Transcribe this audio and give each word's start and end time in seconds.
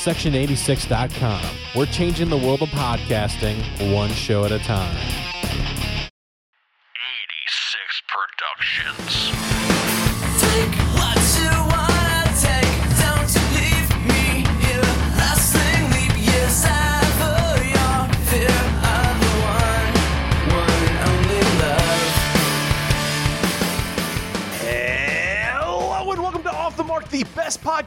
Section86.com. 0.00 1.44
We're 1.76 1.84
changing 1.84 2.30
the 2.30 2.36
world 2.38 2.62
of 2.62 2.70
podcasting 2.70 3.92
one 3.94 4.08
show 4.08 4.46
at 4.46 4.50
a 4.50 4.58
time. 4.58 5.29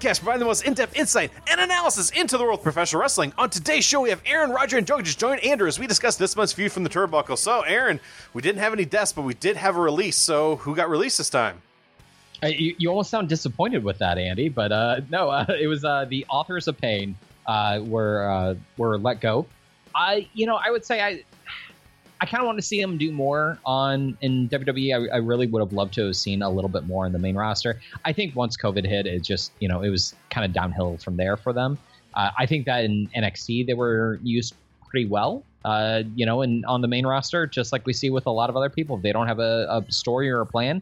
Podcast 0.03 0.19
providing 0.19 0.39
the 0.39 0.45
most 0.45 0.65
in-depth 0.65 0.95
insight 0.95 1.31
and 1.49 1.61
analysis 1.61 2.09
into 2.11 2.37
the 2.37 2.43
world 2.43 2.59
of 2.59 2.63
professional 2.63 3.01
wrestling. 3.01 3.31
On 3.37 3.49
today's 3.49 3.85
show, 3.85 4.01
we 4.01 4.09
have 4.09 4.21
Aaron, 4.25 4.51
Roger, 4.51 4.77
and 4.77 4.85
Joe 4.85 5.01
just 5.01 5.19
join 5.19 5.39
Andrew 5.39 5.67
as 5.67 5.79
we 5.79 5.87
discuss 5.87 6.17
this 6.17 6.35
month's 6.35 6.53
feud 6.53 6.71
from 6.71 6.83
the 6.83 6.89
turnbuckle. 6.89 7.37
So, 7.37 7.61
Aaron, 7.61 7.99
we 8.33 8.41
didn't 8.41 8.59
have 8.59 8.73
any 8.73 8.85
deaths, 8.85 9.13
but 9.13 9.21
we 9.21 9.33
did 9.33 9.55
have 9.55 9.77
a 9.77 9.81
release. 9.81 10.17
So, 10.17 10.57
who 10.57 10.75
got 10.75 10.89
released 10.89 11.17
this 11.17 11.29
time? 11.29 11.61
Uh, 12.41 12.47
you, 12.47 12.75
you 12.77 12.89
almost 12.89 13.09
sound 13.09 13.29
disappointed 13.29 13.83
with 13.83 13.97
that, 13.99 14.17
Andy, 14.17 14.49
but 14.49 14.71
uh, 14.71 15.01
no, 15.09 15.29
uh, 15.29 15.45
it 15.59 15.67
was 15.67 15.85
uh, 15.85 16.05
the 16.09 16.25
authors 16.29 16.67
of 16.67 16.77
pain 16.77 17.15
uh, 17.47 17.79
were 17.83 18.29
uh, 18.29 18.55
were 18.77 18.97
let 18.97 19.21
go. 19.21 19.45
I, 19.95 20.27
you 20.33 20.47
know, 20.47 20.59
I 20.63 20.71
would 20.71 20.83
say 20.83 21.01
I, 21.01 21.23
I 22.23 22.25
kind 22.25 22.39
of 22.39 22.45
want 22.45 22.57
to 22.57 22.61
see 22.61 22.79
them 22.79 22.97
do 22.97 23.11
more 23.11 23.59
on 23.65 24.17
in 24.21 24.47
WWE. 24.47 25.11
I, 25.11 25.15
I 25.15 25.17
really 25.17 25.45
would 25.45 25.59
have 25.59 25.73
loved 25.73 25.93
to 25.95 26.05
have 26.05 26.15
seen 26.15 26.41
a 26.41 26.49
little 26.49 26.69
bit 26.69 26.87
more 26.87 27.05
in 27.05 27.11
the 27.11 27.19
main 27.19 27.35
roster. 27.35 27.81
I 28.05 28.13
think 28.13 28.33
once 28.33 28.55
COVID 28.55 28.87
hit, 28.87 29.05
it 29.05 29.23
just 29.23 29.51
you 29.59 29.67
know 29.67 29.81
it 29.81 29.89
was 29.89 30.15
kind 30.29 30.45
of 30.45 30.53
downhill 30.53 30.95
from 30.99 31.17
there 31.17 31.35
for 31.35 31.51
them. 31.51 31.77
Uh, 32.13 32.29
I 32.39 32.45
think 32.45 32.65
that 32.67 32.85
in 32.85 33.09
NXT 33.13 33.67
they 33.67 33.73
were 33.73 34.21
used 34.23 34.53
pretty 34.89 35.05
well. 35.05 35.43
Uh, 35.65 36.03
you 36.15 36.25
know, 36.25 36.43
and 36.43 36.65
on 36.65 36.79
the 36.79 36.87
main 36.87 37.05
roster, 37.05 37.45
just 37.45 37.73
like 37.73 37.85
we 37.85 37.91
see 37.91 38.09
with 38.09 38.25
a 38.25 38.31
lot 38.31 38.49
of 38.49 38.55
other 38.55 38.69
people, 38.69 38.95
if 38.95 39.01
they 39.01 39.11
don't 39.11 39.27
have 39.27 39.39
a, 39.39 39.83
a 39.85 39.91
story 39.91 40.31
or 40.31 40.39
a 40.39 40.45
plan, 40.45 40.81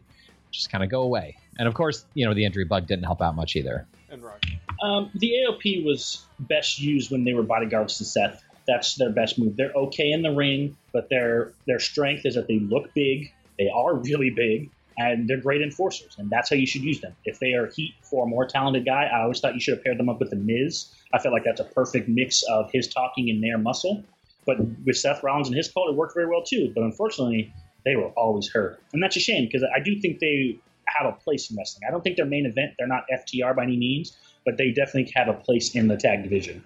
just 0.52 0.70
kind 0.70 0.84
of 0.84 0.90
go 0.90 1.02
away. 1.02 1.36
And 1.58 1.66
of 1.66 1.74
course, 1.74 2.04
you 2.14 2.24
know, 2.24 2.34
the 2.34 2.44
injury 2.44 2.66
bug 2.66 2.86
didn't 2.86 3.04
help 3.04 3.20
out 3.20 3.34
much 3.34 3.56
either. 3.56 3.84
And 4.12 4.22
Roger. 4.22 4.60
Um, 4.80 5.10
the 5.16 5.32
AOP 5.44 5.84
was 5.84 6.24
best 6.38 6.78
used 6.78 7.10
when 7.10 7.24
they 7.24 7.32
were 7.32 7.42
bodyguards 7.42 7.98
to 7.98 8.04
Seth. 8.04 8.44
That's 8.66 8.94
their 8.96 9.10
best 9.10 9.38
move. 9.38 9.56
They're 9.56 9.72
okay 9.74 10.12
in 10.12 10.22
the 10.22 10.32
ring, 10.32 10.76
but 10.92 11.08
their 11.08 11.52
their 11.66 11.80
strength 11.80 12.24
is 12.24 12.34
that 12.34 12.46
they 12.48 12.58
look 12.58 12.94
big. 12.94 13.32
They 13.58 13.68
are 13.68 13.94
really 13.94 14.30
big, 14.30 14.70
and 14.98 15.28
they're 15.28 15.40
great 15.40 15.62
enforcers. 15.62 16.16
And 16.18 16.30
that's 16.30 16.50
how 16.50 16.56
you 16.56 16.66
should 16.66 16.82
use 16.82 17.00
them. 17.00 17.14
If 17.24 17.38
they 17.38 17.54
are 17.54 17.66
heat 17.66 17.94
for 18.02 18.24
a 18.24 18.28
more 18.28 18.46
talented 18.46 18.84
guy, 18.84 19.10
I 19.12 19.22
always 19.22 19.40
thought 19.40 19.54
you 19.54 19.60
should 19.60 19.74
have 19.74 19.84
paired 19.84 19.98
them 19.98 20.08
up 20.08 20.20
with 20.20 20.30
the 20.30 20.36
Miz. 20.36 20.86
I 21.12 21.18
felt 21.18 21.32
like 21.32 21.44
that's 21.44 21.60
a 21.60 21.64
perfect 21.64 22.08
mix 22.08 22.42
of 22.44 22.70
his 22.72 22.88
talking 22.88 23.30
and 23.30 23.42
their 23.42 23.58
muscle. 23.58 24.04
But 24.44 24.56
with 24.84 24.96
Seth 24.96 25.22
Rollins 25.22 25.48
and 25.48 25.56
his 25.56 25.68
cult, 25.68 25.88
it 25.88 25.94
worked 25.94 26.14
very 26.14 26.26
well 26.26 26.42
too. 26.42 26.72
But 26.74 26.84
unfortunately, 26.84 27.52
they 27.84 27.96
were 27.96 28.08
always 28.10 28.48
hurt, 28.48 28.82
and 28.92 29.02
that's 29.02 29.16
a 29.16 29.20
shame 29.20 29.46
because 29.46 29.64
I 29.74 29.80
do 29.80 30.00
think 30.00 30.20
they 30.20 30.58
have 30.86 31.12
a 31.12 31.16
place 31.16 31.50
in 31.50 31.56
wrestling. 31.56 31.86
I 31.88 31.90
don't 31.90 32.02
think 32.02 32.16
they're 32.16 32.26
main 32.26 32.46
event. 32.46 32.74
They're 32.78 32.86
not 32.86 33.04
FTR 33.12 33.56
by 33.56 33.64
any 33.64 33.76
means, 33.76 34.16
but 34.44 34.56
they 34.56 34.70
definitely 34.70 35.12
have 35.14 35.28
a 35.28 35.34
place 35.34 35.74
in 35.74 35.88
the 35.88 35.96
tag 35.96 36.22
division. 36.22 36.64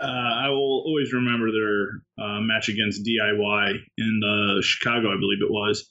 Uh, 0.00 0.04
I 0.44 0.48
will 0.50 0.82
always 0.86 1.12
remember 1.12 1.50
their 1.50 2.02
uh, 2.22 2.40
match 2.40 2.68
against 2.68 3.04
DIY 3.04 3.78
in 3.96 4.20
uh, 4.22 4.60
Chicago, 4.62 5.08
I 5.08 5.18
believe 5.18 5.40
it 5.40 5.50
was, 5.50 5.90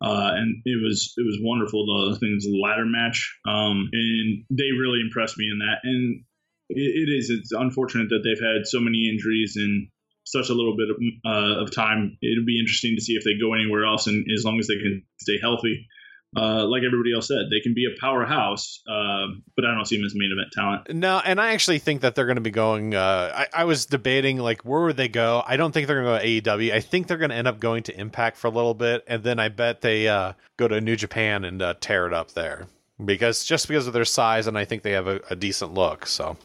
uh, 0.00 0.30
and 0.34 0.62
it 0.64 0.82
was 0.82 1.14
it 1.16 1.26
was 1.26 1.38
wonderful. 1.40 1.84
The 1.84 2.18
things 2.18 2.44
the 2.44 2.60
ladder 2.62 2.86
match, 2.86 3.38
um, 3.46 3.90
and 3.92 4.44
they 4.50 4.70
really 4.70 5.00
impressed 5.00 5.36
me 5.36 5.48
in 5.50 5.58
that. 5.58 5.78
And 5.82 6.24
it, 6.68 7.08
it 7.08 7.12
is 7.12 7.30
it's 7.30 7.52
unfortunate 7.52 8.08
that 8.10 8.22
they've 8.22 8.46
had 8.46 8.66
so 8.66 8.78
many 8.78 9.08
injuries 9.08 9.56
in 9.56 9.88
such 10.24 10.48
a 10.48 10.54
little 10.54 10.76
bit 10.76 10.90
of, 10.90 10.96
uh, 11.26 11.62
of 11.62 11.74
time. 11.74 12.16
It'll 12.22 12.46
be 12.46 12.60
interesting 12.60 12.94
to 12.96 13.02
see 13.02 13.14
if 13.14 13.24
they 13.24 13.34
go 13.40 13.52
anywhere 13.54 13.84
else, 13.84 14.06
and 14.06 14.24
as 14.32 14.44
long 14.44 14.60
as 14.60 14.68
they 14.68 14.78
can 14.78 15.02
stay 15.20 15.38
healthy. 15.40 15.88
Uh, 16.36 16.64
like 16.64 16.82
everybody 16.86 17.12
else 17.12 17.26
said, 17.26 17.38
they 17.50 17.60
can 17.60 17.74
be 17.74 17.86
a 17.86 18.00
powerhouse, 18.00 18.82
uh, 18.88 19.26
but 19.56 19.64
I 19.64 19.74
don't 19.74 19.84
see 19.84 19.96
them 19.96 20.06
as 20.06 20.14
main 20.14 20.30
event 20.32 20.52
talent. 20.52 20.94
No, 20.94 21.20
and 21.24 21.40
I 21.40 21.54
actually 21.54 21.80
think 21.80 22.02
that 22.02 22.14
they're 22.14 22.26
going 22.26 22.36
to 22.36 22.40
be 22.40 22.52
going. 22.52 22.94
Uh, 22.94 23.32
I, 23.34 23.62
I 23.62 23.64
was 23.64 23.86
debating 23.86 24.38
like 24.38 24.62
where 24.62 24.82
would 24.82 24.96
they 24.96 25.08
go. 25.08 25.42
I 25.44 25.56
don't 25.56 25.72
think 25.72 25.88
they're 25.88 26.02
going 26.02 26.20
to 26.20 26.42
go 26.42 26.52
to 26.52 26.58
AEW. 26.58 26.72
I 26.72 26.80
think 26.80 27.08
they're 27.08 27.18
going 27.18 27.30
to 27.30 27.36
end 27.36 27.48
up 27.48 27.58
going 27.58 27.82
to 27.84 28.00
Impact 28.00 28.36
for 28.36 28.46
a 28.46 28.50
little 28.50 28.74
bit, 28.74 29.02
and 29.08 29.24
then 29.24 29.40
I 29.40 29.48
bet 29.48 29.80
they 29.80 30.06
uh, 30.06 30.34
go 30.56 30.68
to 30.68 30.80
New 30.80 30.94
Japan 30.94 31.44
and 31.44 31.60
uh, 31.60 31.74
tear 31.80 32.06
it 32.06 32.12
up 32.12 32.32
there 32.32 32.68
because 33.04 33.42
just 33.42 33.66
because 33.66 33.88
of 33.88 33.92
their 33.92 34.04
size, 34.04 34.46
and 34.46 34.56
I 34.56 34.64
think 34.64 34.82
they 34.82 34.92
have 34.92 35.08
a, 35.08 35.20
a 35.30 35.36
decent 35.36 35.74
look. 35.74 36.06
So. 36.06 36.36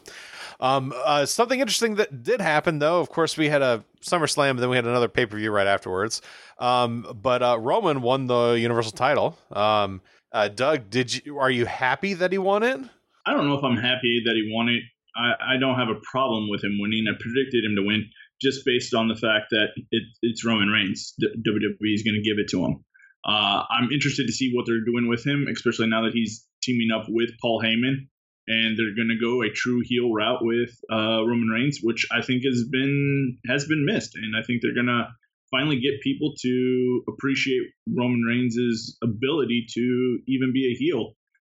Um, 0.60 0.94
uh, 1.04 1.26
something 1.26 1.60
interesting 1.60 1.96
that 1.96 2.22
did 2.22 2.40
happen, 2.40 2.78
though. 2.78 3.00
Of 3.00 3.10
course, 3.10 3.36
we 3.36 3.48
had 3.48 3.62
a 3.62 3.84
SummerSlam, 4.00 4.50
and 4.50 4.58
then 4.58 4.70
we 4.70 4.76
had 4.76 4.86
another 4.86 5.08
pay 5.08 5.26
per 5.26 5.36
view 5.36 5.50
right 5.50 5.66
afterwards. 5.66 6.22
Um, 6.58 7.06
but 7.20 7.42
uh, 7.42 7.58
Roman 7.58 8.02
won 8.02 8.26
the 8.26 8.52
Universal 8.52 8.92
title. 8.92 9.38
Um, 9.52 10.00
uh, 10.32 10.48
Doug, 10.48 10.90
did 10.90 11.24
you 11.24 11.38
are 11.38 11.50
you 11.50 11.66
happy 11.66 12.14
that 12.14 12.32
he 12.32 12.38
won 12.38 12.62
it? 12.62 12.80
I 13.26 13.32
don't 13.32 13.46
know 13.46 13.58
if 13.58 13.64
I'm 13.64 13.76
happy 13.76 14.22
that 14.24 14.34
he 14.34 14.50
won 14.52 14.68
it. 14.68 14.82
I, 15.16 15.54
I 15.54 15.56
don't 15.58 15.78
have 15.78 15.88
a 15.88 16.00
problem 16.10 16.48
with 16.50 16.62
him 16.62 16.78
winning. 16.80 17.06
I 17.08 17.16
predicted 17.18 17.64
him 17.64 17.76
to 17.76 17.82
win 17.82 18.08
just 18.40 18.64
based 18.64 18.94
on 18.94 19.08
the 19.08 19.14
fact 19.16 19.46
that 19.50 19.68
it, 19.90 20.02
it's 20.22 20.44
Roman 20.44 20.68
Reigns. 20.68 21.14
WWE 21.22 21.94
is 21.94 22.02
going 22.02 22.14
to 22.14 22.22
give 22.22 22.38
it 22.38 22.50
to 22.50 22.64
him. 22.64 22.84
Uh, 23.24 23.64
I'm 23.68 23.90
interested 23.90 24.26
to 24.26 24.32
see 24.32 24.52
what 24.54 24.66
they're 24.66 24.84
doing 24.84 25.08
with 25.08 25.26
him, 25.26 25.46
especially 25.50 25.88
now 25.88 26.04
that 26.04 26.12
he's 26.12 26.46
teaming 26.62 26.90
up 26.94 27.06
with 27.08 27.30
Paul 27.40 27.60
Heyman, 27.62 28.08
and 28.48 28.78
they're 28.78 28.94
going 28.94 29.08
to 29.08 29.20
go 29.20 29.42
a 29.42 29.50
true 29.50 29.82
heel 29.84 30.12
route 30.12 30.44
with 30.44 30.70
uh, 30.90 31.24
Roman 31.26 31.48
Reigns, 31.48 31.80
which 31.82 32.06
I 32.10 32.22
think 32.22 32.44
has 32.44 32.64
been 32.70 33.38
has 33.48 33.66
been 33.66 33.84
missed, 33.84 34.16
and 34.16 34.36
I 34.36 34.42
think 34.42 34.62
they're 34.62 34.74
going 34.74 34.86
to 34.86 35.08
finally 35.50 35.80
get 35.80 36.00
people 36.02 36.34
to 36.42 37.02
appreciate 37.08 37.62
Roman 37.88 38.22
Reigns' 38.22 38.96
ability 39.02 39.66
to 39.74 40.18
even 40.26 40.52
be 40.52 40.72
a 40.72 40.76
heel. 40.76 41.12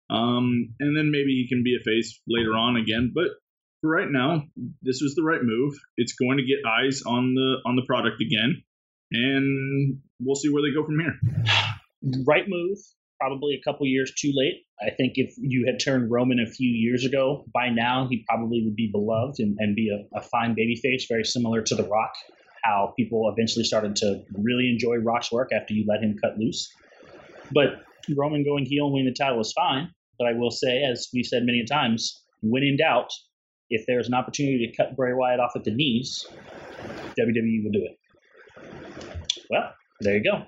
Um, 0.09 0.75
and 0.81 0.97
then 0.97 1.11
maybe 1.11 1.35
he 1.35 1.47
can 1.49 1.63
be 1.63 1.77
a 1.77 1.85
face 1.85 2.21
later 2.27 2.53
on 2.53 2.77
again. 2.77 3.13
But 3.15 3.29
for 3.81 3.91
right 3.91 4.11
now, 4.11 4.45
this 4.83 5.01
was 5.01 5.15
the 5.15 5.23
right 5.23 5.43
move. 5.43 5.75
It's 5.97 6.15
going 6.15 6.39
to 6.39 6.45
get 6.45 6.59
eyes 6.67 7.03
on 7.03 7.35
the 7.35 7.57
on 7.65 7.77
the 7.77 7.85
product 7.87 8.21
again, 8.21 8.63
and 9.13 10.01
we'll 10.21 10.37
see 10.37 10.51
where 10.51 10.63
they 10.63 10.75
go 10.75 10.85
from 10.85 10.99
here. 10.99 11.19
Right 12.27 12.49
move, 12.49 12.79
probably 13.21 13.55
a 13.55 13.61
couple 13.63 13.87
years 13.87 14.13
too 14.17 14.33
late. 14.35 14.65
I 14.81 14.91
think 14.91 15.15
if 15.17 15.35
you 15.39 15.67
had 15.67 15.79
turned 15.79 16.11
Roman 16.11 16.41
a 16.41 16.51
few 16.51 16.71
years 16.71 17.05
ago, 17.05 17.45
by 17.53 17.69
now 17.69 18.09
he 18.09 18.25
probably 18.29 18.63
would 18.65 18.77
be 18.77 18.91
beloved 18.91 19.39
and, 19.39 19.57
and 19.59 19.77
be 19.77 19.91
a, 19.91 20.19
a 20.19 20.23
fine 20.23 20.57
babyface, 20.57 21.03
very 21.09 21.25
similar 21.25 21.63
to 21.63 21.75
The 21.75 21.85
Rock. 21.85 22.13
How 22.65 22.93
people 22.99 23.33
eventually 23.35 23.65
started 23.65 23.97
to 23.97 24.23
really 24.33 24.71
enjoy 24.71 24.97
Rock's 24.97 25.31
work 25.31 25.51
after 25.53 25.75
you 25.75 25.85
let 25.89 26.03
him 26.03 26.17
cut 26.23 26.39
loose. 26.39 26.71
But 27.53 27.83
Roman 28.17 28.45
going 28.45 28.65
heel 28.65 28.87
and 28.87 28.95
winning 28.95 29.13
the 29.13 29.15
title 29.15 29.39
was 29.39 29.53
fine. 29.53 29.91
But 30.19 30.29
I 30.29 30.33
will 30.35 30.51
say, 30.51 30.83
as 30.83 31.09
we've 31.15 31.25
said 31.25 31.45
many 31.45 31.65
times, 31.65 32.23
when 32.43 32.63
in 32.63 32.77
doubt, 32.77 33.11
if 33.71 33.85
there's 33.87 34.09
an 34.09 34.15
opportunity 34.15 34.67
to 34.67 34.77
cut 34.77 34.97
Bray 34.97 35.15
Wyatt 35.15 35.41
off 35.41 35.53
at 35.57 35.65
the 35.65 35.71
knees, 35.71 36.27
WWE 37.19 37.65
will 37.65 37.73
do 37.73 37.87
it. 37.87 37.99
Well, 39.49 39.73
there 40.01 40.17
you 40.17 40.25
go. 40.25 40.47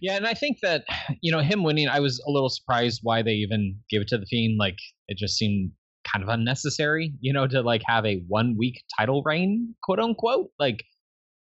Yeah, 0.00 0.16
and 0.16 0.26
I 0.26 0.34
think 0.34 0.58
that 0.62 0.84
you 1.20 1.32
know 1.32 1.40
him 1.40 1.62
winning, 1.62 1.88
I 1.88 2.00
was 2.00 2.22
a 2.26 2.30
little 2.30 2.48
surprised 2.48 3.00
why 3.02 3.22
they 3.22 3.32
even 3.32 3.78
gave 3.90 4.00
it 4.00 4.08
to 4.08 4.18
the 4.18 4.26
Fiend. 4.26 4.56
Like 4.58 4.78
it 5.08 5.18
just 5.18 5.36
seemed 5.36 5.72
kind 6.10 6.22
of 6.22 6.28
unnecessary, 6.28 7.14
you 7.20 7.32
know, 7.32 7.46
to 7.46 7.62
like 7.62 7.82
have 7.86 8.04
a 8.06 8.22
one 8.28 8.56
week 8.58 8.82
title 8.98 9.22
reign, 9.24 9.74
quote 9.82 9.98
unquote. 9.98 10.50
Like 10.58 10.84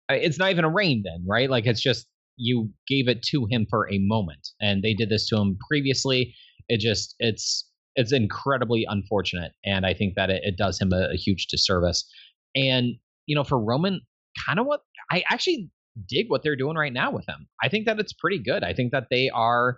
it's 0.10 0.40
not 0.40 0.52
even 0.52 0.66
a 0.66 0.70
reign 0.70 1.04
then, 1.06 1.26
right? 1.28 1.50
Like 1.50 1.66
it's 1.66 1.82
just 1.82 2.08
you 2.38 2.70
gave 2.88 3.08
it 3.08 3.22
to 3.24 3.46
him 3.50 3.66
for 3.70 3.92
a 3.92 4.00
moment, 4.00 4.50
and 4.62 4.84
they 4.84 4.94
did 4.94 5.10
this 5.10 5.28
to 5.30 5.38
him 5.38 5.58
previously. 5.70 6.36
It 6.70 6.80
just 6.80 7.16
it's 7.20 7.68
it's 7.96 8.12
incredibly 8.12 8.86
unfortunate, 8.88 9.52
and 9.66 9.86
I 9.86 9.94
think 9.94 10.16
that 10.16 10.30
it, 10.30 10.42
it 10.44 10.58
does 10.58 10.80
him 10.80 10.92
a, 10.94 11.12
a 11.14 11.18
huge 11.18 11.48
disservice. 11.48 12.10
And 12.56 12.96
you 13.26 13.36
know, 13.36 13.44
for 13.44 13.60
Roman, 13.60 14.02
kind 14.46 14.60
of 14.60 14.66
what 14.66 14.82
I 15.12 15.24
actually 15.30 15.70
dig 16.08 16.26
what 16.30 16.44
they're 16.44 16.56
doing 16.56 16.76
right 16.76 16.94
now 16.94 17.12
with 17.12 17.26
him. 17.28 17.48
I 17.62 17.70
think 17.70 17.86
that 17.86 18.00
it's 18.00 18.14
pretty 18.14 18.40
good. 18.40 18.64
I 18.64 18.74
think 18.74 18.92
that 18.92 19.08
they 19.10 19.30
are 19.30 19.78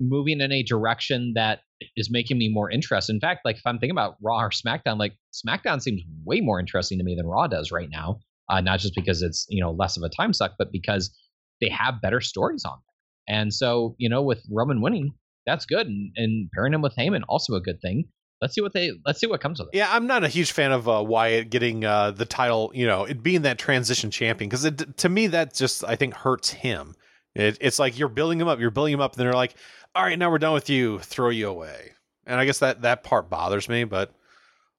moving 0.00 0.40
in 0.40 0.52
a 0.52 0.62
direction 0.62 1.32
that 1.34 1.60
is 1.96 2.10
making 2.10 2.38
me 2.38 2.48
more 2.48 2.70
interested. 2.70 3.12
In 3.12 3.20
fact, 3.20 3.40
like 3.44 3.56
if 3.56 3.62
I'm 3.66 3.78
thinking 3.78 3.96
about 3.96 4.16
Raw 4.22 4.40
or 4.40 4.50
SmackDown, 4.50 4.98
like 4.98 5.14
SmackDown 5.32 5.80
seems 5.80 6.02
way 6.24 6.40
more 6.40 6.60
interesting 6.60 6.98
to 6.98 7.04
me 7.04 7.14
than 7.16 7.26
Raw 7.26 7.46
does 7.46 7.70
right 7.72 7.88
now. 7.90 8.20
Uh, 8.50 8.60
not 8.60 8.80
just 8.80 8.94
because 8.94 9.20
it's 9.22 9.46
you 9.50 9.62
know 9.62 9.72
less 9.72 9.96
of 9.96 10.02
a 10.02 10.08
time 10.08 10.32
suck, 10.32 10.52
but 10.58 10.72
because 10.72 11.14
they 11.60 11.68
have 11.68 12.00
better 12.00 12.20
stories 12.20 12.64
on 12.64 12.72
them. 12.72 13.36
And 13.36 13.52
so 13.52 13.94
you 13.98 14.08
know, 14.08 14.22
with 14.22 14.42
Roman 14.50 14.80
winning, 14.80 15.12
that's 15.46 15.66
good, 15.66 15.86
and, 15.86 16.12
and 16.16 16.50
pairing 16.54 16.72
him 16.72 16.82
with 16.82 16.96
Heyman 16.96 17.22
also 17.28 17.54
a 17.54 17.60
good 17.60 17.80
thing. 17.82 18.04
Let's 18.40 18.54
see 18.54 18.60
what 18.60 18.72
they 18.72 18.92
let's 19.04 19.20
see 19.20 19.26
what 19.26 19.40
comes 19.40 19.58
of 19.60 19.68
it. 19.72 19.76
Yeah, 19.76 19.88
I'm 19.90 20.06
not 20.06 20.22
a 20.24 20.28
huge 20.28 20.52
fan 20.52 20.72
of 20.72 20.88
uh, 20.88 21.02
Wyatt 21.04 21.50
getting 21.50 21.84
uh, 21.84 22.12
the 22.12 22.24
title. 22.24 22.70
You 22.74 22.86
know, 22.86 23.04
it 23.04 23.22
being 23.22 23.42
that 23.42 23.58
transition 23.58 24.10
champion 24.10 24.48
because 24.48 24.70
to 24.96 25.08
me 25.08 25.26
that 25.28 25.54
just 25.54 25.84
I 25.84 25.96
think 25.96 26.14
hurts 26.14 26.50
him. 26.50 26.94
It, 27.34 27.58
it's 27.60 27.78
like 27.78 27.98
you're 27.98 28.08
building 28.08 28.40
him 28.40 28.48
up, 28.48 28.60
you're 28.60 28.70
building 28.70 28.94
him 28.94 29.00
up, 29.00 29.12
and 29.12 29.18
then 29.18 29.26
they're 29.26 29.34
like, 29.34 29.54
"All 29.94 30.02
right, 30.04 30.18
now 30.18 30.30
we're 30.30 30.38
done 30.38 30.54
with 30.54 30.70
you. 30.70 30.98
Throw 31.00 31.30
you 31.30 31.48
away." 31.48 31.92
and 32.28 32.38
I 32.38 32.44
guess 32.44 32.58
that 32.58 32.82
that 32.82 33.02
part 33.02 33.30
bothers 33.30 33.68
me. 33.68 33.84
But 33.84 34.12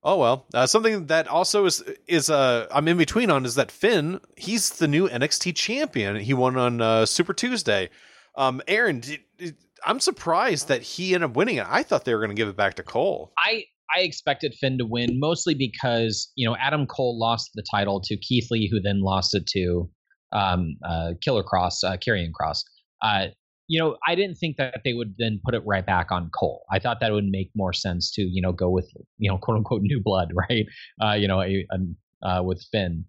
oh 0.03 0.17
well. 0.17 0.45
Uh, 0.53 0.67
something 0.67 1.07
that 1.07 1.27
also 1.27 1.65
is 1.65 1.83
is 2.07 2.29
uh 2.29 2.67
I'm 2.71 2.87
in 2.87 2.97
between 2.97 3.29
on 3.29 3.45
is 3.45 3.55
that 3.55 3.71
Finn 3.71 4.21
he's 4.37 4.69
the 4.69 4.87
new 4.87 5.09
NXT 5.09 5.55
champion. 5.55 6.15
He 6.17 6.33
won 6.33 6.55
on 6.55 6.79
uh, 6.79 7.05
Super 7.05 7.33
Tuesday. 7.33 7.89
Um, 8.35 8.61
Aaron, 8.67 9.01
did, 9.01 9.19
did- 9.37 9.57
I'm 9.85 9.99
surprised 9.99 10.67
that 10.67 10.81
he 10.81 11.13
ended 11.13 11.29
up 11.29 11.35
winning 11.35 11.57
it. 11.57 11.65
I 11.67 11.83
thought 11.83 12.05
they 12.05 12.13
were 12.13 12.19
going 12.19 12.35
to 12.35 12.35
give 12.35 12.47
it 12.47 12.57
back 12.57 12.75
to 12.75 12.83
Cole. 12.83 13.33
I 13.37 13.65
I 13.95 14.01
expected 14.01 14.53
Finn 14.59 14.77
to 14.77 14.85
win 14.85 15.19
mostly 15.19 15.53
because 15.53 16.31
you 16.35 16.47
know 16.47 16.55
Adam 16.59 16.85
Cole 16.85 17.19
lost 17.19 17.51
the 17.55 17.63
title 17.69 18.01
to 18.01 18.17
Keith 18.17 18.47
Lee, 18.51 18.69
who 18.71 18.79
then 18.79 19.01
lost 19.01 19.35
it 19.35 19.47
to 19.47 19.89
um, 20.31 20.75
uh, 20.87 21.13
Killer 21.23 21.43
Kross, 21.43 21.83
uh, 21.83 21.97
Kross. 21.97 22.63
Uh, 23.01 23.27
you 23.67 23.79
know, 23.79 23.97
I 24.07 24.15
didn't 24.15 24.35
think 24.35 24.57
that 24.57 24.81
they 24.83 24.93
would 24.93 25.13
then 25.19 25.39
put 25.45 25.53
it 25.53 25.61
right 25.65 25.85
back 25.85 26.11
on 26.11 26.31
Cole. 26.37 26.65
I 26.71 26.79
thought 26.79 26.99
that 27.01 27.11
would 27.11 27.25
make 27.25 27.51
more 27.55 27.73
sense 27.73 28.11
to 28.13 28.21
you 28.21 28.41
know 28.41 28.51
go 28.51 28.69
with 28.69 28.91
you 29.17 29.29
know 29.29 29.37
quote 29.37 29.57
unquote 29.57 29.81
new 29.81 30.01
blood, 30.03 30.31
right? 30.49 30.65
Uh, 31.01 31.13
you 31.13 31.27
know, 31.27 31.41
a, 31.41 31.65
a, 31.71 32.27
uh, 32.27 32.43
with 32.43 32.63
Finn, 32.71 33.05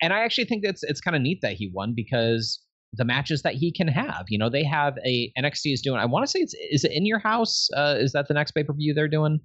and 0.00 0.12
I 0.12 0.20
actually 0.20 0.46
think 0.46 0.64
it's 0.64 0.82
it's 0.82 1.00
kind 1.00 1.16
of 1.16 1.22
neat 1.22 1.40
that 1.42 1.54
he 1.54 1.70
won 1.72 1.94
because 1.94 2.60
the 2.96 3.04
matches 3.04 3.42
that 3.42 3.54
he 3.54 3.72
can 3.72 3.88
have. 3.88 4.24
You 4.28 4.38
know, 4.38 4.48
they 4.48 4.64
have 4.64 4.96
a 5.04 5.32
NXT 5.38 5.72
is 5.72 5.82
doing. 5.82 5.98
I 6.00 6.04
want 6.06 6.24
to 6.24 6.30
say 6.30 6.40
it's 6.40 6.54
is 6.70 6.84
it 6.84 6.92
in 6.92 7.06
your 7.06 7.18
house? 7.18 7.68
Uh, 7.76 7.96
is 7.98 8.12
that 8.12 8.28
the 8.28 8.34
next 8.34 8.52
pay 8.52 8.64
per 8.64 8.72
view 8.72 8.94
they're 8.94 9.08
doing? 9.08 9.40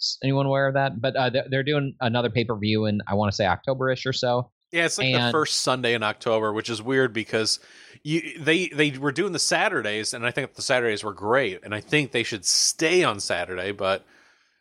S- 0.00 0.18
Anyone 0.22 0.46
aware 0.46 0.66
of 0.68 0.74
that? 0.74 1.00
But 1.00 1.16
uh, 1.16 1.30
they're, 1.30 1.44
they're 1.50 1.62
doing 1.62 1.94
another 2.00 2.30
pay 2.30 2.44
per 2.44 2.56
view 2.58 2.86
in 2.86 3.00
I 3.06 3.14
want 3.14 3.30
to 3.32 3.36
say 3.36 3.44
Octoberish 3.44 4.06
or 4.06 4.12
so. 4.12 4.50
Yeah, 4.72 4.86
it's 4.86 4.96
like 4.96 5.12
the 5.12 5.30
first 5.30 5.58
Sunday 5.60 5.92
in 5.92 6.02
October, 6.02 6.50
which 6.52 6.70
is 6.70 6.80
weird 6.80 7.12
because 7.12 7.60
you 8.02 8.38
they 8.40 8.68
they 8.68 8.90
were 8.92 9.12
doing 9.12 9.32
the 9.32 9.38
Saturdays, 9.38 10.14
and 10.14 10.24
I 10.24 10.30
think 10.30 10.54
the 10.54 10.62
Saturdays 10.62 11.04
were 11.04 11.12
great, 11.12 11.60
and 11.62 11.74
I 11.74 11.80
think 11.80 12.12
they 12.12 12.22
should 12.22 12.46
stay 12.46 13.04
on 13.04 13.20
Saturday. 13.20 13.72
But 13.72 14.06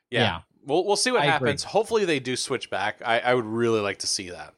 yeah, 0.10 0.22
Yeah. 0.22 0.40
we'll 0.66 0.86
we'll 0.86 0.98
see 0.98 1.12
what 1.12 1.22
I 1.22 1.34
agree. 1.34 1.48
happens. 1.48 1.64
Hopefully, 1.64 2.04
they 2.04 2.20
do 2.20 2.36
switch 2.36 2.70
back. 2.70 3.02
I, 3.06 3.20
I 3.22 3.34
would 3.34 3.46
really 3.46 3.80
like 3.80 4.00
to 4.00 4.08
see 4.08 4.32
that. 4.32 4.54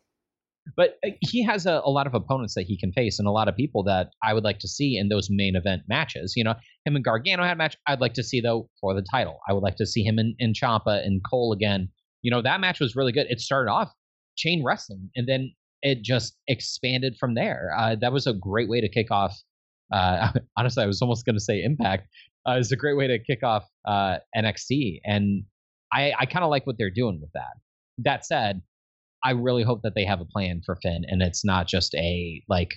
But 0.75 0.98
uh, 1.06 1.10
he 1.21 1.44
has 1.44 1.65
a, 1.65 1.81
a 1.83 1.89
lot 1.89 2.07
of 2.07 2.13
opponents 2.13 2.56
that 2.56 2.63
he 2.63 2.77
can 2.77 2.92
face, 2.94 3.19
and 3.19 3.27
a 3.27 3.31
lot 3.31 3.48
of 3.48 3.56
people 3.56 3.83
that 3.83 4.12
I 4.24 4.33
would 4.33 4.44
like 4.44 4.60
to 4.60 4.68
see 4.68 4.98
in 4.98 5.10
those 5.10 5.27
main 5.30 5.56
event 5.56 5.83
matches. 5.88 6.33
You 6.36 6.44
know, 6.44 6.56
him 6.86 6.95
and 6.95 7.04
Gargano 7.04 7.44
had 7.44 7.54
a 7.54 7.56
match. 7.56 7.75
I'd 7.88 8.01
like 8.01 8.13
to 8.13 8.24
see 8.24 8.42
though 8.42 8.69
for 8.80 8.94
the 8.94 9.06
title. 9.12 9.39
I 9.48 9.54
would 9.54 9.63
like 9.63 9.75
to 9.77 9.86
see 9.86 10.04
him 10.04 10.19
in, 10.19 10.36
in 10.39 10.54
Ciampa 10.54 11.06
and 11.06 11.21
Cole 11.30 11.51
again. 11.54 11.89
You 12.21 12.31
know, 12.31 12.42
that 12.42 12.62
match 12.62 12.80
was 12.80 12.95
really 12.95 13.12
good. 13.12 13.27
It 13.30 13.39
started 13.39 13.69
off 13.69 13.92
chain 14.38 14.63
wrestling, 14.63 15.10
and 15.15 15.27
then 15.27 15.54
it 15.81 16.01
just 16.01 16.38
expanded 16.48 17.16
from 17.19 17.36
there. 17.36 17.71
Uh, 17.77 17.95
that 18.00 18.13
was 18.13 18.25
a 18.25 18.33
great 18.33 18.69
way 18.69 18.80
to 18.80 18.89
kick 18.89 19.12
off. 19.12 19.38
Uh, 19.92 20.31
honestly, 20.57 20.83
I 20.83 20.88
was 20.88 21.01
almost 21.01 21.25
going 21.25 21.36
to 21.36 21.44
say 21.44 21.62
Impact. 21.62 22.07
Uh, 22.48 22.54
it's 22.54 22.71
a 22.71 22.77
great 22.77 22.98
way 22.98 23.07
to 23.07 23.19
kick 23.19 23.44
off 23.44 23.66
uh, 23.86 24.18
NXT, 24.36 25.00
and 25.06 25.44
I, 25.94 26.13
I 26.19 26.25
kind 26.25 26.44
of 26.44 26.50
like 26.50 26.66
what 26.66 26.77
they're 26.77 26.89
doing 26.89 27.19
with 27.21 27.31
that. 27.33 27.54
That 28.00 28.25
said, 28.25 28.62
I 29.23 29.31
really 29.31 29.63
hope 29.63 29.81
that 29.83 29.95
they 29.95 30.05
have 30.05 30.21
a 30.21 30.25
plan 30.25 30.61
for 30.65 30.75
Finn, 30.75 31.03
and 31.07 31.21
it's 31.21 31.45
not 31.45 31.67
just 31.67 31.95
a 31.95 32.41
like 32.49 32.69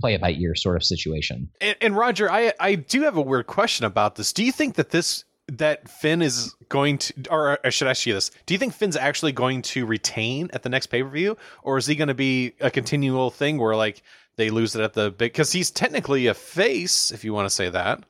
play 0.00 0.14
it 0.14 0.20
by 0.20 0.32
ear 0.32 0.54
sort 0.54 0.76
of 0.76 0.84
situation. 0.84 1.50
And, 1.60 1.76
and 1.80 1.96
Roger, 1.96 2.30
I 2.30 2.52
I 2.60 2.74
do 2.74 3.02
have 3.02 3.16
a 3.16 3.22
weird 3.22 3.46
question 3.46 3.86
about 3.86 4.16
this. 4.16 4.32
Do 4.32 4.44
you 4.44 4.52
think 4.52 4.76
that 4.76 4.90
this 4.90 5.24
that 5.48 5.88
Finn 5.88 6.22
is 6.22 6.54
going 6.68 6.98
to, 6.98 7.14
or 7.30 7.58
I 7.64 7.70
should 7.70 7.88
ask 7.88 8.06
you 8.06 8.14
this: 8.14 8.30
Do 8.46 8.54
you 8.54 8.58
think 8.58 8.72
Finn's 8.74 8.96
actually 8.96 9.32
going 9.32 9.62
to 9.62 9.86
retain 9.86 10.48
at 10.52 10.62
the 10.62 10.68
next 10.68 10.86
pay 10.86 11.02
per 11.02 11.08
view, 11.08 11.36
or 11.62 11.78
is 11.78 11.86
he 11.86 11.94
going 11.94 12.08
to 12.08 12.14
be 12.14 12.54
a 12.60 12.70
continual 12.70 13.30
thing 13.30 13.58
where 13.58 13.76
like 13.76 14.02
they 14.36 14.50
lose 14.50 14.74
it 14.74 14.82
at 14.82 14.94
the 14.94 15.10
big? 15.10 15.32
Because 15.32 15.52
he's 15.52 15.70
technically 15.70 16.26
a 16.26 16.34
face, 16.34 17.10
if 17.10 17.24
you 17.24 17.32
want 17.34 17.46
to 17.46 17.54
say 17.54 17.68
that. 17.68 18.04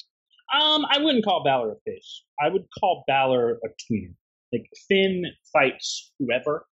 Um, 0.52 0.84
I 0.90 0.98
wouldn't 0.98 1.24
call 1.24 1.44
Balor 1.44 1.72
a 1.72 1.76
face. 1.86 2.24
I 2.40 2.48
would 2.48 2.64
call 2.78 3.04
Balor 3.06 3.58
a 3.64 3.68
tweener. 3.68 4.14
Like 4.52 4.68
Finn 4.88 5.24
fights 5.52 6.12
whoever. 6.18 6.66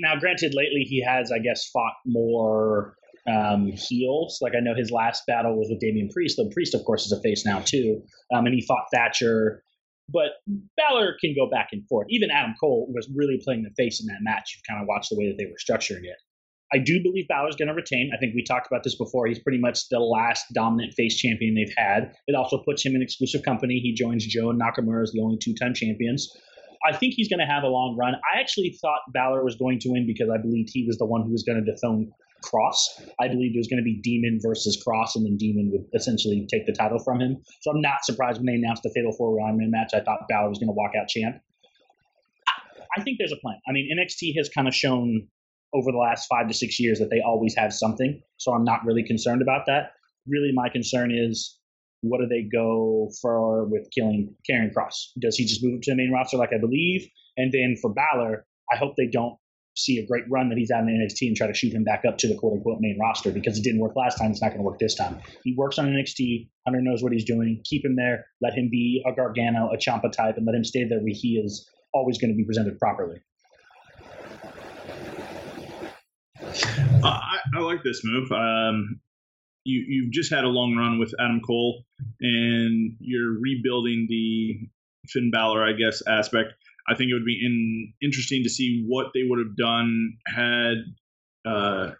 Now, 0.00 0.16
granted, 0.16 0.54
lately 0.54 0.82
he 0.82 1.02
has, 1.02 1.30
I 1.32 1.38
guess, 1.38 1.68
fought 1.70 1.94
more 2.04 2.94
um, 3.28 3.72
heels. 3.72 4.38
Like 4.40 4.54
I 4.56 4.60
know 4.60 4.74
his 4.74 4.90
last 4.90 5.24
battle 5.26 5.56
was 5.56 5.68
with 5.70 5.80
Damian 5.80 6.08
Priest. 6.08 6.36
Though 6.36 6.48
Priest, 6.50 6.74
of 6.74 6.84
course, 6.84 7.06
is 7.06 7.12
a 7.12 7.20
face 7.20 7.44
now 7.44 7.60
too, 7.60 8.02
um, 8.34 8.46
and 8.46 8.54
he 8.54 8.62
fought 8.62 8.86
Thatcher. 8.92 9.62
But 10.10 10.32
Balor 10.76 11.16
can 11.20 11.34
go 11.34 11.50
back 11.50 11.68
and 11.72 11.86
forth. 11.86 12.06
Even 12.08 12.30
Adam 12.30 12.54
Cole 12.58 12.90
was 12.94 13.08
really 13.14 13.38
playing 13.44 13.62
the 13.62 13.74
face 13.76 14.00
in 14.00 14.06
that 14.06 14.20
match. 14.22 14.54
You've 14.54 14.66
kind 14.66 14.80
of 14.80 14.88
watched 14.88 15.10
the 15.10 15.16
way 15.16 15.28
that 15.28 15.36
they 15.36 15.44
were 15.44 15.58
structuring 15.60 16.04
it. 16.04 16.16
I 16.72 16.78
do 16.78 17.02
believe 17.02 17.28
Balor's 17.28 17.56
going 17.56 17.68
to 17.68 17.74
retain. 17.74 18.10
I 18.14 18.18
think 18.18 18.34
we 18.34 18.42
talked 18.42 18.66
about 18.66 18.84
this 18.84 18.94
before. 18.94 19.26
He's 19.26 19.38
pretty 19.38 19.58
much 19.58 19.88
the 19.90 20.00
last 20.00 20.46
dominant 20.54 20.94
face 20.94 21.16
champion 21.16 21.54
they've 21.54 21.74
had. 21.76 22.12
It 22.26 22.34
also 22.34 22.62
puts 22.62 22.84
him 22.84 22.94
in 22.94 23.02
exclusive 23.02 23.42
company. 23.42 23.80
He 23.80 23.94
joins 23.94 24.26
Joe 24.26 24.50
and 24.50 24.60
Nakamura 24.60 25.02
as 25.02 25.12
the 25.12 25.20
only 25.20 25.38
two-time 25.42 25.74
champions. 25.74 26.30
I 26.86 26.96
think 26.96 27.14
he's 27.14 27.28
going 27.28 27.40
to 27.40 27.46
have 27.46 27.62
a 27.62 27.68
long 27.68 27.96
run. 27.98 28.14
I 28.14 28.40
actually 28.40 28.76
thought 28.80 29.00
Balor 29.12 29.44
was 29.44 29.56
going 29.56 29.78
to 29.80 29.90
win 29.90 30.06
because 30.06 30.28
I 30.32 30.38
believed 30.38 30.70
he 30.72 30.84
was 30.86 30.98
the 30.98 31.06
one 31.06 31.22
who 31.22 31.32
was 31.32 31.42
going 31.42 31.62
to 31.62 31.70
dethrone 31.70 32.10
Kross. 32.44 32.76
I 33.20 33.28
believed 33.28 33.56
it 33.56 33.58
was 33.58 33.66
going 33.68 33.80
to 33.80 33.84
be 33.84 34.00
Demon 34.00 34.38
versus 34.42 34.82
Kross, 34.86 35.16
and 35.16 35.26
then 35.26 35.36
Demon 35.36 35.70
would 35.72 35.86
essentially 35.94 36.46
take 36.50 36.66
the 36.66 36.72
title 36.72 36.98
from 36.98 37.20
him. 37.20 37.36
So 37.62 37.70
I'm 37.70 37.80
not 37.80 38.04
surprised 38.04 38.38
when 38.38 38.46
they 38.46 38.54
announced 38.54 38.82
the 38.82 38.92
Fatal 38.94 39.12
Four 39.12 39.34
Way 39.34 39.42
match. 39.66 39.90
I 39.94 40.00
thought 40.00 40.28
Balor 40.28 40.48
was 40.48 40.58
going 40.58 40.68
to 40.68 40.72
walk 40.72 40.92
out 41.00 41.08
champ. 41.08 41.36
I 42.96 43.02
think 43.02 43.18
there's 43.18 43.32
a 43.32 43.36
plan. 43.36 43.58
I 43.68 43.72
mean, 43.72 43.90
NXT 43.92 44.36
has 44.36 44.48
kind 44.48 44.66
of 44.66 44.74
shown 44.74 45.28
over 45.74 45.92
the 45.92 45.98
last 45.98 46.26
five 46.26 46.48
to 46.48 46.54
six 46.54 46.80
years 46.80 46.98
that 46.98 47.10
they 47.10 47.20
always 47.20 47.54
have 47.56 47.72
something. 47.72 48.20
So 48.38 48.52
I'm 48.52 48.64
not 48.64 48.84
really 48.84 49.02
concerned 49.02 49.42
about 49.42 49.66
that. 49.66 49.92
Really, 50.26 50.52
my 50.54 50.68
concern 50.68 51.10
is 51.12 51.57
what 52.02 52.20
do 52.20 52.26
they 52.26 52.42
go 52.42 53.10
for 53.20 53.64
with 53.64 53.88
killing 53.94 54.34
Karrion 54.48 54.72
Kross? 54.72 55.10
Does 55.18 55.36
he 55.36 55.44
just 55.44 55.64
move 55.64 55.80
to 55.82 55.90
the 55.90 55.96
main 55.96 56.12
roster 56.12 56.36
like 56.36 56.52
I 56.54 56.58
believe? 56.58 57.08
And 57.36 57.52
then 57.52 57.76
for 57.80 57.92
Balor, 57.92 58.46
I 58.72 58.76
hope 58.76 58.94
they 58.96 59.08
don't 59.10 59.36
see 59.76 59.98
a 59.98 60.06
great 60.06 60.24
run 60.28 60.48
that 60.48 60.58
he's 60.58 60.70
having 60.72 60.88
in 60.88 61.06
NXT 61.06 61.28
and 61.28 61.36
try 61.36 61.46
to 61.46 61.54
shoot 61.54 61.72
him 61.72 61.84
back 61.84 62.02
up 62.06 62.18
to 62.18 62.28
the 62.28 62.34
quote 62.34 62.54
unquote 62.54 62.78
main 62.80 62.98
roster 63.00 63.30
because 63.30 63.58
it 63.58 63.62
didn't 63.62 63.80
work 63.80 63.94
last 63.96 64.18
time. 64.18 64.30
It's 64.30 64.42
not 64.42 64.48
going 64.48 64.58
to 64.58 64.64
work 64.64 64.78
this 64.78 64.94
time. 64.94 65.20
He 65.44 65.54
works 65.56 65.78
on 65.78 65.86
NXT. 65.86 66.48
Hunter 66.66 66.80
knows 66.82 67.02
what 67.02 67.12
he's 67.12 67.24
doing. 67.24 67.60
Keep 67.64 67.84
him 67.84 67.96
there. 67.96 68.26
Let 68.42 68.54
him 68.54 68.68
be 68.70 69.02
a 69.06 69.12
Gargano, 69.12 69.70
a 69.72 69.76
Ciampa 69.76 70.10
type, 70.12 70.36
and 70.36 70.46
let 70.46 70.54
him 70.54 70.64
stay 70.64 70.84
there 70.84 70.98
where 70.98 71.14
he 71.14 71.40
is 71.42 71.68
always 71.94 72.18
going 72.18 72.30
to 72.30 72.36
be 72.36 72.44
presented 72.44 72.78
properly. 72.78 73.20
Uh, 76.40 77.06
I, 77.06 77.38
I 77.54 77.60
like 77.60 77.82
this 77.84 78.02
move. 78.04 78.30
Um, 78.32 79.00
you 79.64 79.84
you've 79.88 80.12
just 80.12 80.32
had 80.32 80.44
a 80.44 80.48
long 80.48 80.76
run 80.76 80.98
with 80.98 81.14
Adam 81.20 81.40
Cole, 81.46 81.84
and 82.20 82.96
you're 83.00 83.38
rebuilding 83.40 84.06
the 84.08 84.68
Finn 85.08 85.30
Balor, 85.30 85.64
I 85.64 85.72
guess, 85.72 86.02
aspect. 86.06 86.52
I 86.88 86.94
think 86.94 87.10
it 87.10 87.14
would 87.14 87.24
be 87.24 87.40
in, 87.44 87.92
interesting 88.02 88.44
to 88.44 88.50
see 88.50 88.84
what 88.86 89.08
they 89.12 89.22
would 89.22 89.38
have 89.38 89.56
done 89.56 90.16
had 90.26 90.76
uh, 91.46 91.90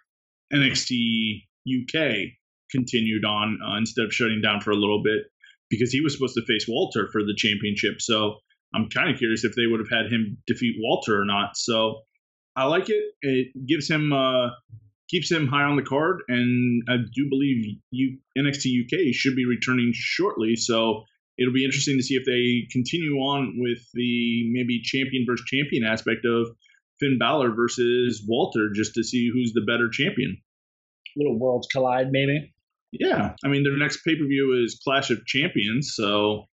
NXT 0.51 1.43
UK 1.67 2.31
continued 2.71 3.25
on 3.25 3.59
uh, 3.65 3.77
instead 3.77 4.05
of 4.05 4.13
shutting 4.13 4.41
down 4.41 4.61
for 4.61 4.71
a 4.71 4.75
little 4.75 5.03
bit 5.03 5.23
because 5.69 5.91
he 5.91 6.01
was 6.01 6.13
supposed 6.13 6.35
to 6.35 6.45
face 6.45 6.65
Walter 6.67 7.07
for 7.11 7.21
the 7.23 7.35
championship. 7.35 8.01
So 8.01 8.37
I'm 8.73 8.89
kind 8.89 9.09
of 9.11 9.17
curious 9.17 9.43
if 9.43 9.53
they 9.55 9.67
would 9.67 9.79
have 9.79 9.89
had 9.89 10.11
him 10.11 10.37
defeat 10.47 10.75
Walter 10.79 11.19
or 11.19 11.25
not. 11.25 11.55
So 11.55 12.01
I 12.55 12.65
like 12.65 12.89
it. 12.89 13.03
It 13.21 13.67
gives 13.67 13.89
him 13.89 14.11
uh, 14.11 14.49
keeps 15.09 15.31
him 15.31 15.47
high 15.47 15.63
on 15.63 15.75
the 15.75 15.83
card, 15.83 16.21
and 16.27 16.83
I 16.87 16.97
do 16.97 17.27
believe 17.29 17.77
you, 17.91 18.17
NXT 18.37 18.85
UK 18.85 19.13
should 19.13 19.35
be 19.35 19.45
returning 19.45 19.91
shortly. 19.93 20.55
So 20.55 21.03
it'll 21.37 21.53
be 21.53 21.65
interesting 21.65 21.97
to 21.97 22.03
see 22.03 22.15
if 22.15 22.25
they 22.25 22.67
continue 22.71 23.15
on 23.15 23.55
with 23.57 23.79
the 23.93 24.49
maybe 24.51 24.81
champion 24.83 25.25
versus 25.27 25.45
champion 25.47 25.83
aspect 25.83 26.25
of 26.25 26.47
Finn 26.99 27.17
Balor 27.17 27.55
versus 27.55 28.23
Walter, 28.27 28.69
just 28.73 28.93
to 28.95 29.03
see 29.03 29.29
who's 29.33 29.53
the 29.53 29.61
better 29.61 29.89
champion. 29.89 30.37
Little 31.15 31.39
worlds 31.39 31.67
collide, 31.71 32.11
maybe. 32.11 32.53
Yeah, 32.91 33.35
I 33.43 33.47
mean 33.47 33.63
their 33.63 33.77
next 33.77 34.03
pay 34.03 34.15
per 34.15 34.25
view 34.25 34.61
is 34.63 34.79
Clash 34.83 35.11
of 35.11 35.25
Champions, 35.25 35.93
so 35.95 36.45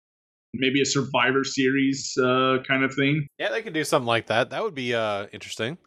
maybe 0.54 0.82
a 0.82 0.86
Survivor 0.86 1.44
Series 1.44 2.14
uh, 2.22 2.58
kind 2.68 2.84
of 2.84 2.94
thing. 2.94 3.28
Yeah, 3.40 3.50
they 3.52 3.62
could 3.62 3.74
do 3.74 3.84
something 3.84 4.08
like 4.08 4.28
that. 4.28 4.50
That 4.50 4.64
would 4.64 4.76
be 4.76 4.94
uh, 4.94 5.28
interesting. 5.32 5.78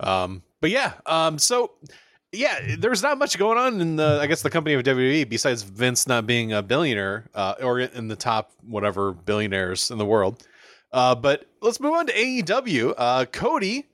Um, 0.00 0.42
but 0.60 0.70
yeah, 0.70 0.94
um, 1.06 1.38
so 1.38 1.72
yeah, 2.32 2.76
there's 2.78 3.02
not 3.02 3.18
much 3.18 3.38
going 3.38 3.58
on 3.58 3.80
in 3.80 3.96
the 3.96 4.18
I 4.20 4.26
guess 4.26 4.42
the 4.42 4.50
company 4.50 4.74
of 4.74 4.82
WWE 4.82 5.28
besides 5.28 5.62
Vince 5.62 6.06
not 6.06 6.26
being 6.26 6.52
a 6.52 6.62
billionaire 6.62 7.28
uh, 7.34 7.54
or 7.60 7.80
in 7.80 8.08
the 8.08 8.16
top 8.16 8.52
whatever 8.62 9.12
billionaires 9.12 9.90
in 9.90 9.98
the 9.98 10.06
world. 10.06 10.46
Uh, 10.92 11.14
but 11.14 11.46
let's 11.60 11.80
move 11.80 11.94
on 11.94 12.06
to 12.06 12.12
AEW. 12.12 12.94
Uh, 12.96 13.24
Cody, 13.26 13.86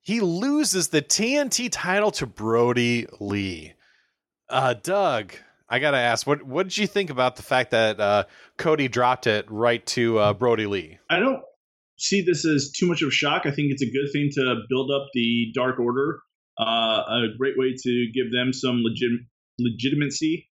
he 0.00 0.20
loses 0.20 0.88
the 0.88 1.02
TNT 1.02 1.68
title 1.70 2.10
to 2.12 2.26
Brodie 2.26 3.06
Lee. 3.20 3.74
Uh, 4.48 4.74
Doug, 4.74 5.34
I 5.68 5.78
gotta 5.78 5.98
ask, 5.98 6.26
what 6.26 6.42
what 6.42 6.64
did 6.64 6.78
you 6.78 6.86
think 6.86 7.10
about 7.10 7.36
the 7.36 7.42
fact 7.42 7.72
that 7.72 8.00
uh, 8.00 8.24
Cody 8.56 8.88
dropped 8.88 9.26
it 9.26 9.46
right 9.50 9.84
to 9.86 10.18
uh, 10.18 10.32
Brodie 10.32 10.66
Lee? 10.66 10.98
I 11.10 11.18
don't 11.18 11.42
see 11.98 12.22
this 12.22 12.46
as 12.46 12.70
too 12.70 12.86
much 12.86 13.02
of 13.02 13.08
a 13.08 13.12
shock. 13.12 13.42
I 13.44 13.50
think 13.50 13.72
it's 13.72 13.82
a 13.82 13.90
good 13.90 14.10
thing 14.12 14.30
to 14.34 14.62
build 14.68 14.90
up 14.90 15.08
the 15.12 15.52
Dark 15.54 15.78
Order. 15.78 16.20
Uh, 16.58 17.02
a 17.08 17.36
great 17.38 17.56
way 17.56 17.74
to 17.80 18.06
give 18.12 18.32
them 18.32 18.52
some 18.52 18.82
legit- 18.82 19.26
legitimacy. 19.58 20.48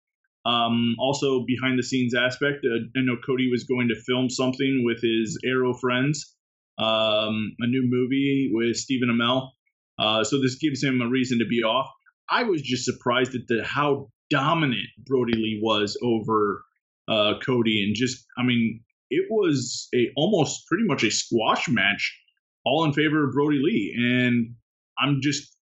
Um, 0.45 0.95
also, 0.99 1.45
behind 1.45 1.79
the 1.79 1.83
scenes 1.83 2.13
aspect, 2.13 2.65
uh, 2.65 2.99
I 2.99 3.03
know 3.03 3.15
Cody 3.25 3.49
was 3.49 3.63
going 3.63 3.87
to 3.87 3.95
film 3.95 4.29
something 4.29 4.83
with 4.83 5.01
his 5.01 5.39
Arrow 5.45 5.73
friends, 5.73 6.35
um, 6.77 7.55
a 7.59 7.67
new 7.67 7.83
movie 7.85 8.51
with 8.53 8.75
Stephen 8.75 9.09
Amell. 9.09 9.51
Uh, 9.97 10.23
so 10.23 10.41
this 10.41 10.55
gives 10.55 10.83
him 10.83 11.01
a 11.01 11.07
reason 11.07 11.39
to 11.39 11.45
be 11.45 11.63
off. 11.63 11.89
I 12.29 12.43
was 12.43 12.61
just 12.61 12.83
surprised 12.83 13.35
at 13.35 13.47
the 13.47 13.63
how 13.63 14.09
dominant 14.29 14.87
Brodie 15.05 15.37
Lee 15.37 15.59
was 15.61 15.97
over 16.01 16.65
uh, 17.07 17.35
Cody, 17.45 17.83
and 17.83 17.95
just 17.95 18.25
I 18.37 18.43
mean, 18.43 18.81
it 19.09 19.27
was 19.29 19.87
a 19.93 20.09
almost 20.15 20.67
pretty 20.67 20.85
much 20.85 21.03
a 21.03 21.11
squash 21.11 21.69
match, 21.69 22.17
all 22.65 22.83
in 22.85 22.93
favor 22.93 23.27
of 23.27 23.33
Brodie 23.33 23.61
Lee, 23.63 23.93
and 23.95 24.55
I'm 24.99 25.19
just 25.21 25.52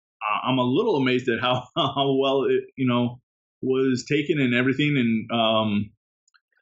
I'm 0.44 0.58
a 0.58 0.64
little 0.64 0.98
amazed 0.98 1.30
at 1.30 1.40
how 1.40 1.68
how 1.76 2.16
well 2.16 2.44
it 2.44 2.64
you 2.78 2.88
know 2.88 3.20
was 3.62 4.06
taken 4.10 4.40
and 4.40 4.54
everything, 4.54 4.96
and 4.98 5.40
um, 5.40 5.92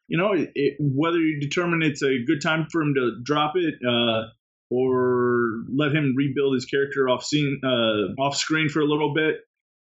you 0.08 0.18
know 0.18 0.34
it, 0.34 0.52
it, 0.56 0.78
whether 0.80 1.20
you 1.20 1.40
determine 1.40 1.82
it's 1.82 2.04
a 2.04 2.24
good 2.26 2.42
time 2.42 2.68
for 2.72 2.82
him 2.82 2.94
to 2.96 3.18
drop 3.24 3.54
it. 3.56 3.76
Uh, 3.88 4.30
or 4.72 5.64
let 5.76 5.92
him 5.92 6.14
rebuild 6.16 6.54
his 6.54 6.66
character 6.66 7.10
off 7.10 7.24
scene, 7.24 7.60
uh, 7.64 8.22
off 8.22 8.36
screen 8.36 8.70
for 8.70 8.82
a 8.82 8.86
little 8.86 9.16
bit. 9.16 9.38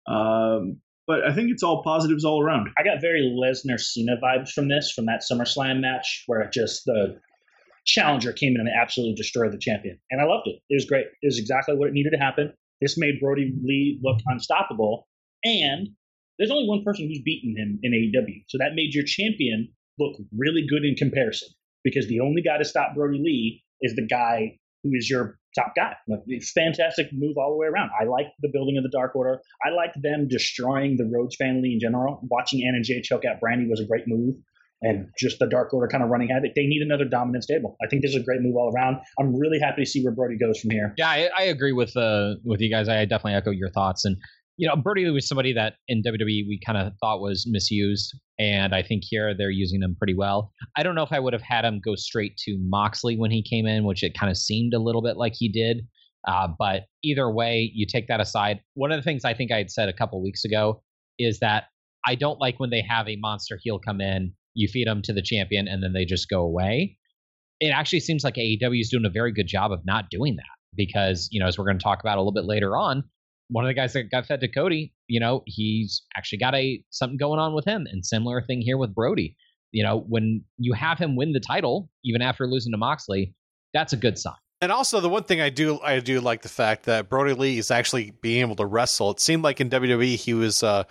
Um, 0.06 0.80
but 1.06 1.24
I 1.24 1.34
think 1.34 1.50
it's 1.50 1.62
all 1.62 1.82
positives 1.82 2.24
all 2.24 2.42
around. 2.42 2.68
I 2.78 2.84
got 2.84 3.00
very 3.00 3.22
Lesnar 3.22 3.80
Cena 3.80 4.16
vibes 4.22 4.50
from 4.50 4.68
this, 4.68 4.92
from 4.92 5.06
that 5.06 5.22
SummerSlam 5.28 5.80
match 5.80 6.24
where 6.26 6.40
it 6.42 6.52
just 6.52 6.84
the 6.84 7.18
challenger 7.86 8.32
came 8.32 8.54
in 8.54 8.60
and 8.60 8.68
absolutely 8.68 9.14
destroyed 9.14 9.52
the 9.52 9.58
champion. 9.58 9.98
And 10.10 10.20
I 10.20 10.24
loved 10.24 10.46
it. 10.46 10.60
It 10.68 10.74
was 10.74 10.84
great. 10.84 11.06
It 11.22 11.26
was 11.26 11.38
exactly 11.38 11.74
what 11.74 11.88
it 11.88 11.94
needed 11.94 12.10
to 12.10 12.18
happen. 12.18 12.52
This 12.80 12.96
made 12.98 13.20
Brodie 13.20 13.54
Lee 13.62 14.00
look 14.02 14.18
unstoppable. 14.26 15.08
And 15.44 15.88
there's 16.38 16.50
only 16.50 16.68
one 16.68 16.84
person 16.84 17.08
who's 17.08 17.22
beaten 17.24 17.56
him 17.56 17.78
in 17.82 17.92
AEW. 17.92 18.44
So 18.48 18.58
that 18.58 18.74
made 18.74 18.94
your 18.94 19.04
champion 19.04 19.68
look 19.98 20.16
really 20.36 20.66
good 20.68 20.84
in 20.84 20.94
comparison 20.94 21.48
because 21.84 22.06
the 22.08 22.20
only 22.20 22.42
guy 22.42 22.58
to 22.58 22.64
stop 22.64 22.94
Brodie 22.94 23.18
Lee 23.18 23.62
is 23.80 23.94
the 23.96 24.06
guy 24.06 24.58
who 24.82 24.90
is 24.94 25.10
your 25.10 25.38
top 25.54 25.72
guy. 25.74 25.94
Like, 26.06 26.20
fantastic 26.54 27.08
move 27.12 27.36
all 27.36 27.50
the 27.50 27.56
way 27.56 27.66
around. 27.66 27.90
I 28.00 28.04
like 28.04 28.26
the 28.40 28.50
building 28.52 28.76
of 28.76 28.84
the 28.84 28.90
Dark 28.90 29.16
Order. 29.16 29.40
I 29.64 29.70
like 29.70 29.92
them 30.00 30.28
destroying 30.28 30.96
the 30.96 31.10
Rhodes 31.12 31.36
family 31.36 31.72
in 31.72 31.80
general. 31.80 32.20
Watching 32.30 32.66
Anna 32.66 32.82
Jay 32.82 33.00
choke 33.02 33.24
out 33.24 33.40
Brandy 33.40 33.68
was 33.68 33.80
a 33.80 33.86
great 33.86 34.04
move. 34.06 34.36
And 34.80 35.08
just 35.18 35.40
the 35.40 35.46
Dark 35.46 35.74
Order 35.74 35.88
kind 35.88 36.04
of 36.04 36.10
running 36.10 36.28
havoc. 36.28 36.52
They 36.54 36.66
need 36.66 36.82
another 36.82 37.04
dominant 37.04 37.44
stable. 37.44 37.76
I 37.82 37.88
think 37.88 38.02
this 38.02 38.12
is 38.12 38.22
a 38.22 38.24
great 38.24 38.40
move 38.40 38.54
all 38.56 38.72
around. 38.74 38.98
I'm 39.18 39.34
really 39.34 39.58
happy 39.58 39.82
to 39.82 39.90
see 39.90 40.02
where 40.04 40.12
Brodie 40.12 40.38
goes 40.38 40.60
from 40.60 40.70
here. 40.70 40.94
Yeah, 40.96 41.08
I, 41.08 41.30
I 41.36 41.42
agree 41.44 41.72
with 41.72 41.96
uh, 41.96 42.34
with 42.44 42.60
you 42.60 42.70
guys. 42.70 42.88
I 42.88 43.04
definitely 43.04 43.34
echo 43.34 43.50
your 43.50 43.70
thoughts. 43.70 44.04
And 44.04 44.16
you 44.56 44.68
know, 44.68 44.76
Brodie 44.76 45.08
was 45.10 45.26
somebody 45.26 45.52
that 45.52 45.74
in 45.86 46.02
WWE 46.02 46.46
we 46.48 46.60
kind 46.64 46.78
of 46.78 46.92
thought 47.00 47.20
was 47.20 47.46
misused, 47.48 48.12
and 48.38 48.74
I 48.74 48.82
think 48.82 49.04
here 49.04 49.34
they're 49.36 49.50
using 49.50 49.82
him 49.82 49.96
pretty 49.96 50.14
well. 50.14 50.52
I 50.76 50.82
don't 50.82 50.94
know 50.94 51.04
if 51.04 51.12
I 51.12 51.20
would 51.20 51.32
have 51.32 51.42
had 51.42 51.64
him 51.64 51.80
go 51.84 51.94
straight 51.94 52.36
to 52.38 52.56
Moxley 52.60 53.16
when 53.16 53.30
he 53.30 53.42
came 53.42 53.66
in, 53.66 53.84
which 53.84 54.02
it 54.02 54.18
kind 54.18 54.30
of 54.30 54.36
seemed 54.36 54.74
a 54.74 54.80
little 54.80 55.02
bit 55.02 55.16
like 55.16 55.34
he 55.36 55.48
did. 55.48 55.86
Uh, 56.26 56.48
but 56.58 56.82
either 57.04 57.30
way, 57.30 57.70
you 57.72 57.86
take 57.86 58.08
that 58.08 58.20
aside. 58.20 58.60
One 58.74 58.90
of 58.90 58.98
the 58.98 59.02
things 59.02 59.24
I 59.24 59.32
think 59.32 59.52
I 59.52 59.58
had 59.58 59.70
said 59.70 59.88
a 59.88 59.92
couple 59.92 60.22
weeks 60.22 60.44
ago 60.44 60.82
is 61.18 61.38
that 61.38 61.64
I 62.06 62.16
don't 62.16 62.40
like 62.40 62.58
when 62.58 62.70
they 62.70 62.82
have 62.82 63.08
a 63.08 63.16
monster 63.16 63.58
heel 63.62 63.78
come 63.78 64.00
in, 64.00 64.32
you 64.58 64.66
feed 64.66 64.88
them 64.88 65.02
to 65.02 65.12
the 65.12 65.22
champion, 65.22 65.68
and 65.68 65.82
then 65.82 65.92
they 65.92 66.04
just 66.04 66.28
go 66.28 66.40
away. 66.40 66.98
It 67.60 67.68
actually 67.68 68.00
seems 68.00 68.24
like 68.24 68.34
AEW 68.34 68.80
is 68.80 68.90
doing 68.90 69.04
a 69.04 69.10
very 69.10 69.32
good 69.32 69.46
job 69.46 69.70
of 69.70 69.86
not 69.86 70.10
doing 70.10 70.36
that 70.36 70.44
because, 70.76 71.28
you 71.30 71.40
know, 71.40 71.46
as 71.46 71.56
we're 71.56 71.64
going 71.64 71.78
to 71.78 71.82
talk 71.82 72.00
about 72.00 72.18
a 72.18 72.20
little 72.20 72.32
bit 72.32 72.44
later 72.44 72.76
on, 72.76 73.04
one 73.50 73.64
of 73.64 73.68
the 73.68 73.74
guys 73.74 73.92
that 73.92 74.10
got 74.10 74.26
fed 74.26 74.40
to 74.40 74.48
Cody, 74.48 74.92
you 75.06 75.20
know, 75.20 75.42
he's 75.46 76.02
actually 76.16 76.38
got 76.38 76.56
a 76.56 76.82
something 76.90 77.16
going 77.16 77.38
on 77.38 77.54
with 77.54 77.64
him, 77.64 77.86
and 77.90 78.04
similar 78.04 78.42
thing 78.42 78.60
here 78.60 78.76
with 78.76 78.94
Brodie. 78.94 79.36
You 79.70 79.84
know, 79.84 80.04
when 80.08 80.44
you 80.58 80.72
have 80.72 80.98
him 80.98 81.14
win 81.14 81.32
the 81.32 81.40
title, 81.40 81.88
even 82.04 82.20
after 82.20 82.46
losing 82.46 82.72
to 82.72 82.78
Moxley, 82.78 83.34
that's 83.72 83.92
a 83.92 83.96
good 83.96 84.18
sign. 84.18 84.34
And 84.60 84.72
also 84.72 85.00
the 85.00 85.08
one 85.08 85.22
thing 85.22 85.40
I 85.40 85.50
do 85.50 85.78
I 85.80 86.00
do 86.00 86.20
like 86.20 86.42
the 86.42 86.48
fact 86.48 86.84
that 86.84 87.08
Brodie 87.08 87.34
Lee 87.34 87.58
is 87.58 87.70
actually 87.70 88.12
being 88.22 88.40
able 88.40 88.56
to 88.56 88.66
wrestle. 88.66 89.12
It 89.12 89.20
seemed 89.20 89.44
like 89.44 89.60
in 89.60 89.70
WWE 89.70 90.16
he 90.16 90.34
was 90.34 90.64
uh, 90.64 90.82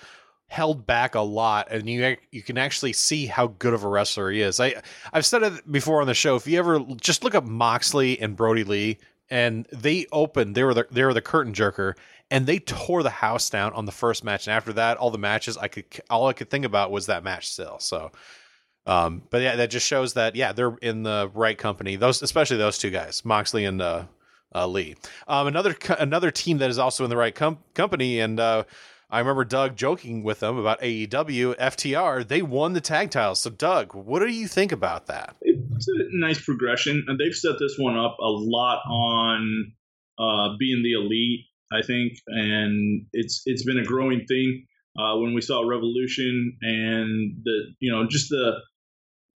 held 0.47 0.85
back 0.85 1.15
a 1.15 1.21
lot, 1.21 1.71
and 1.71 1.89
you 1.89 2.17
you 2.31 2.41
can 2.41 2.57
actually 2.57 2.93
see 2.93 3.25
how 3.25 3.47
good 3.47 3.73
of 3.73 3.83
a 3.83 3.87
wrestler 3.87 4.31
he 4.31 4.41
is. 4.41 4.59
I 4.59 4.81
I've 5.11 5.25
said 5.25 5.43
it 5.43 5.71
before 5.71 6.01
on 6.01 6.07
the 6.07 6.13
show. 6.13 6.35
If 6.35 6.47
you 6.47 6.57
ever 6.57 6.79
just 6.99 7.23
look 7.23 7.35
up 7.35 7.45
Moxley 7.45 8.19
and 8.19 8.35
Brodie 8.35 8.63
Lee, 8.63 8.97
and 9.29 9.67
they 9.71 10.05
opened, 10.11 10.55
they 10.55 10.63
were 10.63 10.73
the, 10.73 10.87
they 10.89 11.03
were 11.03 11.13
the 11.13 11.21
curtain 11.21 11.53
jerker, 11.53 11.95
and 12.31 12.45
they 12.45 12.59
tore 12.59 13.03
the 13.03 13.09
house 13.09 13.49
down 13.49 13.73
on 13.73 13.85
the 13.85 13.91
first 13.91 14.23
match. 14.23 14.47
And 14.47 14.53
after 14.53 14.73
that, 14.73 14.97
all 14.97 15.11
the 15.11 15.17
matches 15.17 15.57
I 15.57 15.67
could 15.67 15.85
all 16.09 16.27
I 16.27 16.33
could 16.33 16.49
think 16.49 16.65
about 16.65 16.91
was 16.91 17.07
that 17.07 17.23
match 17.23 17.51
still. 17.51 17.79
So. 17.79 18.11
Um, 18.85 19.23
but 19.31 19.41
yeah, 19.41 19.57
that 19.57 19.69
just 19.69 19.85
shows 19.85 20.13
that 20.13 20.37
yeah 20.37 20.53
they're 20.53 20.77
in 20.81 21.03
the 21.03 21.29
right 21.33 21.57
company. 21.57 21.97
Those, 21.97 22.21
especially 22.21 22.55
those 22.55 22.77
two 22.77 22.89
guys, 22.89 23.25
Moxley 23.25 23.65
and 23.65 23.81
uh, 23.81 24.05
uh, 24.55 24.65
Lee. 24.65 24.95
Um, 25.27 25.47
another 25.47 25.75
another 25.99 26.31
team 26.31 26.59
that 26.59 26.69
is 26.69 26.79
also 26.79 27.03
in 27.03 27.09
the 27.09 27.17
right 27.17 27.35
com- 27.35 27.59
company, 27.73 28.21
and 28.21 28.39
uh, 28.39 28.63
I 29.09 29.19
remember 29.19 29.45
Doug 29.45 29.77
joking 29.77 30.21
with 30.21 30.41
them 30.41 30.57
about 30.57 30.81
AEW 30.81 31.55
FTR. 31.55 32.27
They 32.27 32.41
won 32.41 32.73
the 32.73 32.81
tag 32.81 33.11
titles. 33.11 33.39
So 33.39 33.49
Doug, 33.49 33.95
what 33.95 34.19
do 34.19 34.27
you 34.27 34.47
think 34.47 34.71
about 34.71 35.07
that? 35.07 35.35
It's 35.41 35.87
a 35.87 35.93
nice 36.11 36.43
progression, 36.43 37.05
and 37.07 37.17
they've 37.17 37.35
set 37.35 37.55
this 37.59 37.75
one 37.77 37.97
up 37.97 38.17
a 38.19 38.27
lot 38.27 38.81
on 38.89 39.71
uh, 40.19 40.57
being 40.59 40.83
the 40.83 40.93
elite. 40.93 41.45
I 41.71 41.81
think, 41.81 42.13
and 42.27 43.05
it's 43.11 43.43
it's 43.45 43.63
been 43.63 43.79
a 43.79 43.83
growing 43.83 44.25
thing. 44.25 44.65
Uh, 44.97 45.17
when 45.17 45.33
we 45.33 45.41
saw 45.41 45.61
Revolution 45.61 46.57
and 46.61 47.37
the 47.43 47.73
you 47.79 47.91
know 47.91 48.07
just 48.07 48.29
the 48.29 48.59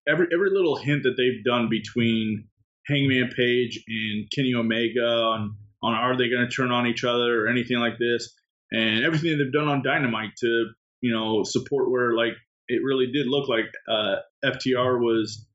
every 0.08 0.28
every 0.34 0.50
little 0.50 0.76
hint 0.76 1.04
that 1.04 1.16
they've 1.18 1.44
done 1.44 1.70
between 1.70 2.48
Hangman 2.88 3.32
Page 3.36 3.84
and 3.88 4.30
Kenny 4.34 4.54
Omega 4.56 5.06
on 5.06 5.56
on 5.84 5.94
are 5.94 6.18
they 6.18 6.30
going 6.30 6.48
to 6.48 6.54
turn 6.54 6.72
on 6.72 6.88
each 6.88 7.04
other 7.04 7.46
or 7.46 7.48
anything 7.48 7.80
like 7.80 7.98
this, 8.00 8.34
and 8.72 9.04
everything 9.04 9.38
they've 9.38 9.52
done 9.52 9.68
on 9.68 9.84
Dynamite 9.84 10.36
to 10.40 10.70
you 11.02 11.12
know 11.14 11.44
support 11.44 11.90
where 11.90 12.14
like 12.14 12.34
it 12.68 12.82
really 12.84 13.12
did 13.12 13.28
look 13.28 13.50
like 13.50 13.66
uh, 13.90 14.16
FTR 14.46 15.00
was 15.00 15.46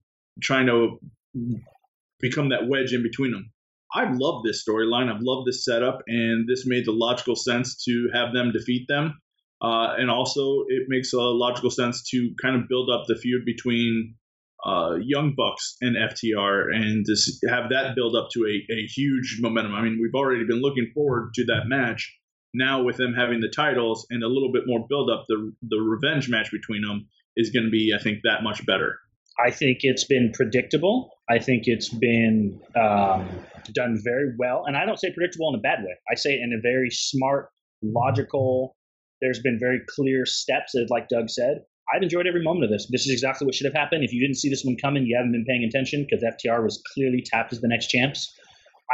trying 0.42 0.66
to 0.66 0.99
become 2.20 2.50
that 2.50 2.68
wedge 2.68 2.92
in 2.92 3.02
between 3.02 3.32
them. 3.32 3.50
I've 3.94 4.16
loved 4.16 4.46
this 4.46 4.64
storyline. 4.68 5.12
I've 5.12 5.23
loved 5.23 5.46
this 5.46 5.64
setup, 5.64 6.02
and 6.06 6.46
this 6.49 6.66
made 6.66 6.85
the 6.85 6.92
logical 6.92 7.37
sense 7.37 7.82
to 7.85 8.11
have 8.12 8.35
them 8.35 8.52
defeat 8.52 8.87
them. 8.88 9.18
Uh, 9.62 9.94
and 9.96 10.11
also, 10.11 10.64
it 10.68 10.82
makes 10.88 11.12
a 11.14 11.20
logical 11.20 11.70
sense 11.70 12.02
to 12.11 12.35
kind 12.42 12.56
of 12.56 12.68
build 12.68 12.90
up 12.90 13.04
the 13.06 13.16
feud 13.16 13.44
between 13.46 14.14
uh, 14.64 14.96
Young 15.00 15.35
Bucks 15.35 15.76
and 15.80 15.96
FTR 15.96 16.75
and 16.75 17.06
s- 17.08 17.38
have 17.49 17.70
that 17.70 17.94
build 17.94 18.16
up 18.16 18.28
to 18.32 18.44
a, 18.44 18.73
a 18.73 18.87
huge 18.87 19.38
momentum. 19.40 19.75
I 19.75 19.82
mean, 19.82 19.99
we've 20.00 20.14
already 20.14 20.44
been 20.44 20.61
looking 20.61 20.90
forward 20.92 21.32
to 21.35 21.44
that 21.46 21.62
match. 21.66 22.14
Now, 22.56 22.82
with 22.82 22.96
them 22.96 23.12
having 23.12 23.40
the 23.40 23.52
titles 23.54 24.06
and 24.08 24.22
a 24.22 24.28
little 24.28 24.50
bit 24.50 24.62
more 24.66 24.86
build 24.88 25.10
up, 25.10 25.25
the, 25.28 25.52
the 25.68 25.76
revenge 25.76 26.30
match 26.30 26.50
between 26.50 26.80
them 26.80 27.06
is 27.36 27.50
going 27.50 27.64
to 27.64 27.70
be, 27.70 27.92
I 27.94 28.02
think, 28.02 28.20
that 28.25 28.42
much 28.42 28.64
better. 28.64 28.98
I 29.38 29.50
think 29.50 29.80
it's 29.82 30.04
been 30.04 30.32
predictable. 30.32 31.10
I 31.28 31.38
think 31.38 31.64
it's 31.66 31.90
been 31.90 32.58
um, 32.75 33.28
done 33.75 34.00
very 34.02 34.32
well. 34.38 34.64
And 34.66 34.75
I 34.75 34.86
don't 34.86 34.98
say 34.98 35.12
predictable 35.12 35.50
in 35.50 35.58
a 35.58 35.60
bad 35.60 35.80
way. 35.80 35.92
I 36.10 36.14
say 36.14 36.32
in 36.32 36.54
a 36.58 36.60
very 36.62 36.88
smart, 36.90 37.50
logical, 37.82 38.75
there's 39.20 39.40
been 39.40 39.58
very 39.60 39.80
clear 39.94 40.25
steps, 40.25 40.75
as 40.75 40.88
like 40.88 41.08
Doug 41.08 41.28
said. 41.28 41.60
I've 41.94 42.02
enjoyed 42.02 42.26
every 42.26 42.42
moment 42.42 42.64
of 42.64 42.70
this. 42.70 42.88
This 42.90 43.06
is 43.06 43.12
exactly 43.12 43.44
what 43.44 43.54
should 43.54 43.66
have 43.66 43.75
happened. 43.75 44.02
If 44.02 44.14
you 44.14 44.20
didn't 44.20 44.38
see 44.38 44.48
this 44.48 44.64
one 44.64 44.76
coming, 44.80 45.04
you 45.04 45.14
haven't 45.14 45.32
been 45.32 45.44
paying 45.44 45.62
attention 45.62 46.06
because 46.08 46.25
FTR 46.25 46.64
was 46.64 46.82
clearly 46.94 47.22
tapped 47.25 47.52
as 47.52 47.60
the 47.60 47.68
next 47.68 47.88
champs. 47.88 48.34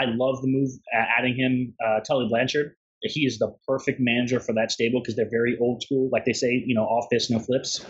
I 0.00 0.06
love 0.06 0.42
the 0.42 0.48
move, 0.48 0.70
adding 0.92 1.36
him, 1.36 1.74
uh, 1.84 2.00
Tully 2.00 2.26
Blanchard. 2.28 2.74
He 3.02 3.26
is 3.26 3.38
the 3.38 3.54
perfect 3.66 3.98
manager 4.00 4.40
for 4.40 4.52
that 4.54 4.70
stable 4.70 5.00
because 5.00 5.16
they're 5.16 5.30
very 5.30 5.56
old 5.60 5.82
school. 5.82 6.08
Like 6.12 6.24
they 6.24 6.32
say, 6.32 6.62
you 6.66 6.74
know, 6.74 6.84
all 6.84 7.06
fists, 7.10 7.30
no 7.30 7.38
flips. 7.38 7.84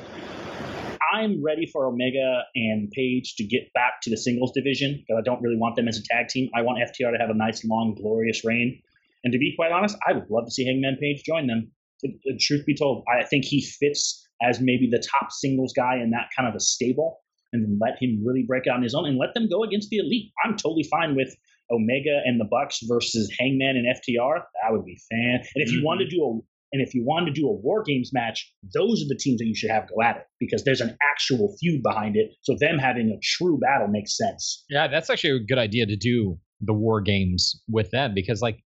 I'm 1.13 1.43
ready 1.45 1.67
for 1.67 1.87
Omega 1.87 2.45
and 2.55 2.91
Page 2.91 3.35
to 3.37 3.45
get 3.45 3.73
back 3.75 4.01
to 4.03 4.11
the 4.11 4.17
singles 4.17 4.53
division 4.53 4.97
because 4.97 5.21
I 5.21 5.23
don't 5.23 5.43
really 5.43 5.59
want 5.59 5.77
them 5.77 5.87
as 5.87 5.99
a 5.99 6.03
tag 6.03 6.29
team. 6.29 6.49
I 6.55 6.63
want 6.63 6.79
FTR 6.79 7.13
to 7.13 7.19
have 7.19 7.29
a 7.29 7.35
nice, 7.35 7.65
long, 7.65 7.95
glorious 7.95 8.45
reign. 8.45 8.81
And 9.23 9.33
to 9.33 9.39
be 9.39 9.53
quite 9.55 9.73
honest, 9.73 9.97
I 10.07 10.15
would 10.15 10.31
love 10.31 10.47
to 10.47 10.51
see 10.51 10.65
Hangman 10.65 10.97
Page 11.01 11.23
join 11.25 11.47
them. 11.47 11.71
To- 12.01 12.39
truth 12.41 12.65
be 12.65 12.75
told, 12.75 13.05
I 13.09 13.25
think 13.25 13.45
he 13.45 13.61
fits 13.61 14.27
as 14.43 14.61
maybe 14.61 14.89
the 14.91 14.99
top 14.99 15.31
singles 15.31 15.73
guy 15.77 15.97
in 16.03 16.11
that 16.11 16.31
kind 16.37 16.49
of 16.49 16.55
a 16.55 16.61
stable, 16.61 17.21
and 17.53 17.79
let 17.81 17.97
him 18.01 18.23
really 18.25 18.45
break 18.47 18.67
out 18.67 18.77
on 18.77 18.83
his 18.83 18.95
own 18.95 19.07
and 19.07 19.19
let 19.19 19.35
them 19.35 19.49
go 19.49 19.63
against 19.63 19.91
the 19.91 19.99
elite. 19.99 20.33
I'm 20.45 20.57
totally 20.57 20.85
fine 20.85 21.15
with 21.15 21.37
Omega 21.73 22.21
and 22.25 22.39
the 22.41 22.45
Bucks 22.45 22.81
versus 22.89 23.33
Hangman 23.39 23.77
and 23.77 23.87
FTR. 23.87 24.43
That 24.63 24.73
would 24.73 24.85
be 24.85 24.99
fan. 25.11 25.41
And 25.55 25.63
if 25.65 25.73
you 25.73 25.81
Mhm. 25.81 25.85
want 25.85 26.01
to 26.01 26.07
do 26.07 26.23
a 26.23 26.41
and 26.75 26.81
if 26.81 26.95
you 26.95 27.05
want 27.05 27.27
to 27.27 27.33
do 27.33 27.47
a 27.47 27.53
war 27.53 27.83
games 27.83 28.13
match, 28.15 28.51
those 28.73 29.03
are 29.03 29.09
the 29.09 29.15
teams 29.21 29.39
that 29.41 29.47
you 29.47 29.55
should 29.55 29.71
have 29.71 29.87
go 29.91 30.01
at 30.03 30.17
it 30.17 30.23
because 30.41 30.65
there's 30.65 30.81
an 30.81 30.97
actual 31.13 31.55
feud 31.61 31.83
behind 31.83 32.17
it. 32.17 32.31
So 32.41 32.57
them 32.59 32.79
having 32.79 33.11
a 33.11 33.19
true 33.23 33.59
battle 33.59 33.89
makes 33.89 34.17
sense. 34.17 34.65
Yeah, 34.71 34.89
that's 34.89 35.11
actually 35.11 35.37
a 35.37 35.41
good 35.41 35.59
idea 35.59 35.85
to 35.85 35.97
do 35.97 36.39
the 36.63 36.73
war 36.73 37.03
games 37.03 37.61
with 37.69 37.91
them 37.91 38.15
because, 38.15 38.41
like, 38.41 38.63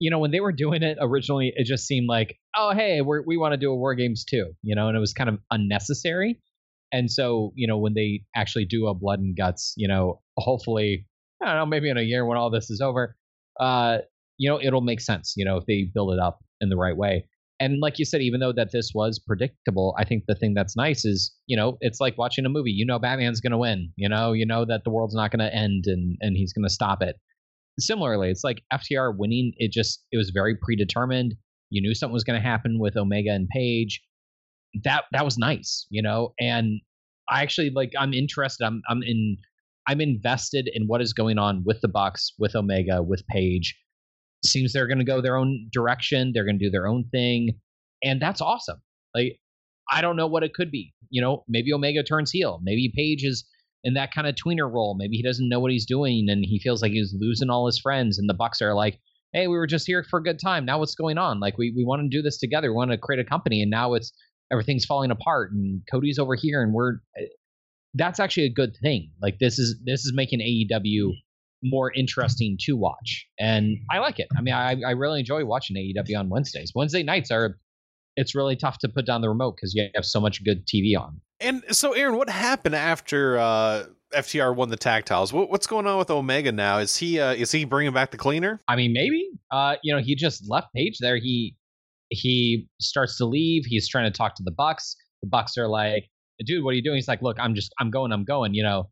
you 0.00 0.10
know, 0.10 0.18
when 0.18 0.32
they 0.32 0.40
were 0.40 0.50
doing 0.50 0.82
it 0.82 0.98
originally, 1.00 1.52
it 1.54 1.64
just 1.64 1.86
seemed 1.86 2.08
like, 2.08 2.36
oh, 2.56 2.72
hey, 2.74 3.02
we're, 3.02 3.22
we 3.24 3.36
want 3.36 3.52
to 3.52 3.56
do 3.56 3.70
a 3.70 3.76
War 3.76 3.94
Games 3.94 4.24
too, 4.24 4.52
you 4.62 4.74
know, 4.74 4.88
and 4.88 4.96
it 4.96 5.00
was 5.00 5.12
kind 5.12 5.28
of 5.28 5.38
unnecessary. 5.52 6.40
And 6.92 7.10
so, 7.10 7.52
you 7.54 7.66
know, 7.68 7.78
when 7.78 7.94
they 7.94 8.22
actually 8.34 8.64
do 8.64 8.86
a 8.88 8.94
Blood 8.94 9.20
and 9.20 9.36
Guts, 9.36 9.74
you 9.76 9.86
know, 9.86 10.20
hopefully, 10.38 11.06
I 11.42 11.46
don't 11.46 11.56
know, 11.56 11.66
maybe 11.66 11.88
in 11.88 11.96
a 11.96 12.02
year 12.02 12.24
when 12.24 12.36
all 12.36 12.50
this 12.50 12.70
is 12.70 12.80
over, 12.80 13.16
uh, 13.60 13.98
you 14.38 14.48
know, 14.48 14.60
it'll 14.60 14.80
make 14.80 15.00
sense, 15.00 15.34
you 15.36 15.44
know, 15.44 15.56
if 15.56 15.66
they 15.66 15.88
build 15.92 16.12
it 16.12 16.18
up 16.18 16.40
in 16.60 16.68
the 16.68 16.76
right 16.76 16.96
way. 16.96 17.24
And 17.60 17.80
like 17.80 17.98
you 17.98 18.04
said, 18.04 18.22
even 18.22 18.38
though 18.38 18.52
that 18.52 18.70
this 18.72 18.92
was 18.94 19.18
predictable, 19.18 19.94
I 19.98 20.04
think 20.04 20.24
the 20.26 20.36
thing 20.36 20.54
that's 20.54 20.76
nice 20.76 21.04
is, 21.04 21.34
you 21.46 21.56
know, 21.56 21.76
it's 21.80 22.00
like 22.00 22.16
watching 22.16 22.46
a 22.46 22.48
movie. 22.48 22.70
You 22.70 22.86
know, 22.86 23.00
Batman's 23.00 23.40
going 23.40 23.50
to 23.52 23.58
win. 23.58 23.92
You 23.96 24.08
know, 24.08 24.32
you 24.32 24.46
know 24.46 24.64
that 24.64 24.84
the 24.84 24.90
world's 24.90 25.14
not 25.14 25.32
going 25.32 25.44
to 25.44 25.54
end 25.54 25.84
and 25.86 26.16
and 26.20 26.36
he's 26.36 26.52
going 26.52 26.64
to 26.64 26.72
stop 26.72 27.02
it. 27.02 27.16
Similarly, 27.80 28.30
it's 28.30 28.44
like 28.44 28.62
FTR 28.72 29.16
winning. 29.16 29.52
It 29.56 29.72
just 29.72 30.04
it 30.12 30.16
was 30.16 30.30
very 30.30 30.56
predetermined. 30.56 31.34
You 31.70 31.82
knew 31.82 31.94
something 31.94 32.12
was 32.12 32.24
going 32.24 32.40
to 32.40 32.48
happen 32.48 32.78
with 32.78 32.96
Omega 32.96 33.30
and 33.30 33.48
Page. 33.48 34.02
That 34.84 35.04
that 35.10 35.24
was 35.24 35.36
nice, 35.36 35.86
you 35.90 36.02
know. 36.02 36.34
And 36.38 36.80
I 37.28 37.42
actually 37.42 37.70
like. 37.70 37.90
I'm 37.98 38.14
interested. 38.14 38.64
I'm 38.64 38.82
I'm 38.88 39.02
in. 39.02 39.36
I'm 39.88 40.00
invested 40.02 40.68
in 40.72 40.86
what 40.86 41.00
is 41.00 41.14
going 41.14 41.38
on 41.38 41.62
with 41.64 41.80
the 41.80 41.88
Bucks, 41.88 42.32
with 42.38 42.54
Omega, 42.54 43.02
with 43.02 43.26
Page. 43.26 43.74
seems 44.44 44.72
they're 44.72 44.86
going 44.86 44.98
to 44.98 45.04
go 45.04 45.20
their 45.20 45.36
own 45.36 45.68
direction. 45.72 46.32
They're 46.32 46.44
going 46.44 46.58
to 46.58 46.64
do 46.64 46.70
their 46.70 46.86
own 46.86 47.04
thing, 47.10 47.58
and 48.04 48.20
that's 48.20 48.42
awesome. 48.42 48.80
Like 49.14 49.40
I 49.90 50.02
don't 50.02 50.16
know 50.16 50.26
what 50.26 50.44
it 50.44 50.52
could 50.54 50.70
be. 50.70 50.92
You 51.10 51.22
know, 51.22 51.44
maybe 51.48 51.72
Omega 51.72 52.02
turns 52.02 52.30
heel. 52.30 52.60
Maybe 52.62 52.92
Page 52.94 53.24
is 53.24 53.44
in 53.82 53.94
that 53.94 54.12
kind 54.12 54.26
of 54.26 54.34
tweener 54.34 54.70
role. 54.70 54.94
Maybe 54.98 55.16
he 55.16 55.22
doesn't 55.22 55.48
know 55.48 55.60
what 55.60 55.70
he's 55.72 55.86
doing 55.86 56.26
and 56.28 56.44
he 56.44 56.58
feels 56.58 56.82
like 56.82 56.92
he's 56.92 57.14
losing 57.18 57.48
all 57.48 57.66
his 57.66 57.78
friends. 57.78 58.18
And 58.18 58.28
the 58.28 58.34
Bucks 58.34 58.60
are 58.60 58.74
like, 58.74 59.00
"Hey, 59.32 59.46
we 59.46 59.56
were 59.56 59.66
just 59.66 59.86
here 59.86 60.04
for 60.04 60.18
a 60.18 60.22
good 60.22 60.38
time. 60.38 60.66
Now 60.66 60.78
what's 60.78 60.94
going 60.94 61.16
on? 61.16 61.40
Like 61.40 61.56
we 61.56 61.72
we 61.74 61.84
want 61.84 62.02
to 62.02 62.08
do 62.08 62.22
this 62.22 62.38
together. 62.38 62.70
We 62.70 62.76
want 62.76 62.90
to 62.90 62.98
create 62.98 63.24
a 63.24 63.28
company, 63.28 63.62
and 63.62 63.70
now 63.70 63.94
it's 63.94 64.12
everything's 64.52 64.84
falling 64.84 65.10
apart. 65.10 65.52
And 65.52 65.82
Cody's 65.90 66.18
over 66.18 66.34
here, 66.34 66.62
and 66.62 66.74
we're." 66.74 66.98
That's 67.98 68.20
actually 68.20 68.44
a 68.44 68.52
good 68.52 68.76
thing. 68.82 69.10
Like 69.20 69.38
this 69.38 69.58
is 69.58 69.76
this 69.84 70.06
is 70.06 70.12
making 70.14 70.40
AEW 70.40 71.12
more 71.62 71.92
interesting 71.94 72.56
to 72.60 72.76
watch. 72.76 73.26
And 73.38 73.78
I 73.90 73.98
like 73.98 74.18
it. 74.18 74.28
I 74.36 74.42
mean, 74.42 74.54
I, 74.54 74.76
I 74.86 74.92
really 74.92 75.20
enjoy 75.20 75.44
watching 75.44 75.76
AEW 75.76 76.18
on 76.18 76.28
Wednesdays. 76.28 76.72
Wednesday 76.74 77.02
nights 77.02 77.30
are, 77.30 77.58
it's 78.16 78.34
really 78.34 78.56
tough 78.56 78.78
to 78.78 78.88
put 78.88 79.06
down 79.06 79.20
the 79.20 79.28
remote 79.28 79.56
because 79.56 79.74
you 79.74 79.88
have 79.94 80.04
so 80.04 80.20
much 80.20 80.42
good 80.44 80.66
TV 80.66 80.98
on. 80.98 81.20
And 81.40 81.62
so, 81.70 81.92
Aaron, 81.92 82.16
what 82.16 82.28
happened 82.28 82.74
after 82.74 83.38
uh, 83.38 83.86
FTR 84.14 84.54
won 84.54 84.70
the 84.70 84.76
tag 84.76 85.04
titles? 85.04 85.32
What, 85.32 85.50
what's 85.50 85.66
going 85.66 85.86
on 85.86 85.98
with 85.98 86.10
Omega 86.10 86.50
now? 86.50 86.78
Is 86.78 86.96
he 86.96 87.20
uh, 87.20 87.32
is 87.34 87.52
he 87.52 87.64
bringing 87.64 87.92
back 87.92 88.10
the 88.10 88.16
cleaner? 88.16 88.60
I 88.66 88.74
mean, 88.74 88.92
maybe. 88.92 89.28
Uh, 89.52 89.76
you 89.84 89.94
know, 89.94 90.02
he 90.02 90.16
just 90.16 90.50
left 90.50 90.66
Page 90.74 90.98
there. 91.00 91.16
He 91.16 91.54
he 92.10 92.66
starts 92.80 93.18
to 93.18 93.24
leave. 93.24 93.66
He's 93.66 93.86
trying 93.86 94.10
to 94.10 94.16
talk 94.16 94.34
to 94.36 94.42
the 94.42 94.50
Bucks. 94.50 94.96
The 95.22 95.28
Bucks 95.28 95.56
are 95.56 95.68
like, 95.68 96.08
"Dude, 96.44 96.64
what 96.64 96.70
are 96.70 96.76
you 96.76 96.82
doing?" 96.82 96.96
He's 96.96 97.08
like, 97.08 97.22
"Look, 97.22 97.38
I'm 97.40 97.54
just 97.54 97.72
I'm 97.78 97.90
going. 97.90 98.12
I'm 98.12 98.24
going." 98.24 98.54
You 98.54 98.62
know, 98.62 98.90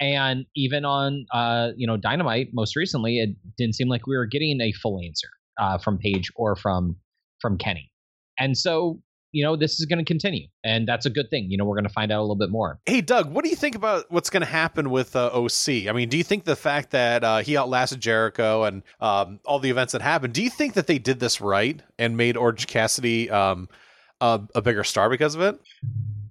and 0.00 0.46
even 0.54 0.84
on 0.84 1.26
uh, 1.32 1.70
you 1.76 1.86
know 1.86 1.96
Dynamite 1.96 2.48
most 2.52 2.76
recently, 2.76 3.18
it 3.18 3.30
didn't 3.56 3.74
seem 3.74 3.88
like 3.88 4.06
we 4.06 4.16
were 4.16 4.26
getting 4.26 4.60
a 4.60 4.72
full 4.72 5.00
answer 5.04 5.28
uh, 5.58 5.78
from 5.78 5.98
Page 5.98 6.30
or 6.36 6.56
from 6.56 6.96
from 7.40 7.58
Kenny. 7.58 7.90
And 8.38 8.56
so 8.56 9.00
you 9.32 9.44
know 9.44 9.56
this 9.56 9.80
is 9.80 9.86
going 9.86 9.98
to 9.98 10.04
continue, 10.04 10.46
and 10.64 10.86
that's 10.86 11.06
a 11.06 11.10
good 11.10 11.30
thing. 11.30 11.46
You 11.50 11.56
know 11.56 11.64
we're 11.64 11.76
going 11.76 11.84
to 11.84 11.92
find 11.92 12.12
out 12.12 12.20
a 12.20 12.22
little 12.22 12.36
bit 12.36 12.50
more. 12.50 12.78
Hey, 12.86 13.00
Doug, 13.00 13.32
what 13.32 13.44
do 13.44 13.50
you 13.50 13.56
think 13.56 13.74
about 13.74 14.10
what's 14.10 14.30
going 14.30 14.42
to 14.42 14.46
happen 14.46 14.90
with 14.90 15.16
uh, 15.16 15.30
OC? 15.32 15.88
I 15.88 15.92
mean, 15.92 16.08
do 16.08 16.16
you 16.16 16.24
think 16.24 16.44
the 16.44 16.56
fact 16.56 16.90
that 16.90 17.24
uh, 17.24 17.38
he 17.38 17.56
outlasted 17.56 18.00
Jericho 18.00 18.64
and 18.64 18.82
um, 19.00 19.40
all 19.44 19.58
the 19.58 19.70
events 19.70 19.92
that 19.92 20.02
happened, 20.02 20.34
do 20.34 20.42
you 20.42 20.50
think 20.50 20.74
that 20.74 20.86
they 20.86 20.98
did 20.98 21.20
this 21.20 21.40
right 21.40 21.82
and 21.98 22.16
made 22.16 22.36
Orange 22.36 22.66
Cassidy 22.66 23.30
um, 23.30 23.68
a, 24.20 24.40
a 24.54 24.62
bigger 24.62 24.84
star 24.84 25.08
because 25.08 25.34
of 25.34 25.40
it? 25.40 25.58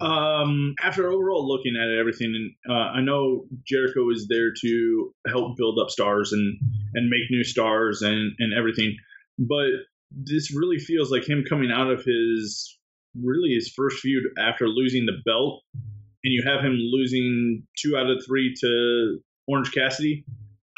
Um, 0.01 0.75
after 0.81 1.07
overall 1.07 1.47
looking 1.47 1.75
at 1.81 1.87
it, 1.87 1.99
everything, 1.99 2.33
and 2.35 2.75
uh, 2.75 2.91
I 2.91 3.01
know 3.01 3.45
Jericho 3.65 4.09
is 4.11 4.27
there 4.27 4.51
to 4.61 5.13
help 5.27 5.57
build 5.57 5.79
up 5.79 5.89
stars 5.89 6.33
and 6.33 6.57
and 6.93 7.09
make 7.09 7.31
new 7.31 7.43
stars 7.43 8.01
and 8.01 8.33
and 8.39 8.53
everything, 8.57 8.97
but 9.39 9.67
this 10.11 10.55
really 10.55 10.79
feels 10.79 11.11
like 11.11 11.27
him 11.27 11.43
coming 11.47 11.71
out 11.71 11.91
of 11.91 12.03
his 12.03 12.77
really 13.21 13.53
his 13.53 13.69
first 13.69 13.99
feud 13.99 14.23
after 14.37 14.67
losing 14.67 15.05
the 15.05 15.21
belt, 15.25 15.63
and 15.73 16.33
you 16.33 16.43
have 16.45 16.63
him 16.63 16.77
losing 16.77 17.63
two 17.77 17.95
out 17.97 18.09
of 18.09 18.23
three 18.25 18.53
to 18.61 19.19
Orange 19.47 19.71
Cassidy. 19.71 20.25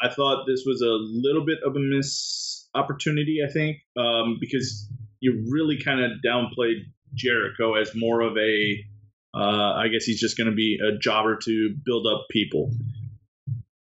I 0.00 0.08
thought 0.08 0.46
this 0.46 0.62
was 0.64 0.80
a 0.80 0.86
little 0.86 1.44
bit 1.44 1.58
of 1.64 1.74
a 1.74 1.80
miss 1.80 2.68
opportunity. 2.74 3.40
I 3.44 3.50
think 3.50 3.78
um, 3.96 4.38
because 4.40 4.88
you 5.20 5.44
really 5.50 5.80
kind 5.82 6.00
of 6.00 6.12
downplayed 6.24 6.84
Jericho 7.14 7.74
as 7.74 7.90
more 7.94 8.20
of 8.20 8.36
a 8.36 8.84
uh, 9.34 9.74
I 9.74 9.88
guess 9.88 10.04
he's 10.04 10.20
just 10.20 10.36
going 10.36 10.50
to 10.50 10.56
be 10.56 10.78
a 10.82 10.98
jobber 10.98 11.38
to 11.44 11.74
build 11.84 12.06
up 12.06 12.26
people. 12.30 12.72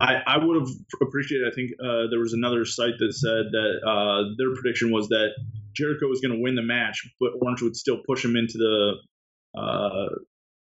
I, 0.01 0.15
I 0.25 0.37
would 0.37 0.61
have 0.61 0.69
appreciated. 1.01 1.47
I 1.51 1.53
think 1.53 1.71
uh, 1.83 2.07
there 2.09 2.19
was 2.19 2.33
another 2.33 2.63
site 2.65 2.97
that 2.99 3.13
said 3.13 3.51
that 3.51 3.79
uh, 3.85 4.35
their 4.37 4.55
prediction 4.55 4.91
was 4.91 5.09
that 5.09 5.31
Jericho 5.75 6.07
was 6.07 6.21
going 6.21 6.35
to 6.35 6.41
win 6.41 6.55
the 6.55 6.61
match, 6.61 7.07
but 7.19 7.31
Orange 7.41 7.61
would 7.61 7.75
still 7.75 7.99
push 8.07 8.23
him 8.23 8.35
into 8.35 8.57
the 8.57 8.93
uh, 9.59 10.09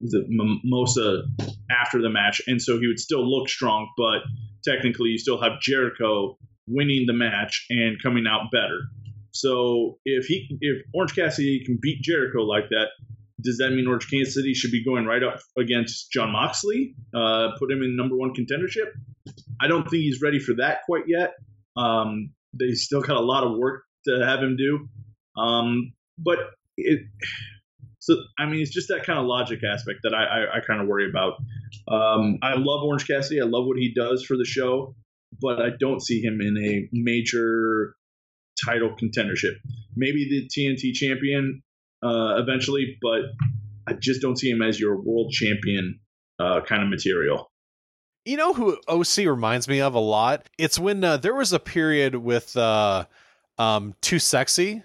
the 0.02 0.26
mimosa 0.28 1.24
after 1.70 2.02
the 2.02 2.10
match, 2.10 2.42
and 2.48 2.62
so 2.62 2.80
he 2.80 2.88
would 2.88 3.00
still 3.00 3.24
look 3.24 3.48
strong. 3.48 3.90
But 3.96 4.22
technically, 4.66 5.10
you 5.10 5.18
still 5.18 5.42
have 5.42 5.62
Jericho 5.62 6.38
winning 6.68 7.06
the 7.06 7.14
match 7.14 7.68
and 7.70 8.02
coming 8.02 8.26
out 8.28 8.52
better. 8.52 8.82
So 9.32 10.00
if 10.04 10.26
he 10.26 10.58
if 10.60 10.84
Orange 10.94 11.16
Cassidy 11.16 11.64
can 11.66 11.80
beat 11.82 12.02
Jericho 12.02 12.40
like 12.40 12.70
that, 12.70 12.88
does 13.42 13.58
that 13.58 13.72
mean 13.72 13.88
Orange 13.88 14.10
Cassidy 14.10 14.54
should 14.54 14.72
be 14.72 14.84
going 14.84 15.06
right 15.06 15.24
up 15.24 15.40
against 15.58 16.12
Jon 16.12 16.32
Moxley, 16.32 16.96
uh, 17.16 17.50
put 17.58 17.72
him 17.72 17.82
in 17.82 17.96
number 17.96 18.16
one 18.16 18.34
contendership? 18.34 18.92
I 19.62 19.68
don't 19.68 19.84
think 19.84 20.04
he's 20.04 20.22
ready 20.22 20.40
for 20.40 20.56
that 20.56 20.80
quite 20.86 21.04
yet. 21.08 21.34
Um, 21.78 22.32
they 22.54 22.74
still 22.74 23.02
got 23.02 23.18
a 23.18 23.22
lot 23.22 23.44
of 23.44 23.58
work 23.58 23.84
to 24.08 24.26
have 24.26 24.40
him 24.40 24.58
do. 24.58 24.88
Um, 25.42 25.94
but 26.18 26.40
it, 26.78 27.02
so 28.00 28.16
I 28.40 28.46
mean, 28.48 28.62
it's 28.62 28.72
just 28.72 28.88
that 28.90 29.04
kind 29.06 29.20
of 29.20 29.26
logic 29.26 29.60
aspect 29.64 30.00
that 30.04 30.14
I, 30.14 30.24
I, 30.24 30.58
I 30.58 30.60
kind 30.66 30.82
of 30.82 30.88
worry 30.88 31.08
about. 31.10 31.34
Um, 31.88 32.40
I 32.42 32.56
love 32.56 32.84
Orange 32.84 33.08
Cassidy. 33.08 33.40
I 33.40 33.46
love 33.46 33.66
what 33.66 33.78
he 33.78 33.94
does 33.94 34.26
for 34.26 34.36
the 34.36 34.46
show, 34.46 34.96
but 35.40 35.62
I 35.62 35.70
don't 35.80 36.02
see 36.02 36.22
him 36.22 36.42
in 36.42 36.58
a 36.58 36.90
major 36.92 37.96
title 38.66 38.96
contendership. 39.02 39.54
Maybe 39.96 40.28
the 40.30 40.48
TNT 40.48 40.94
champion 40.94 41.62
uh, 42.04 42.36
eventually, 42.38 42.98
but 43.02 43.22
I 43.88 43.94
just 43.94 44.22
don't 44.22 44.38
see 44.38 44.50
him 44.50 44.62
as 44.62 44.80
your 44.80 45.00
world 45.00 45.32
champion 45.32 46.00
uh, 46.40 46.62
kind 46.62 46.82
of 46.82 46.90
material. 46.90 47.52
You 48.26 48.38
know 48.38 48.54
who 48.54 48.78
OC 48.88 49.26
reminds 49.26 49.68
me 49.68 49.82
of 49.82 49.96
a 49.96 50.00
lot? 50.00 50.48
It's 50.58 50.78
when 50.78 51.04
uh, 51.04 51.18
there 51.18 51.34
was 51.34 51.54
a 51.54 51.60
period 51.60 52.16
with 52.16 52.56
uh, 52.56 53.06
um, 53.58 53.96
Too 54.02 54.20
Sexy, 54.20 54.84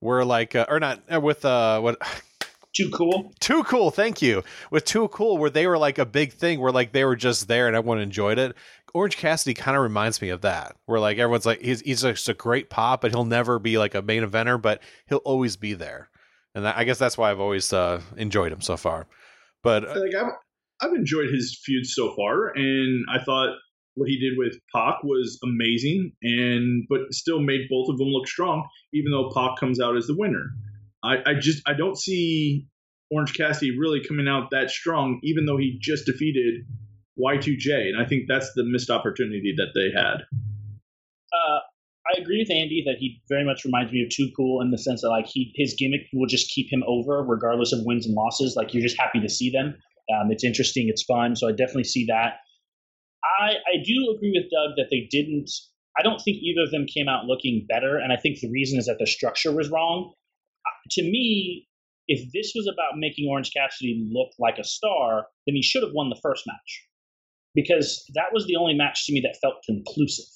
where 0.00 0.24
like, 0.24 0.54
uh, 0.54 0.66
or 0.68 0.80
not, 0.80 1.02
uh, 1.12 1.20
with 1.20 1.44
uh, 1.44 1.80
what? 1.80 1.98
Too 2.76 2.90
cool. 2.92 3.32
Too 3.38 3.62
cool, 3.64 3.92
thank 3.92 4.20
you. 4.20 4.42
With 4.72 4.84
Too 4.84 5.06
Cool, 5.08 5.38
where 5.38 5.48
they 5.48 5.68
were 5.68 5.78
like 5.78 5.98
a 5.98 6.04
big 6.04 6.32
thing, 6.32 6.58
where 6.58 6.72
like 6.72 6.90
they 6.90 7.04
were 7.04 7.14
just 7.14 7.46
there 7.46 7.68
and 7.68 7.76
everyone 7.76 8.00
enjoyed 8.00 8.36
it. 8.36 8.56
Orange 8.92 9.16
Cassidy 9.16 9.54
kind 9.54 9.76
of 9.76 9.82
reminds 9.84 10.20
me 10.20 10.30
of 10.30 10.40
that, 10.40 10.76
where 10.86 10.98
like 10.98 11.18
everyone's 11.18 11.46
like 11.46 11.62
he's 11.62 11.80
he's 11.82 12.02
just 12.02 12.28
a 12.28 12.34
great 12.34 12.70
pop, 12.70 13.00
but 13.00 13.12
he'll 13.12 13.24
never 13.24 13.60
be 13.60 13.78
like 13.78 13.94
a 13.94 14.02
main 14.02 14.24
eventer, 14.24 14.60
but 14.60 14.82
he'll 15.06 15.18
always 15.18 15.56
be 15.56 15.74
there 15.74 16.10
and 16.54 16.66
I 16.66 16.84
guess 16.84 16.98
that's 16.98 17.18
why 17.18 17.30
I've 17.30 17.40
always 17.40 17.72
uh, 17.72 18.00
enjoyed 18.16 18.52
him 18.52 18.60
so 18.60 18.76
far. 18.76 19.06
But 19.62 19.88
uh, 19.88 20.00
like 20.00 20.14
I've 20.14 20.32
I've 20.80 20.94
enjoyed 20.94 21.30
his 21.30 21.60
feud 21.64 21.86
so 21.86 22.14
far, 22.14 22.48
and 22.54 23.04
I 23.12 23.22
thought 23.22 23.56
what 23.94 24.08
he 24.08 24.18
did 24.18 24.36
with 24.36 24.58
Pac 24.74 25.02
was 25.02 25.38
amazing, 25.42 26.12
and 26.22 26.84
but 26.88 27.12
still 27.12 27.40
made 27.40 27.62
both 27.70 27.88
of 27.88 27.98
them 27.98 28.08
look 28.08 28.26
strong, 28.26 28.68
even 28.92 29.12
though 29.12 29.30
Pac 29.34 29.58
comes 29.58 29.80
out 29.80 29.96
as 29.96 30.06
the 30.06 30.16
winner. 30.16 30.50
I, 31.02 31.16
I 31.26 31.34
just 31.38 31.62
I 31.66 31.74
don't 31.74 31.98
see 31.98 32.66
Orange 33.10 33.34
Cassidy 33.34 33.76
really 33.78 34.02
coming 34.02 34.28
out 34.28 34.50
that 34.50 34.70
strong, 34.70 35.20
even 35.22 35.46
though 35.46 35.56
he 35.56 35.78
just 35.80 36.06
defeated 36.06 36.66
Y2J, 37.18 37.88
and 37.88 38.02
I 38.02 38.06
think 38.06 38.24
that's 38.28 38.52
the 38.54 38.64
missed 38.64 38.90
opportunity 38.90 39.54
that 39.56 39.72
they 39.74 39.90
had. 39.96 40.24
I 42.14 42.20
agree 42.20 42.38
with 42.38 42.50
Andy 42.50 42.82
that 42.86 42.96
he 42.98 43.20
very 43.28 43.44
much 43.44 43.64
reminds 43.64 43.92
me 43.92 44.02
of 44.02 44.10
Too 44.10 44.30
Cool 44.36 44.60
in 44.60 44.70
the 44.70 44.78
sense 44.78 45.02
that 45.02 45.08
like 45.08 45.26
he 45.26 45.52
his 45.56 45.74
gimmick 45.78 46.02
will 46.12 46.26
just 46.26 46.50
keep 46.50 46.72
him 46.72 46.84
over 46.86 47.22
regardless 47.22 47.72
of 47.72 47.80
wins 47.84 48.06
and 48.06 48.14
losses. 48.14 48.54
Like 48.56 48.72
you're 48.72 48.82
just 48.82 48.98
happy 48.98 49.20
to 49.20 49.28
see 49.28 49.50
them. 49.50 49.74
Um, 50.14 50.30
it's 50.30 50.44
interesting, 50.44 50.88
it's 50.88 51.02
fun, 51.02 51.34
so 51.34 51.48
I 51.48 51.52
definitely 51.52 51.84
see 51.84 52.06
that. 52.06 52.34
I 53.40 53.54
I 53.54 53.82
do 53.84 54.14
agree 54.16 54.32
with 54.34 54.50
Doug 54.50 54.76
that 54.76 54.88
they 54.90 55.08
didn't. 55.10 55.50
I 55.98 56.02
don't 56.02 56.20
think 56.20 56.38
either 56.38 56.62
of 56.62 56.70
them 56.70 56.86
came 56.86 57.08
out 57.08 57.24
looking 57.26 57.66
better, 57.68 57.98
and 57.98 58.12
I 58.12 58.16
think 58.16 58.40
the 58.40 58.50
reason 58.50 58.78
is 58.78 58.86
that 58.86 58.98
the 58.98 59.06
structure 59.06 59.52
was 59.52 59.70
wrong. 59.70 60.12
Uh, 60.66 60.88
to 60.92 61.02
me, 61.02 61.66
if 62.08 62.32
this 62.32 62.52
was 62.54 62.66
about 62.66 62.98
making 62.98 63.28
Orange 63.30 63.50
Cassidy 63.56 64.06
look 64.10 64.30
like 64.38 64.58
a 64.58 64.64
star, 64.64 65.26
then 65.46 65.54
he 65.54 65.62
should 65.62 65.82
have 65.82 65.92
won 65.94 66.10
the 66.10 66.20
first 66.22 66.44
match 66.46 66.86
because 67.54 68.04
that 68.14 68.32
was 68.32 68.46
the 68.46 68.56
only 68.56 68.74
match 68.74 69.06
to 69.06 69.12
me 69.12 69.20
that 69.20 69.38
felt 69.40 69.62
conclusive. 69.64 70.26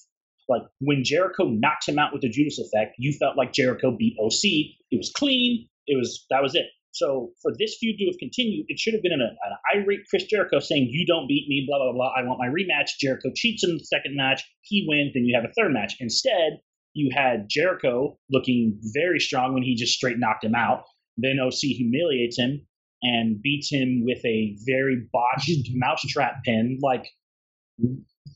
Like 0.49 0.63
when 0.81 1.05
Jericho 1.05 1.45
knocked 1.45 1.89
him 1.89 1.99
out 1.99 2.13
with 2.13 2.23
the 2.23 2.29
Judas 2.29 2.59
effect, 2.59 2.95
you 2.99 3.13
felt 3.13 3.37
like 3.37 3.53
Jericho 3.53 3.91
beat 3.91 4.17
OC. 4.21 4.75
It 4.91 4.97
was 4.97 5.13
clean. 5.15 5.69
It 5.87 5.97
was 5.97 6.25
that 6.31 6.43
was 6.43 6.55
it. 6.55 6.67
So 6.93 7.31
for 7.43 7.53
this 7.59 7.77
feud 7.79 7.99
to 7.99 8.07
have 8.07 8.19
continued, 8.19 8.67
it 8.69 8.79
should 8.79 8.95
have 8.95 9.03
been 9.03 9.13
an, 9.13 9.21
an 9.21 9.81
irate 9.81 10.01
Chris 10.09 10.25
Jericho 10.25 10.59
saying, 10.59 10.89
"You 10.91 11.07
don't 11.07 11.29
beat 11.29 11.47
me, 11.49 11.67
blah 11.69 11.79
blah 11.79 11.93
blah. 11.93 12.13
I 12.17 12.25
want 12.25 12.41
my 12.41 12.49
rematch." 12.49 12.99
Jericho 12.99 13.31
cheats 13.35 13.63
in 13.63 13.77
the 13.77 13.85
second 13.85 14.17
match. 14.17 14.43
He 14.63 14.87
wins. 14.89 15.13
Then 15.15 15.25
you 15.25 15.37
have 15.37 15.45
a 15.49 15.53
third 15.53 15.73
match. 15.73 15.97
Instead, 16.01 16.61
you 16.95 17.11
had 17.15 17.47
Jericho 17.49 18.19
looking 18.31 18.79
very 18.95 19.21
strong 19.21 19.55
when 19.55 19.63
he 19.63 19.75
just 19.75 19.93
straight 19.93 20.19
knocked 20.19 20.45
him 20.45 20.55
out. 20.55 20.85
Then 21.19 21.39
OC 21.41 21.77
humiliates 21.77 22.39
him 22.39 22.67
and 23.03 23.41
beats 23.43 23.71
him 23.71 24.03
with 24.05 24.25
a 24.25 24.57
very 24.67 25.07
botched 25.13 25.69
mousetrap 25.75 26.43
pin, 26.45 26.79
like 26.83 27.05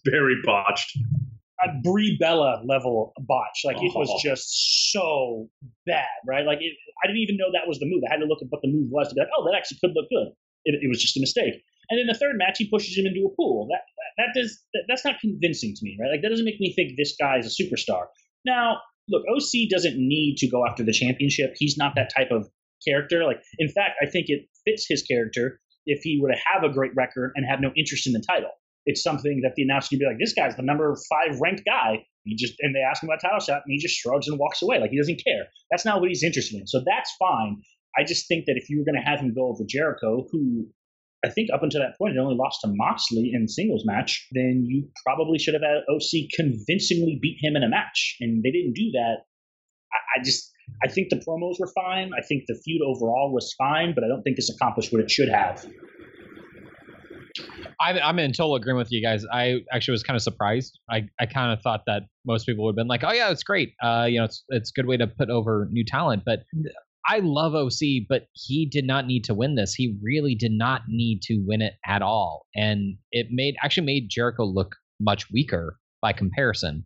Very 0.04 0.36
botched. 0.44 0.96
A 1.64 1.68
Brie 1.82 2.16
Bella 2.18 2.62
level 2.64 3.12
botch. 3.20 3.62
Like 3.64 3.76
it 3.76 3.92
was 3.94 4.10
oh. 4.10 4.18
just 4.22 4.92
so 4.92 5.48
bad, 5.86 6.06
right? 6.26 6.44
Like 6.44 6.58
it, 6.60 6.74
I 7.02 7.06
didn't 7.06 7.22
even 7.22 7.36
know 7.36 7.50
that 7.52 7.68
was 7.68 7.78
the 7.78 7.86
move. 7.86 8.02
I 8.08 8.12
had 8.12 8.20
to 8.20 8.26
look 8.26 8.42
at 8.42 8.48
what 8.50 8.62
the 8.62 8.68
move 8.68 8.88
was 8.90 9.08
to 9.08 9.14
be 9.14 9.20
like, 9.20 9.30
oh, 9.36 9.44
that 9.44 9.56
actually 9.56 9.78
could 9.80 9.94
look 9.94 10.08
good. 10.10 10.32
It, 10.64 10.78
it 10.82 10.88
was 10.88 11.00
just 11.00 11.16
a 11.16 11.20
mistake. 11.20 11.62
And 11.90 11.98
then 11.98 12.06
the 12.06 12.18
third 12.18 12.36
match, 12.38 12.58
he 12.58 12.70
pushes 12.70 12.96
him 12.96 13.06
into 13.06 13.26
a 13.26 13.34
pool. 13.34 13.68
That 13.70 13.82
that, 13.82 14.10
that 14.18 14.40
does 14.40 14.62
that, 14.74 14.84
that's 14.88 15.04
not 15.04 15.20
convincing 15.20 15.74
to 15.74 15.84
me, 15.84 15.96
right? 16.00 16.10
Like 16.10 16.22
that 16.22 16.30
doesn't 16.30 16.44
make 16.44 16.60
me 16.60 16.72
think 16.74 16.96
this 16.96 17.14
guy 17.18 17.38
is 17.38 17.46
a 17.46 17.54
superstar. 17.54 18.06
Now, 18.44 18.78
look, 19.08 19.22
OC 19.30 19.70
doesn't 19.70 19.96
need 19.96 20.36
to 20.38 20.48
go 20.48 20.66
after 20.66 20.82
the 20.82 20.92
championship. 20.92 21.54
He's 21.56 21.76
not 21.76 21.94
that 21.96 22.10
type 22.14 22.30
of 22.30 22.48
character. 22.86 23.24
Like, 23.24 23.42
in 23.58 23.68
fact, 23.68 23.98
I 24.02 24.06
think 24.06 24.26
it 24.28 24.48
fits 24.64 24.86
his 24.88 25.02
character 25.02 25.60
if 25.86 26.02
he 26.02 26.20
were 26.20 26.30
to 26.30 26.38
have 26.52 26.62
a 26.62 26.72
great 26.72 26.92
record 26.96 27.32
and 27.34 27.46
have 27.48 27.60
no 27.60 27.72
interest 27.76 28.06
in 28.06 28.12
the 28.12 28.24
title. 28.26 28.50
It's 28.84 29.02
something 29.02 29.40
that 29.42 29.54
the 29.54 29.62
announcer 29.62 29.90
can 29.90 29.98
be 29.98 30.06
like, 30.06 30.18
this 30.18 30.32
guy's 30.32 30.56
the 30.56 30.62
number 30.62 30.94
five 31.08 31.38
ranked 31.40 31.64
guy. 31.64 32.04
He 32.24 32.36
just 32.36 32.54
and 32.60 32.74
they 32.74 32.80
ask 32.80 33.02
him 33.02 33.08
about 33.08 33.20
title 33.20 33.40
shot, 33.40 33.62
and 33.64 33.72
he 33.72 33.78
just 33.78 33.94
shrugs 33.94 34.28
and 34.28 34.38
walks 34.38 34.62
away 34.62 34.78
like 34.78 34.90
he 34.90 34.98
doesn't 34.98 35.22
care. 35.24 35.46
That's 35.70 35.84
not 35.84 36.00
what 36.00 36.08
he's 36.08 36.22
interested 36.22 36.60
in. 36.60 36.66
So 36.66 36.82
that's 36.86 37.12
fine. 37.18 37.62
I 37.98 38.04
just 38.04 38.28
think 38.28 38.46
that 38.46 38.56
if 38.56 38.70
you 38.70 38.78
were 38.78 38.84
going 38.84 39.00
to 39.02 39.08
have 39.08 39.20
him 39.20 39.34
go 39.34 39.48
over 39.48 39.64
Jericho, 39.68 40.26
who 40.30 40.66
I 41.24 41.28
think 41.28 41.50
up 41.52 41.62
until 41.62 41.80
that 41.80 41.98
point 41.98 42.14
had 42.14 42.20
only 42.20 42.36
lost 42.36 42.60
to 42.62 42.68
Moxley 42.68 43.30
in 43.32 43.46
singles 43.46 43.84
match, 43.84 44.26
then 44.32 44.64
you 44.66 44.88
probably 45.04 45.38
should 45.38 45.54
have 45.54 45.62
had 45.62 45.82
OC 45.88 46.30
convincingly 46.34 47.18
beat 47.20 47.38
him 47.40 47.54
in 47.54 47.62
a 47.62 47.68
match, 47.68 48.16
and 48.20 48.42
they 48.42 48.50
didn't 48.50 48.74
do 48.74 48.90
that. 48.92 49.26
I, 49.92 50.20
I 50.20 50.24
just 50.24 50.50
I 50.82 50.88
think 50.88 51.10
the 51.10 51.16
promos 51.16 51.60
were 51.60 51.70
fine. 51.74 52.10
I 52.16 52.22
think 52.22 52.44
the 52.46 52.60
feud 52.64 52.82
overall 52.82 53.32
was 53.32 53.54
fine, 53.58 53.94
but 53.94 54.04
I 54.04 54.08
don't 54.08 54.22
think 54.22 54.36
this 54.36 54.50
accomplished 54.50 54.92
what 54.92 55.02
it 55.02 55.10
should 55.10 55.28
have. 55.28 55.64
I, 57.82 57.98
I'm 58.00 58.18
in 58.18 58.32
total 58.32 58.54
agreement 58.54 58.86
with 58.86 58.92
you 58.92 59.02
guys. 59.02 59.24
I 59.32 59.60
actually 59.72 59.92
was 59.92 60.02
kind 60.04 60.16
of 60.16 60.22
surprised. 60.22 60.78
I, 60.88 61.08
I 61.18 61.26
kind 61.26 61.52
of 61.52 61.60
thought 61.62 61.82
that 61.86 62.04
most 62.24 62.46
people 62.46 62.64
would 62.64 62.72
have 62.72 62.76
been 62.76 62.86
like, 62.86 63.02
"Oh 63.04 63.12
yeah, 63.12 63.30
it's 63.30 63.42
great. 63.42 63.74
Uh, 63.82 64.06
you 64.08 64.18
know, 64.18 64.24
it's 64.24 64.44
it's 64.50 64.70
a 64.70 64.74
good 64.74 64.86
way 64.86 64.96
to 64.96 65.06
put 65.06 65.30
over 65.30 65.68
new 65.70 65.84
talent." 65.84 66.22
But 66.24 66.44
I 67.08 67.18
love 67.18 67.54
OC, 67.54 68.06
but 68.08 68.28
he 68.34 68.66
did 68.70 68.86
not 68.86 69.06
need 69.06 69.24
to 69.24 69.34
win 69.34 69.56
this. 69.56 69.74
He 69.74 69.96
really 70.00 70.36
did 70.36 70.52
not 70.52 70.82
need 70.88 71.22
to 71.22 71.42
win 71.44 71.60
it 71.60 71.74
at 71.84 72.02
all, 72.02 72.46
and 72.54 72.96
it 73.10 73.26
made 73.30 73.56
actually 73.62 73.86
made 73.86 74.08
Jericho 74.08 74.44
look 74.44 74.76
much 75.00 75.30
weaker 75.32 75.78
by 76.00 76.12
comparison. 76.12 76.84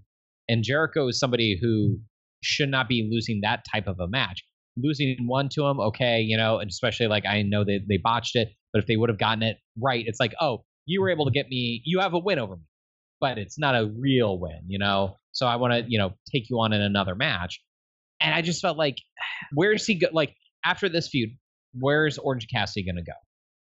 And 0.48 0.62
Jericho 0.62 1.08
is 1.08 1.18
somebody 1.18 1.58
who 1.60 1.98
should 2.42 2.70
not 2.70 2.88
be 2.88 3.08
losing 3.10 3.40
that 3.42 3.64
type 3.70 3.86
of 3.86 4.00
a 4.00 4.08
match. 4.08 4.42
Losing 4.78 5.16
one 5.26 5.48
to 5.54 5.66
him, 5.66 5.80
okay, 5.80 6.20
you 6.20 6.36
know, 6.36 6.58
and 6.58 6.70
especially 6.70 7.08
like 7.08 7.24
I 7.26 7.42
know 7.42 7.64
they 7.64 7.80
they 7.86 7.98
botched 8.02 8.36
it, 8.36 8.48
but 8.72 8.80
if 8.80 8.86
they 8.86 8.96
would 8.96 9.10
have 9.10 9.18
gotten 9.18 9.42
it 9.42 9.58
right, 9.78 10.04
it's 10.06 10.20
like, 10.20 10.34
oh, 10.40 10.64
you 10.86 11.00
were 11.00 11.10
able 11.10 11.26
to 11.26 11.30
get 11.30 11.48
me, 11.48 11.82
you 11.84 12.00
have 12.00 12.14
a 12.14 12.18
win 12.18 12.38
over 12.38 12.56
me, 12.56 12.62
but 13.20 13.38
it's 13.38 13.58
not 13.58 13.74
a 13.74 13.90
real 13.98 14.38
win, 14.38 14.60
you 14.66 14.78
know. 14.78 15.16
So 15.32 15.46
I 15.46 15.56
want 15.56 15.74
to, 15.74 15.84
you 15.86 15.98
know, 15.98 16.14
take 16.32 16.48
you 16.48 16.58
on 16.60 16.72
in 16.72 16.80
another 16.80 17.14
match, 17.14 17.60
and 18.20 18.34
I 18.34 18.40
just 18.40 18.62
felt 18.62 18.78
like, 18.78 18.96
where's 19.52 19.86
he 19.86 19.96
go? 19.96 20.08
Like 20.12 20.34
after 20.64 20.88
this 20.88 21.08
feud, 21.08 21.30
where's 21.78 22.18
Orange 22.18 22.46
Cassidy 22.52 22.86
gonna 22.86 23.02
go? 23.02 23.12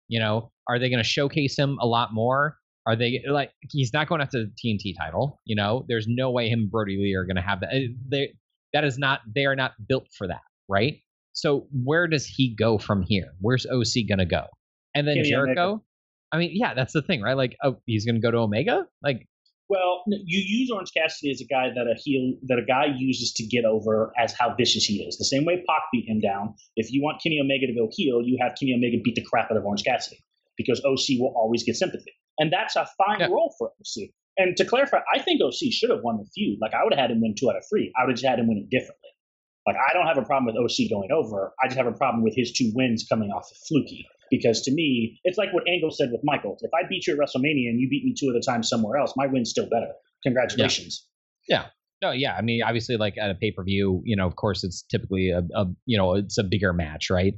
You 0.09 0.19
know, 0.19 0.51
are 0.69 0.79
they 0.79 0.91
gonna 0.91 1.05
showcase 1.05 1.57
him 1.57 1.79
a 1.81 1.87
lot 1.87 2.13
more? 2.13 2.57
Are 2.87 2.97
they 2.97 3.23
like 3.29 3.53
he's 3.71 3.93
not 3.93 4.09
going 4.09 4.21
after 4.21 4.45
the 4.45 4.53
TNT 4.65 4.97
title? 4.99 5.41
You 5.45 5.55
know, 5.55 5.85
there's 5.89 6.07
no 6.09 6.31
way 6.31 6.49
him 6.49 6.61
and 6.61 6.71
Brodie 6.71 6.99
Lee 6.99 7.15
are 7.15 7.25
gonna 7.25 7.43
have 7.43 7.61
that. 7.61 7.71
Uh, 7.71 7.93
They 8.11 8.35
that 8.73 8.85
is 8.85 8.99
not 8.99 9.21
they 9.35 9.45
are 9.47 9.57
not 9.57 9.73
built 9.87 10.07
for 10.17 10.27
that, 10.27 10.43
right? 10.69 11.01
So 11.33 11.67
where 11.85 12.09
does 12.09 12.27
he 12.27 12.55
go 12.55 12.79
from 12.79 13.03
here? 13.03 13.33
Where's 13.41 13.67
OC 13.67 14.09
gonna 14.09 14.27
go? 14.27 14.47
And 14.95 15.07
then 15.07 15.17
Jericho. 15.25 15.85
I 16.33 16.39
mean, 16.39 16.51
yeah, 16.55 16.75
that's 16.75 16.93
the 16.93 17.03
thing, 17.03 17.23
right? 17.23 17.37
Like, 17.37 17.57
oh, 17.63 17.77
he's 17.87 18.07
gonna 18.07 18.21
go 18.21 18.31
to 18.31 18.39
Omega. 18.39 18.87
Like, 19.03 19.27
Well, 19.69 20.03
you 20.07 20.43
use 20.45 20.71
Orange 20.71 20.91
Cassidy 20.97 21.31
as 21.31 21.41
a 21.41 21.47
guy 21.47 21.69
that 21.75 21.87
a 21.87 21.95
heel 21.95 22.35
that 22.49 22.59
a 22.59 22.65
guy 22.65 22.87
uses 22.97 23.33
to 23.35 23.47
get 23.47 23.65
over 23.65 24.13
as 24.19 24.33
how 24.39 24.55
vicious 24.55 24.85
he 24.85 25.03
is. 25.05 25.17
The 25.19 25.25
same 25.25 25.45
way 25.45 25.57
Pac 25.69 25.83
beat 25.93 26.09
him 26.09 26.21
down. 26.21 26.55
If 26.77 26.93
you 26.93 27.03
want 27.03 27.23
Kenny 27.23 27.39
Omega 27.41 27.67
to 27.67 27.75
go 27.75 27.89
heel, 27.93 28.23
you 28.23 28.39
have 28.41 28.53
Kenny 28.59 28.75
Omega 28.75 28.99
beat 29.03 29.15
the 29.15 29.25
crap 29.25 29.51
out 29.51 29.57
of 29.57 29.65
Orange 29.65 29.85
Cassidy 29.85 30.19
because 30.57 30.81
OC 30.85 31.19
will 31.21 31.33
always 31.37 31.63
get 31.65 31.77
sympathy, 31.77 32.13
and 32.39 32.53
that's 32.53 32.77
a 32.77 32.87
fine 32.99 33.21
Yeah. 33.21 33.27
role 33.29 33.55
for 33.59 33.71
OC. 33.81 34.11
And 34.39 34.57
to 34.57 34.65
clarify, 34.65 35.01
I 35.13 35.19
think 35.19 35.41
OC 35.43 35.71
should 35.73 35.91
have 35.91 36.01
won 36.03 36.17
the 36.19 36.25
feud. 36.35 36.59
Like 36.61 36.75
I 36.75 36.83
would 36.85 36.93
have 36.95 37.01
had 37.01 37.11
him 37.11 37.21
win 37.21 37.35
two 37.39 37.51
out 37.51 37.57
of 37.57 37.65
three. 37.69 37.93
I 37.99 38.05
would 38.05 38.11
have 38.13 38.17
just 38.19 38.27
had 38.27 38.39
him 38.39 38.49
win 38.49 38.59
it 38.59 38.71
differently. 38.71 39.11
Like 39.67 39.77
I 39.77 39.93
don't 39.93 40.07
have 40.07 40.17
a 40.19 40.23
problem 40.23 40.47
with 40.47 40.57
OC 40.57 40.89
going 40.89 41.11
over. 41.13 41.53
I 41.63 41.67
just 41.67 41.77
have 41.77 41.87
a 41.87 41.93
problem 41.93 42.23
with 42.25 42.35
his 42.35 42.53
two 42.53 42.73
wins 42.75 43.05
coming 43.09 43.31
off 43.31 43.51
of 43.51 43.57
fluky. 43.69 44.07
Because 44.31 44.63
to 44.63 44.73
me, 44.73 45.19
it's 45.25 45.39
like 45.39 45.53
what 45.53 45.65
Angle 45.69 45.91
said 45.91 46.11
with 46.13 46.21
Michael. 46.25 46.57
If 46.61 46.71
I 46.73 46.87
beat 46.89 47.07
you 47.07 47.15
at 47.15 47.19
WrestleMania 47.19 47.69
and 47.69 47.81
you 47.81 47.89
beat 47.89 48.05
me 48.05 48.15
two 48.19 48.31
other 48.31 48.41
times 48.41 48.69
somewhere 48.69 48.97
else, 48.97 49.13
my 49.17 49.27
win's 49.27 49.51
still 49.51 49.69
better. 49.69 49.91
Congratulations. 50.23 51.07
Yeah. 51.49 51.67
No, 52.03 52.13
yeah, 52.13 52.35
I 52.35 52.41
mean, 52.41 52.63
obviously, 52.63 52.97
like 52.97 53.19
at 53.19 53.31
a 53.31 53.35
pay 53.35 53.51
per 53.51 53.63
view, 53.63 54.01
you 54.05 54.17
know, 54.17 54.27
of 54.27 54.35
course, 54.37 54.65
it's 54.65 54.83
typically 54.91 55.31
a, 55.31 55.43
a, 55.55 55.67
you 55.85 55.99
know, 55.99 56.15
it's 56.15 56.39
a 56.39 56.45
bigger 56.45 56.73
match, 56.73 57.11
right? 57.11 57.35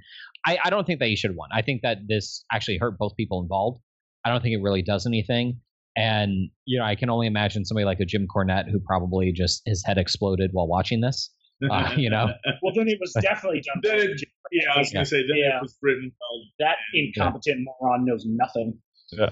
I, 0.46 0.58
I 0.64 0.70
don't 0.70 0.86
think 0.86 1.00
that 1.00 1.08
he 1.08 1.16
should 1.16 1.34
won. 1.34 1.48
I 1.52 1.62
think 1.62 1.82
that 1.82 1.98
this 2.06 2.44
actually 2.52 2.78
hurt 2.78 2.96
both 2.96 3.16
people 3.16 3.42
involved. 3.42 3.80
I 4.24 4.30
don't 4.30 4.40
think 4.40 4.54
it 4.54 4.62
really 4.62 4.82
does 4.82 5.04
anything. 5.04 5.60
And 5.96 6.50
you 6.64 6.78
know, 6.78 6.84
I 6.84 6.94
can 6.94 7.10
only 7.10 7.26
imagine 7.26 7.64
somebody 7.64 7.84
like 7.84 8.00
a 8.00 8.04
Jim 8.04 8.26
Cornette 8.34 8.70
who 8.70 8.78
probably 8.80 9.32
just 9.32 9.62
his 9.66 9.82
head 9.84 9.98
exploded 9.98 10.50
while 10.52 10.68
watching 10.68 11.00
this. 11.00 11.30
Uh, 11.70 11.92
you 11.96 12.10
know, 12.10 12.26
Well, 12.62 12.72
then 12.74 12.88
it 12.88 12.98
was 13.00 13.12
definitely 13.20 13.62
done. 13.62 13.80
Then 13.82 14.10
it- 14.10 14.22
yeah, 14.50 14.72
I 14.74 14.78
was 14.78 14.90
Yeah. 14.92 14.98
gonna 14.98 15.06
say 15.06 15.18
then 15.18 15.36
Yeah. 15.36 15.56
it 15.58 15.62
was 15.62 15.76
written. 15.82 16.12
that 16.58 16.76
incompetent 16.94 17.66
moron 17.80 18.04
knows 18.04 18.24
nothing. 18.26 18.78
Yeah. 19.12 19.30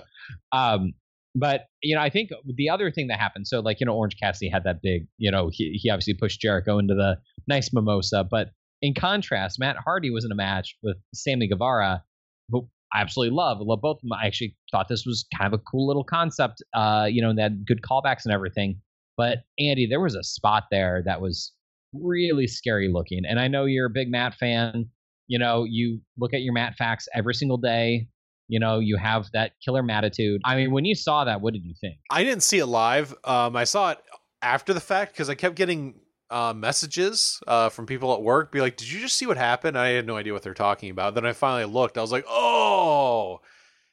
Um, 0.53 0.93
but 1.35 1.67
you 1.83 1.95
know, 1.95 2.01
I 2.03 2.11
think 2.11 2.31
the 2.57 2.69
other 2.71 2.91
thing 2.91 3.07
that 3.09 3.19
happened. 3.21 3.47
So, 3.47 3.61
like 3.61 3.81
you 3.81 3.87
know, 3.87 3.95
Orange 3.95 4.17
Cassidy 4.21 4.49
had 4.51 4.65
that 4.65 4.81
big. 4.83 5.07
You 5.19 5.31
know, 5.31 5.51
he 5.53 5.79
he 5.81 5.91
obviously 5.91 6.15
pushed 6.15 6.41
Jericho 6.41 6.79
into 6.79 6.95
the 6.95 7.19
nice 7.47 7.73
mimosa. 7.73 8.25
But 8.29 8.49
in 8.83 8.95
contrast, 8.95 9.59
Matt 9.61 9.77
Hardy 9.85 10.11
was 10.11 10.25
in 10.25 10.33
a 10.33 10.35
match 10.35 10.75
with 10.83 10.97
Sammy 11.15 11.47
Guevara, 11.49 12.03
who 12.49 12.69
I 12.95 13.01
absolutely 13.03 13.37
love. 13.37 13.59
I 13.61 13.65
love 13.65 13.81
both 13.83 13.99
of 13.99 14.03
them. 14.03 14.13
I 14.13 14.27
actually 14.27 14.57
thought 14.73 14.89
this 14.89 15.05
was 15.07 15.25
kind 15.37 15.53
of 15.53 15.61
a 15.61 15.63
cool 15.63 15.87
little 15.87 16.03
concept. 16.05 16.63
Uh, 16.75 17.07
you 17.09 17.23
know, 17.23 17.31
and 17.31 17.39
they 17.39 17.43
had 17.43 17.65
good 17.67 17.83
callbacks 17.83 18.25
and 18.25 18.33
everything. 18.35 18.81
But 19.17 19.39
Andy, 19.59 19.87
there 19.87 20.01
was 20.01 20.15
a 20.17 20.25
spot 20.25 20.65
there 20.71 21.03
that 21.05 21.21
was 21.21 21.53
really 21.93 22.47
scary 22.47 22.89
looking. 22.93 23.23
And 23.29 23.39
I 23.41 23.49
know 23.49 23.65
you're 23.65 23.87
a 23.87 23.91
big 23.91 24.11
Matt 24.11 24.35
fan. 24.35 24.87
You 25.27 25.39
know, 25.39 25.65
you 25.65 26.01
look 26.19 26.35
at 26.35 26.43
your 26.43 26.53
Matt 26.53 26.75
facts 26.77 27.09
every 27.15 27.35
single 27.35 27.59
day. 27.59 28.09
You 28.49 28.59
know, 28.59 28.81
you 28.81 28.97
have 28.97 29.29
that 29.33 29.53
killer 29.65 29.83
matitude. 29.83 30.41
I 30.45 30.57
mean, 30.57 30.73
when 30.73 30.85
you 30.85 30.97
saw 30.97 31.25
that, 31.25 31.41
what 31.41 31.55
did 31.55 31.65
you 31.65 31.75
think? 31.81 31.99
I 32.11 32.25
didn't 32.25 32.43
see 32.43 32.59
it 32.59 32.67
live. 32.67 33.15
Um, 33.25 33.55
I 33.55 33.63
saw 33.65 33.93
it 33.93 33.99
after 34.43 34.73
the 34.75 34.81
fact 34.81 35.13
because 35.13 35.31
I 35.31 35.35
kept 35.37 35.55
getting 35.55 35.95
uh, 36.31 36.53
messages 36.55 37.41
uh, 37.47 37.69
from 37.69 37.87
people 37.87 38.15
at 38.15 38.23
work, 38.23 38.53
be 38.53 38.61
like, 38.61 38.77
"Did 38.77 38.91
you 38.91 39.01
just 39.01 39.17
see 39.17 39.27
what 39.27 39.37
happened?" 39.37 39.77
I 39.79 39.89
had 39.89 40.07
no 40.07 40.17
idea 40.17 40.33
what 40.33 40.43
they're 40.43 40.55
talking 40.55 40.91
about. 40.91 41.15
Then 41.15 41.27
I 41.27 41.33
finally 41.33 41.65
looked. 41.65 41.99
I 41.99 42.01
was 42.01 42.13
like, 42.13 42.25
"Oh," 42.29 43.41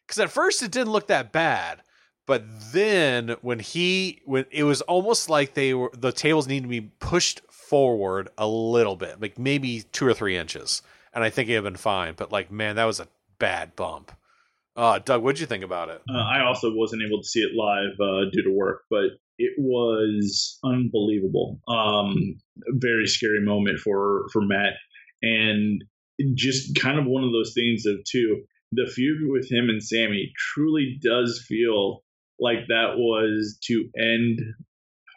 because 0.05 0.19
at 0.19 0.31
first 0.31 0.62
it 0.63 0.71
didn't 0.71 0.91
look 0.91 1.07
that 1.07 1.31
bad, 1.31 1.81
but 2.27 2.43
then 2.71 3.37
when 3.41 3.57
he 3.57 4.21
when 4.25 4.45
it 4.51 4.63
was 4.63 4.81
almost 4.83 5.29
like 5.29 5.55
they 5.55 5.73
were 5.73 5.89
the 5.97 6.11
tables 6.11 6.47
needed 6.47 6.63
to 6.63 6.69
be 6.69 6.81
pushed 6.99 7.41
forward 7.49 8.29
a 8.37 8.47
little 8.47 8.95
bit, 8.95 9.19
like 9.19 9.39
maybe 9.39 9.83
two 9.93 10.05
or 10.05 10.13
three 10.13 10.37
inches, 10.37 10.83
and 11.13 11.23
I 11.23 11.31
think 11.31 11.49
it 11.49 11.55
had 11.55 11.63
been 11.63 11.77
fine. 11.77 12.13
But 12.15 12.31
like, 12.31 12.51
man, 12.51 12.75
that 12.75 12.85
was 12.85 12.99
a 12.99 13.07
bad 13.39 13.75
bump. 13.75 14.11
Uh, 14.75 14.99
Doug, 14.99 15.23
what'd 15.23 15.39
you 15.39 15.47
think 15.47 15.63
about 15.63 15.89
it? 15.89 16.01
Uh, 16.07 16.17
I 16.17 16.45
also 16.45 16.71
wasn't 16.71 17.01
able 17.01 17.21
to 17.21 17.27
see 17.27 17.39
it 17.39 17.55
live 17.55 17.93
uh, 17.99 18.29
due 18.31 18.43
to 18.43 18.51
work, 18.51 18.83
but 18.91 19.05
it 19.39 19.53
was 19.57 20.59
unbelievable. 20.63 21.59
Um, 21.67 22.37
very 22.73 23.07
scary 23.07 23.41
moment 23.41 23.79
for 23.79 24.25
for 24.33 24.41
Matt, 24.41 24.73
and 25.21 25.83
just 26.35 26.75
kind 26.75 26.99
of 26.99 27.05
one 27.05 27.23
of 27.23 27.31
those 27.31 27.53
things 27.53 27.85
of 27.85 28.03
too. 28.03 28.43
The 28.73 28.91
feud 28.93 29.19
with 29.31 29.49
him 29.49 29.69
and 29.69 29.81
Sammy 29.81 30.33
truly 30.53 30.99
does 31.01 31.45
feel 31.47 32.03
like 32.39 32.67
that 32.67 32.97
was 32.97 33.58
to 33.65 33.89
end 33.97 34.39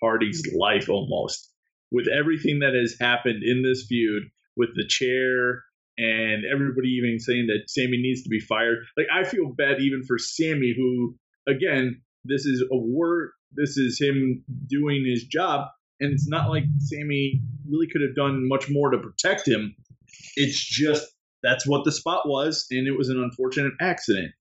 Hardy's 0.03 0.47
life 0.55 0.89
almost. 0.89 1.49
With 1.93 2.07
everything 2.09 2.61
that 2.61 2.75
has 2.75 2.97
happened 3.01 3.43
in 3.43 3.63
this 3.63 3.87
feud, 3.87 4.25
with 4.57 4.71
the 4.77 4.87
chair 4.87 5.65
and 5.99 6.45
everybody 6.51 6.89
even 6.89 7.19
saying 7.19 7.49
that 7.49 7.69
Sammy 7.69 7.99
needs 7.99 8.23
to 8.23 8.29
be 8.29 8.41
fired. 8.41 8.79
Like 8.97 9.07
I 9.13 9.25
feel 9.25 9.53
bad 9.53 9.81
even 9.81 10.03
for 10.05 10.19
Sammy, 10.19 10.73
who 10.77 11.17
again, 11.49 12.01
this 12.25 12.47
is 12.47 12.63
a 12.71 12.77
word 12.77 13.31
this 13.53 13.77
is 13.77 14.01
him 14.01 14.45
doing 14.69 15.05
his 15.05 15.25
job, 15.25 15.69
and 15.99 16.13
it's 16.13 16.29
not 16.29 16.51
like 16.51 16.65
Sammy 16.79 17.41
really 17.69 17.89
could 17.89 18.03
have 18.03 18.15
done 18.15 18.49
much 18.49 18.71
more 18.71 18.91
to 18.91 18.99
protect 18.99 19.47
him. 19.47 19.75
It's 20.37 20.63
just 20.63 21.07
that's 21.43 21.67
what 21.67 21.85
the 21.85 21.93
spot 21.93 22.29
was, 22.29 22.67
and 22.71 22.87
it 22.87 22.97
was 22.97 23.09
an 23.09 23.23
unfortunate 23.23 23.73
accident. 23.81 24.33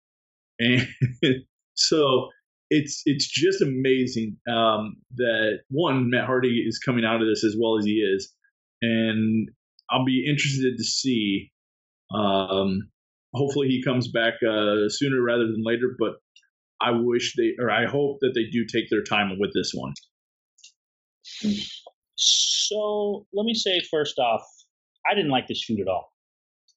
And 0.62 0.86
so 1.74 2.28
it's 2.70 3.02
it's 3.04 3.28
just 3.28 3.62
amazing 3.62 4.36
um, 4.48 4.96
that 5.16 5.60
one 5.70 6.08
Matt 6.08 6.26
Hardy 6.26 6.64
is 6.66 6.78
coming 6.78 7.04
out 7.04 7.20
of 7.20 7.26
this 7.28 7.44
as 7.44 7.56
well 7.58 7.76
as 7.78 7.84
he 7.84 8.00
is, 8.00 8.32
and 8.80 9.50
I'll 9.90 10.04
be 10.04 10.24
interested 10.28 10.76
to 10.76 10.84
see. 10.84 11.50
Um, 12.14 12.90
hopefully, 13.34 13.68
he 13.68 13.82
comes 13.82 14.08
back 14.08 14.34
uh, 14.42 14.88
sooner 14.88 15.20
rather 15.20 15.46
than 15.46 15.62
later. 15.64 15.96
But 15.98 16.14
I 16.80 16.92
wish 16.92 17.34
they, 17.36 17.52
or 17.58 17.70
I 17.70 17.86
hope 17.86 18.18
that 18.20 18.32
they 18.34 18.44
do 18.50 18.64
take 18.64 18.88
their 18.88 19.02
time 19.02 19.36
with 19.38 19.52
this 19.52 19.72
one. 19.74 19.92
So 22.14 23.26
let 23.32 23.44
me 23.44 23.54
say 23.54 23.80
first 23.90 24.18
off, 24.18 24.42
I 25.10 25.14
didn't 25.14 25.30
like 25.30 25.48
this 25.48 25.64
feud 25.66 25.80
at 25.80 25.88
all. 25.88 26.12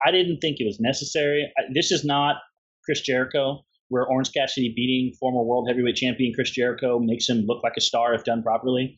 I 0.05 0.11
didn't 0.11 0.39
think 0.39 0.57
it 0.59 0.65
was 0.65 0.79
necessary. 0.79 1.51
I, 1.57 1.63
this 1.73 1.91
is 1.91 2.03
not 2.03 2.37
Chris 2.83 3.01
Jericho, 3.01 3.63
where 3.93 4.07
Orange 4.07 4.31
Cassidy 4.33 4.73
beating 4.75 5.13
former 5.19 5.43
world 5.43 5.67
heavyweight 5.69 5.95
champion 5.95 6.33
Chris 6.33 6.49
Jericho 6.49 6.97
makes 6.99 7.29
him 7.29 7.45
look 7.45 7.61
like 7.61 7.73
a 7.77 7.81
star 7.81 8.15
if 8.15 8.23
done 8.23 8.41
properly. 8.41 8.97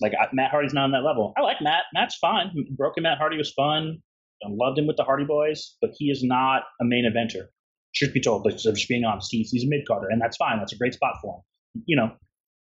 Like 0.00 0.14
I, 0.18 0.28
Matt 0.32 0.50
Hardy's 0.50 0.72
not 0.72 0.84
on 0.84 0.92
that 0.92 1.04
level. 1.04 1.34
I 1.36 1.42
like 1.42 1.58
Matt. 1.60 1.82
Matt's 1.92 2.16
fine. 2.16 2.50
Broken 2.78 3.02
Matt 3.02 3.18
Hardy 3.18 3.36
was 3.36 3.52
fun. 3.52 3.98
I 4.42 4.48
loved 4.48 4.78
him 4.78 4.86
with 4.86 4.96
the 4.96 5.04
Hardy 5.04 5.26
Boys, 5.26 5.76
but 5.82 5.90
he 5.98 6.06
is 6.06 6.22
not 6.24 6.62
a 6.80 6.84
main 6.84 7.04
eventer. 7.04 7.48
Truth 7.94 8.14
be 8.14 8.20
told, 8.22 8.46
like, 8.46 8.56
just 8.56 8.88
being 8.88 9.04
honest, 9.04 9.28
he's, 9.30 9.50
he's 9.50 9.64
a 9.64 9.68
mid 9.68 9.86
carder, 9.86 10.08
and 10.08 10.20
that's 10.20 10.38
fine. 10.38 10.58
That's 10.58 10.72
a 10.72 10.78
great 10.78 10.94
spot 10.94 11.16
for 11.20 11.34
him. 11.34 11.82
You 11.84 11.96
know, 11.96 12.10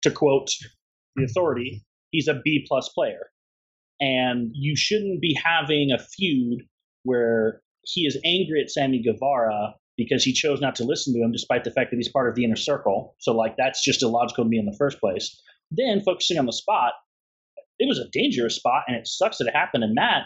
to 0.02 0.10
quote 0.12 0.50
the 1.16 1.24
authority, 1.24 1.84
he's 2.12 2.28
a 2.28 2.40
B 2.44 2.64
plus 2.68 2.88
player, 2.90 3.30
and 4.00 4.50
you 4.54 4.76
shouldn't 4.76 5.20
be 5.20 5.36
having 5.44 5.90
a 5.90 5.98
feud 5.98 6.62
where 7.02 7.60
he 7.82 8.02
is 8.02 8.16
angry 8.24 8.62
at 8.62 8.70
Sammy 8.70 9.02
Guevara 9.02 9.74
because 10.00 10.24
he 10.24 10.32
chose 10.32 10.62
not 10.62 10.74
to 10.76 10.84
listen 10.84 11.12
to 11.12 11.20
him, 11.20 11.30
despite 11.30 11.62
the 11.62 11.70
fact 11.70 11.90
that 11.90 11.98
he's 11.98 12.10
part 12.10 12.30
of 12.30 12.34
the 12.34 12.44
inner 12.44 12.56
circle. 12.56 13.14
So, 13.18 13.36
like, 13.36 13.56
that's 13.58 13.84
just 13.84 14.02
illogical 14.02 14.44
to 14.44 14.48
me 14.48 14.58
in 14.58 14.64
the 14.64 14.76
first 14.78 14.98
place. 14.98 15.38
Then 15.70 16.00
focusing 16.00 16.38
on 16.38 16.46
the 16.46 16.52
spot, 16.52 16.94
it 17.78 17.86
was 17.86 17.98
a 17.98 18.08
dangerous 18.10 18.56
spot, 18.56 18.84
and 18.88 18.96
it 18.96 19.06
sucks 19.06 19.36
that 19.38 19.46
it 19.46 19.54
happened. 19.54 19.84
And 19.84 19.94
Matt, 19.94 20.22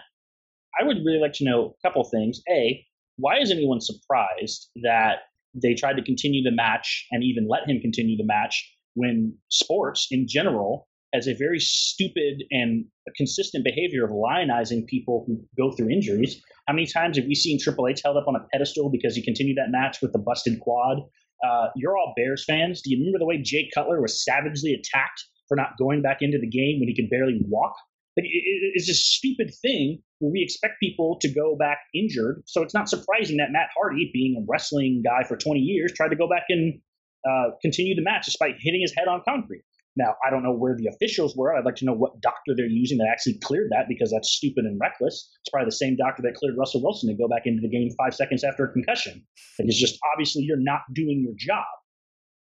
I 0.81 0.85
would 0.85 0.99
really 1.05 1.19
like 1.19 1.33
to 1.35 1.45
know 1.45 1.75
a 1.75 1.89
couple 1.89 2.05
things. 2.05 2.41
A, 2.49 2.87
why 3.17 3.41
is 3.41 3.51
anyone 3.51 3.81
surprised 3.81 4.71
that 4.85 5.17
they 5.61 5.75
tried 5.75 5.97
to 5.97 6.03
continue 6.03 6.43
the 6.45 6.55
match 6.55 7.07
and 7.11 7.25
even 7.25 7.49
let 7.49 7.69
him 7.69 7.81
continue 7.81 8.17
the 8.17 8.25
match 8.25 8.73
when 8.95 9.37
sports 9.49 10.07
in 10.13 10.27
general 10.29 10.89
has 11.13 11.27
a 11.27 11.35
very 11.35 11.59
stupid 11.59 12.45
and 12.53 12.85
consistent 13.17 13.65
behavior 13.65 14.05
of 14.05 14.11
lionizing 14.11 14.87
people 14.87 15.25
who 15.27 15.45
go 15.57 15.75
through 15.77 15.91
injuries? 15.91 16.41
How 16.67 16.75
many 16.75 16.87
times 16.87 17.17
have 17.19 17.27
we 17.27 17.35
seen 17.35 17.59
Triple 17.61 17.89
H 17.89 18.01
held 18.05 18.17
up 18.17 18.27
on 18.27 18.37
a 18.37 18.47
pedestal 18.53 18.91
because 18.91 19.15
he 19.15 19.23
continued 19.23 19.59
that 19.59 19.71
match 19.71 19.99
with 20.01 20.13
the 20.13 20.19
busted 20.19 20.61
quad? 20.61 20.99
Uh, 21.47 21.67
you're 21.77 21.97
all 21.99 22.15
Bears 22.17 22.45
fans. 22.47 22.81
Do 22.83 22.91
you 22.91 22.99
remember 22.99 23.19
the 23.19 23.27
way 23.27 23.39
Jay 23.43 23.69
Cutler 23.75 24.01
was 24.01 24.25
savagely 24.25 24.73
attacked 24.73 25.25
for 25.49 25.57
not 25.57 25.77
going 25.79 26.01
back 26.01 26.19
into 26.23 26.39
the 26.39 26.49
game 26.49 26.81
when 26.81 26.89
he 26.89 26.95
could 26.95 27.11
barely 27.11 27.39
walk? 27.49 27.75
Like, 28.17 28.25
it, 28.27 28.29
it- 28.31 28.73
it's 28.77 28.89
a 28.89 28.95
stupid 28.95 29.53
thing 29.61 30.01
where 30.21 30.33
we 30.33 30.43
expect 30.43 30.75
people 30.81 31.19
to 31.21 31.29
go 31.33 31.55
back 31.57 31.79
injured. 31.95 32.43
So 32.47 32.63
it's 32.63 32.73
not 32.73 32.89
surprising 32.89 33.37
that 33.39 33.51
Matt 33.51 33.69
Hardy, 33.77 34.11
being 34.15 34.37
a 34.41 34.47
wrestling 34.49 35.03
guy 35.05 35.25
for 35.29 35.37
20 35.37 35.61
years, 35.61 35.93
tried 35.93 36.09
to 36.11 36.17
go 36.17 36.29
back 36.29 36.45
and 36.49 36.81
uh, 37.29 37.51
continue 37.61 37.95
the 37.95 38.03
match 38.03 38.25
despite 38.25 38.55
hitting 38.61 38.81
his 38.81 38.95
head 38.97 39.07
on 39.09 39.21
concrete. 39.29 39.65
Now, 39.97 40.17
I 40.27 40.31
don't 40.31 40.43
know 40.43 40.53
where 40.53 40.75
the 40.77 40.89
officials 40.89 41.37
were. 41.37 41.55
I'd 41.55 41.65
like 41.65 41.77
to 41.77 41.85
know 41.85 41.95
what 41.95 42.21
doctor 42.21 42.53
they're 42.57 42.67
using 42.67 42.99
that 42.99 43.09
actually 43.11 43.39
cleared 43.45 43.71
that 43.71 43.87
because 43.89 44.11
that's 44.11 44.29
stupid 44.29 44.65
and 44.65 44.79
reckless. 44.81 45.31
It's 45.41 45.51
probably 45.51 45.67
the 45.67 45.77
same 45.77 45.97
doctor 45.97 46.23
that 46.23 46.35
cleared 46.35 46.57
Russell 46.59 46.83
Wilson 46.83 47.09
to 47.11 47.17
go 47.17 47.29
back 47.29 47.43
into 47.47 47.63
the 47.63 47.69
game 47.69 47.89
five 47.97 48.15
seconds 48.15 48.43
after 48.43 48.65
a 48.65 48.73
concussion. 48.73 49.25
It's 49.59 49.79
just 49.79 49.99
obviously 50.13 50.43
you're 50.43 50.59
not 50.59 50.81
doing 50.93 51.23
your 51.25 51.35
job. 51.39 51.65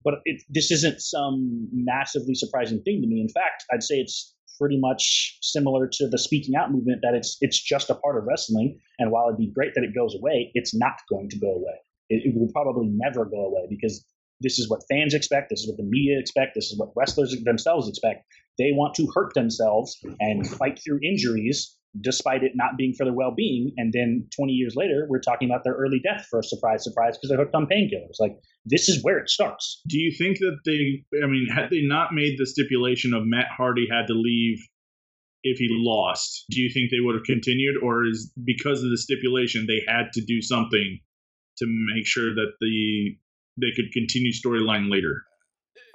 But 0.02 0.14
it, 0.24 0.42
this 0.48 0.70
isn't 0.70 1.00
some 1.00 1.68
massively 1.72 2.34
surprising 2.34 2.82
thing 2.82 3.00
to 3.02 3.08
me. 3.08 3.20
In 3.20 3.28
fact, 3.28 3.64
I'd 3.72 3.82
say 3.82 3.96
it's 3.96 4.34
pretty 4.58 4.78
much 4.78 5.38
similar 5.42 5.88
to 5.92 6.08
the 6.08 6.18
speaking 6.18 6.54
out 6.54 6.72
movement 6.72 7.00
that 7.02 7.14
it's 7.14 7.36
it's 7.40 7.60
just 7.60 7.90
a 7.90 7.94
part 7.94 8.16
of 8.16 8.24
wrestling. 8.24 8.78
And 8.98 9.10
while 9.10 9.26
it'd 9.26 9.38
be 9.38 9.52
great 9.52 9.74
that 9.74 9.84
it 9.84 9.94
goes 9.94 10.14
away, 10.14 10.50
it's 10.54 10.74
not 10.74 10.94
going 11.10 11.28
to 11.30 11.38
go 11.38 11.50
away. 11.52 11.78
It, 12.08 12.22
it 12.24 12.38
will 12.38 12.50
probably 12.52 12.88
never 12.88 13.24
go 13.24 13.46
away 13.46 13.66
because 13.68 14.04
this 14.40 14.58
is 14.58 14.68
what 14.68 14.80
fans 14.90 15.14
expect. 15.14 15.50
This 15.50 15.60
is 15.60 15.68
what 15.68 15.76
the 15.76 15.88
media 15.88 16.18
expect. 16.18 16.54
This 16.54 16.66
is 16.66 16.78
what 16.78 16.90
wrestlers 16.96 17.34
themselves 17.44 17.88
expect. 17.88 18.24
They 18.58 18.72
want 18.72 18.94
to 18.96 19.08
hurt 19.14 19.34
themselves 19.34 19.98
and 20.20 20.46
fight 20.46 20.80
through 20.84 21.00
injuries 21.02 21.76
despite 22.00 22.42
it 22.42 22.52
not 22.54 22.76
being 22.76 22.92
for 22.92 23.04
their 23.04 23.14
well-being. 23.14 23.72
And 23.76 23.92
then 23.92 24.28
20 24.36 24.52
years 24.52 24.74
later, 24.76 25.06
we're 25.08 25.20
talking 25.20 25.48
about 25.48 25.64
their 25.64 25.74
early 25.74 26.00
death 26.00 26.26
for 26.30 26.40
a 26.40 26.42
surprise, 26.42 26.84
surprise, 26.84 27.16
because 27.16 27.30
they're 27.30 27.38
hooked 27.38 27.54
on 27.54 27.66
painkillers. 27.66 28.20
Like 28.20 28.36
this 28.64 28.88
is 28.88 29.02
where 29.02 29.18
it 29.18 29.30
starts. 29.30 29.80
Do 29.88 29.98
you 29.98 30.12
think 30.16 30.38
that 30.38 30.58
they? 30.64 31.04
I 31.22 31.26
mean, 31.26 31.48
had 31.48 31.70
they 31.70 31.82
not 31.82 32.12
made 32.12 32.36
the 32.38 32.46
stipulation 32.46 33.14
of 33.14 33.22
Matt 33.24 33.48
Hardy 33.56 33.86
had 33.90 34.06
to 34.08 34.14
leave 34.14 34.58
if 35.42 35.58
he 35.58 35.68
lost, 35.70 36.44
do 36.50 36.60
you 36.60 36.70
think 36.70 36.90
they 36.90 37.00
would 37.00 37.14
have 37.14 37.24
continued, 37.24 37.76
or 37.82 38.04
is 38.04 38.32
because 38.44 38.82
of 38.82 38.90
the 38.90 38.98
stipulation 38.98 39.66
they 39.66 39.82
had 39.86 40.12
to 40.14 40.24
do 40.24 40.42
something 40.42 40.98
to 41.58 41.66
make 41.94 42.06
sure 42.06 42.34
that 42.34 42.52
the 42.60 43.16
they 43.60 43.72
could 43.74 43.92
continue 43.92 44.32
storyline 44.32 44.90
later? 44.90 45.24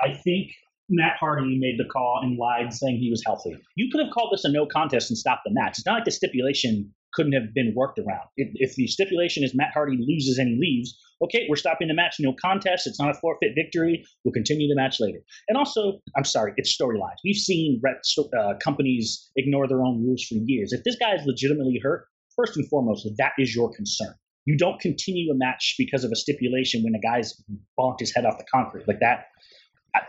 I 0.01 0.13
think 0.13 0.51
Matt 0.89 1.17
Hardy 1.19 1.57
made 1.57 1.77
the 1.77 1.89
call 1.89 2.19
and 2.21 2.37
lied, 2.37 2.73
saying 2.73 2.97
he 2.97 3.09
was 3.09 3.23
healthy. 3.25 3.55
You 3.75 3.89
could 3.91 4.03
have 4.03 4.13
called 4.13 4.33
this 4.33 4.43
a 4.43 4.51
no 4.51 4.65
contest 4.65 5.09
and 5.09 5.17
stopped 5.17 5.43
the 5.45 5.53
match. 5.53 5.77
It's 5.77 5.85
not 5.85 5.95
like 5.95 6.05
the 6.05 6.11
stipulation 6.11 6.93
couldn't 7.13 7.33
have 7.33 7.53
been 7.53 7.73
worked 7.75 7.99
around. 7.99 8.27
If, 8.37 8.49
if 8.55 8.75
the 8.75 8.87
stipulation 8.87 9.43
is 9.43 9.53
Matt 9.53 9.71
Hardy 9.73 9.97
loses 9.99 10.37
and 10.37 10.59
leaves, 10.59 10.97
okay, 11.23 11.45
we're 11.49 11.55
stopping 11.55 11.87
the 11.87 11.93
match. 11.93 12.15
No 12.19 12.33
contest. 12.41 12.87
It's 12.87 12.99
not 12.99 13.09
a 13.09 13.19
forfeit 13.19 13.51
victory. 13.55 14.03
We'll 14.23 14.33
continue 14.33 14.67
the 14.67 14.75
match 14.75 14.99
later. 14.99 15.19
And 15.49 15.57
also, 15.57 15.99
I'm 16.17 16.25
sorry, 16.25 16.53
it's 16.57 16.75
storylines. 16.75 17.17
We've 17.23 17.35
seen 17.35 17.81
uh, 17.85 18.53
companies 18.63 19.29
ignore 19.35 19.67
their 19.67 19.81
own 19.81 20.03
rules 20.03 20.23
for 20.23 20.35
years. 20.35 20.73
If 20.73 20.83
this 20.83 20.95
guy 20.95 21.15
is 21.15 21.25
legitimately 21.25 21.79
hurt, 21.83 22.05
first 22.35 22.57
and 22.57 22.67
foremost, 22.69 23.07
that 23.17 23.31
is 23.37 23.55
your 23.55 23.71
concern. 23.73 24.15
You 24.45 24.57
don't 24.57 24.79
continue 24.79 25.31
a 25.31 25.35
match 25.35 25.75
because 25.77 26.03
of 26.03 26.11
a 26.11 26.15
stipulation 26.15 26.83
when 26.83 26.95
a 26.95 26.99
guy's 26.99 27.41
bonked 27.79 27.99
his 27.99 28.13
head 28.13 28.25
off 28.25 28.37
the 28.37 28.45
concrete 28.51 28.87
like 28.87 28.99
that. 28.99 29.25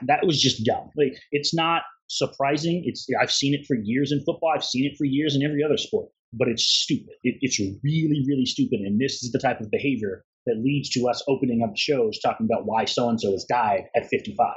That 0.06 0.24
was 0.24 0.40
just 0.40 0.64
dumb. 0.64 0.90
Like 0.96 1.14
it's 1.32 1.54
not 1.54 1.82
surprising. 2.08 2.82
It's 2.86 3.06
I've 3.20 3.32
seen 3.32 3.54
it 3.54 3.66
for 3.66 3.76
years 3.76 4.12
in 4.12 4.18
football. 4.24 4.52
I've 4.54 4.64
seen 4.64 4.90
it 4.90 4.96
for 4.96 5.04
years 5.04 5.34
in 5.34 5.42
every 5.42 5.62
other 5.62 5.76
sport. 5.76 6.08
But 6.32 6.48
it's 6.48 6.64
stupid. 6.64 7.14
It, 7.24 7.36
it's 7.42 7.58
really, 7.58 8.24
really 8.26 8.46
stupid. 8.46 8.80
And 8.80 8.98
this 8.98 9.22
is 9.22 9.32
the 9.32 9.38
type 9.38 9.60
of 9.60 9.70
behavior 9.70 10.24
that 10.46 10.56
leads 10.62 10.88
to 10.90 11.08
us 11.08 11.22
opening 11.28 11.62
up 11.62 11.76
shows 11.76 12.18
talking 12.18 12.46
about 12.50 12.66
why 12.66 12.84
so 12.84 13.08
and 13.08 13.20
so 13.20 13.32
has 13.32 13.44
died 13.44 13.84
at 13.94 14.08
55. 14.08 14.54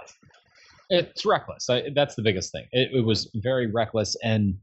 It's 0.89 1.25
reckless. 1.25 1.69
I, 1.69 1.83
that's 1.93 2.15
the 2.15 2.21
biggest 2.21 2.51
thing. 2.51 2.65
It, 2.71 2.91
it 2.93 3.05
was 3.05 3.29
very 3.35 3.71
reckless, 3.71 4.15
and 4.23 4.55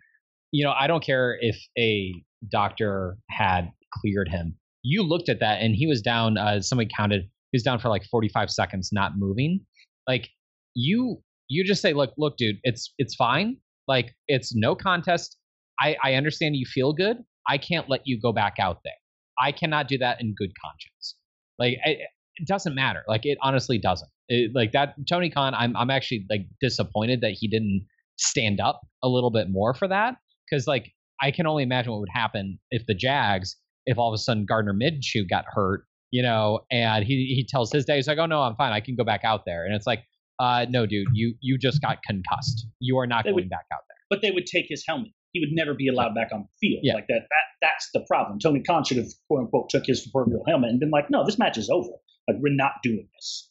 you 0.53 0.65
know, 0.65 0.73
I 0.79 0.87
don't 0.87 1.03
care 1.03 1.37
if 1.41 1.57
a 1.79 2.13
doctor 2.49 3.17
had 3.31 3.73
cleared 3.93 4.29
him. 4.29 4.57
You 4.83 5.03
looked 5.03 5.29
at 5.29 5.41
that, 5.41 5.61
and 5.61 5.75
he 5.75 5.87
was 5.87 6.03
down. 6.03 6.37
Uh, 6.37 6.61
somebody 6.61 6.91
counted. 6.95 7.23
He 7.51 7.57
was 7.57 7.63
down 7.63 7.79
for 7.79 7.89
like 7.89 8.05
45 8.05 8.51
seconds, 8.51 8.91
not 8.93 9.13
moving. 9.17 9.61
Like 10.09 10.29
you, 10.75 11.23
you 11.49 11.65
just 11.65 11.83
say, 11.83 11.93
"Look, 11.93 12.13
look, 12.19 12.37
dude, 12.37 12.57
it's 12.65 12.93
it's 12.99 13.15
fine. 13.15 13.59
Like 13.87 14.15
it's 14.29 14.55
no 14.55 14.75
contest. 14.75 15.37
I 15.81 15.97
I 16.03 16.15
understand 16.15 16.57
you 16.57 16.67
feel 16.67 16.93
good. 16.93 17.19
I 17.49 17.59
can't 17.59 17.89
let 17.89 18.03
you 18.05 18.21
go 18.21 18.33
back 18.33 18.55
out 18.59 18.79
there. 18.85 18.93
I 19.41 19.53
cannot 19.53 19.89
do 19.89 19.99
that 19.99 20.21
in 20.21 20.35
good 20.37 20.53
conscience. 20.65 21.17
Like 21.59 21.79
I, 21.85 21.97
it 22.37 22.49
doesn't 22.49 22.75
matter. 22.75 23.03
Like 23.09 23.25
it 23.25 23.39
honestly 23.43 23.79
doesn't. 23.79 24.11
It, 24.29 24.53
like 24.55 24.73
that 24.73 24.95
Tony 25.09 25.31
Khan, 25.31 25.55
I'm 25.55 25.77
I'm 25.77 25.91
actually 25.91 26.27
like 26.31 26.47
disappointed 26.61 27.21
that 27.21 27.33
he 27.39 27.49
didn't 27.49 27.87
stand 28.19 28.61
up 28.61 28.81
a 29.03 29.09
little 29.09 29.31
bit 29.31 29.49
more 29.51 29.75
for 29.75 29.89
that 29.89 30.17
because 30.49 30.67
like 30.67 30.93
I 31.21 31.31
can 31.31 31.47
only 31.47 31.63
imagine 31.63 31.93
what 31.93 32.01
would 32.01 32.09
happen 32.13 32.59
if 32.71 32.85
the 32.87 32.95
Jags, 32.95 33.57
if 33.87 33.99
all 33.99 34.09
of 34.09 34.15
a 34.15 34.19
sudden 34.19 34.45
Gardner 34.47 34.75
Minshew 34.75 35.29
got 35.29 35.45
hurt, 35.49 35.85
you 36.11 36.23
know, 36.23 36.61
and 36.71 37.05
he 37.05 37.35
he 37.37 37.45
tells 37.49 37.73
his 37.73 37.85
dad 37.85 37.97
he's 37.97 38.09
like, 38.09 38.19
oh 38.19 38.27
no, 38.27 38.43
I'm 38.43 38.55
fine, 38.57 38.73
I 38.73 38.81
can 38.81 38.95
go 38.97 39.05
back 39.05 39.23
out 39.25 39.45
there, 39.47 39.65
and 39.65 39.75
it's 39.75 39.87
like, 39.87 40.05
uh, 40.39 40.67
no, 40.69 40.87
dude, 40.87 41.09
you 41.13 41.35
you 41.41 41.59
just 41.59 41.81
got 41.83 41.99
concussed. 42.07 42.67
You 42.81 42.99
are 42.99 43.07
not 43.07 43.25
They 43.25 43.31
going 43.31 43.45
would- 43.45 43.51
back 43.51 43.67
out 43.73 43.81
there. 43.89 43.97
But 44.11 44.21
they 44.21 44.31
would 44.31 44.45
take 44.47 44.67
his 44.69 44.85
helmet. 44.87 45.11
He 45.33 45.41
would 45.41 45.53
never 45.53 45.73
be 45.73 45.89
allowed 45.89 46.15
back 46.15 46.29
on 46.35 46.43
the 46.43 46.49
field. 46.61 46.81
Yeah. 46.83 46.93
Like 46.93 47.07
that, 47.09 47.21
that 47.21 47.47
that's 47.63 47.89
the 47.95 48.01
problem. 48.07 48.39
Tony 48.39 48.63
Khan 48.63 48.85
should 48.85 48.99
have 48.99 49.07
quote 49.29 49.41
unquote 49.41 49.71
took 49.71 49.87
his 49.87 50.07
proverbial 50.07 50.45
helmet 50.47 50.69
and 50.69 50.79
been 50.79 50.91
like, 50.91 51.09
no, 51.09 51.25
this 51.25 51.39
match 51.39 51.57
is 51.57 51.71
over. 51.71 51.89
Like 52.29 52.37
we're 52.41 52.55
not 52.55 52.73
doing 52.83 53.09
this. 53.15 53.49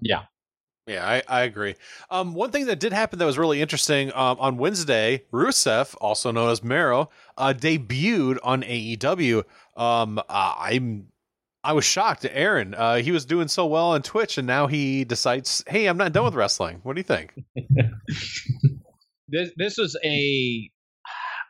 Yeah, 0.00 0.22
I, 0.96 1.22
I 1.28 1.42
agree. 1.42 1.74
Um, 2.10 2.34
one 2.34 2.50
thing 2.50 2.66
that 2.66 2.80
did 2.80 2.92
happen 2.92 3.18
that 3.18 3.24
was 3.26 3.38
really 3.38 3.60
interesting 3.60 4.10
um, 4.14 4.38
on 4.40 4.56
Wednesday, 4.56 5.24
Rusev, 5.32 5.94
also 6.00 6.30
known 6.30 6.50
as 6.50 6.62
Miro, 6.62 7.10
uh, 7.36 7.52
debuted 7.56 8.38
on 8.42 8.62
AEW. 8.62 9.44
Um, 9.76 10.18
uh, 10.18 10.54
I'm 10.58 11.08
I 11.64 11.72
was 11.72 11.84
shocked. 11.84 12.24
Aaron, 12.30 12.74
uh, 12.74 12.96
he 12.96 13.10
was 13.10 13.24
doing 13.24 13.48
so 13.48 13.66
well 13.66 13.90
on 13.90 14.02
Twitch, 14.02 14.38
and 14.38 14.46
now 14.46 14.68
he 14.68 15.04
decides, 15.04 15.62
"Hey, 15.66 15.86
I'm 15.86 15.96
not 15.96 16.12
done 16.12 16.24
with 16.24 16.34
wrestling." 16.34 16.80
What 16.82 16.94
do 16.94 17.00
you 17.00 17.04
think? 17.04 17.34
this 19.28 19.50
this 19.56 19.76
was 19.76 19.98
a 20.04 20.70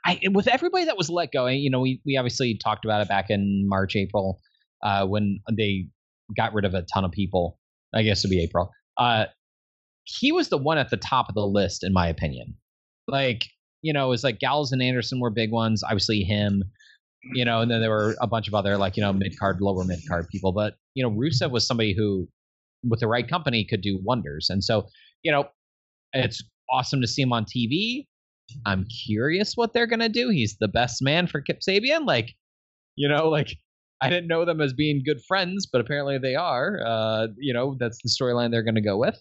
I, 0.04 0.20
with 0.32 0.48
everybody 0.48 0.86
that 0.86 0.96
was 0.96 1.10
let 1.10 1.30
go. 1.32 1.46
You 1.46 1.70
know, 1.70 1.80
we 1.80 2.00
we 2.04 2.16
obviously 2.16 2.56
talked 2.56 2.84
about 2.84 3.02
it 3.02 3.08
back 3.08 3.26
in 3.28 3.68
March, 3.68 3.94
April, 3.96 4.40
uh, 4.82 5.06
when 5.06 5.40
they 5.56 5.86
got 6.36 6.54
rid 6.54 6.64
of 6.64 6.74
a 6.74 6.82
ton 6.82 7.04
of 7.04 7.12
people. 7.12 7.58
I 7.94 8.02
guess 8.02 8.20
it'd 8.20 8.30
be 8.30 8.42
April. 8.42 8.70
Uh, 8.98 9.26
he 10.04 10.32
was 10.32 10.48
the 10.48 10.58
one 10.58 10.78
at 10.78 10.90
the 10.90 10.96
top 10.96 11.28
of 11.28 11.34
the 11.34 11.46
list, 11.46 11.84
in 11.84 11.92
my 11.92 12.08
opinion. 12.08 12.54
Like, 13.06 13.44
you 13.82 13.92
know, 13.92 14.06
it 14.06 14.10
was 14.10 14.24
like 14.24 14.38
Gallows 14.38 14.72
and 14.72 14.82
Anderson 14.82 15.20
were 15.20 15.30
big 15.30 15.52
ones. 15.52 15.82
Obviously, 15.82 16.22
him. 16.22 16.64
You 17.34 17.44
know, 17.44 17.60
and 17.60 17.70
then 17.70 17.80
there 17.80 17.90
were 17.90 18.16
a 18.20 18.26
bunch 18.26 18.48
of 18.48 18.54
other 18.54 18.76
like 18.76 18.96
you 18.96 19.02
know 19.02 19.12
mid 19.12 19.38
card, 19.38 19.60
lower 19.60 19.84
mid 19.84 20.00
card 20.08 20.28
people. 20.28 20.52
But 20.52 20.74
you 20.94 21.02
know, 21.02 21.10
Rusev 21.10 21.50
was 21.50 21.66
somebody 21.66 21.94
who, 21.96 22.28
with 22.88 23.00
the 23.00 23.08
right 23.08 23.28
company, 23.28 23.66
could 23.68 23.82
do 23.82 23.98
wonders. 24.02 24.48
And 24.50 24.62
so, 24.62 24.86
you 25.22 25.32
know, 25.32 25.48
it's 26.12 26.42
awesome 26.70 27.00
to 27.00 27.06
see 27.06 27.22
him 27.22 27.32
on 27.32 27.44
TV. 27.44 28.06
I'm 28.66 28.86
curious 29.06 29.54
what 29.56 29.72
they're 29.72 29.86
gonna 29.86 30.08
do. 30.08 30.30
He's 30.30 30.56
the 30.58 30.68
best 30.68 31.02
man 31.02 31.26
for 31.26 31.40
Kip 31.40 31.58
Sabian. 31.68 32.06
Like, 32.06 32.34
you 32.96 33.08
know, 33.08 33.28
like 33.28 33.56
I 34.00 34.08
didn't 34.10 34.28
know 34.28 34.44
them 34.44 34.60
as 34.60 34.72
being 34.72 35.02
good 35.04 35.20
friends, 35.26 35.66
but 35.66 35.80
apparently 35.80 36.18
they 36.18 36.34
are. 36.34 36.80
Uh, 36.84 37.28
you 37.36 37.52
know, 37.52 37.76
that's 37.80 37.98
the 38.02 38.08
storyline 38.08 38.50
they're 38.50 38.62
gonna 38.62 38.80
go 38.80 38.96
with. 38.96 39.20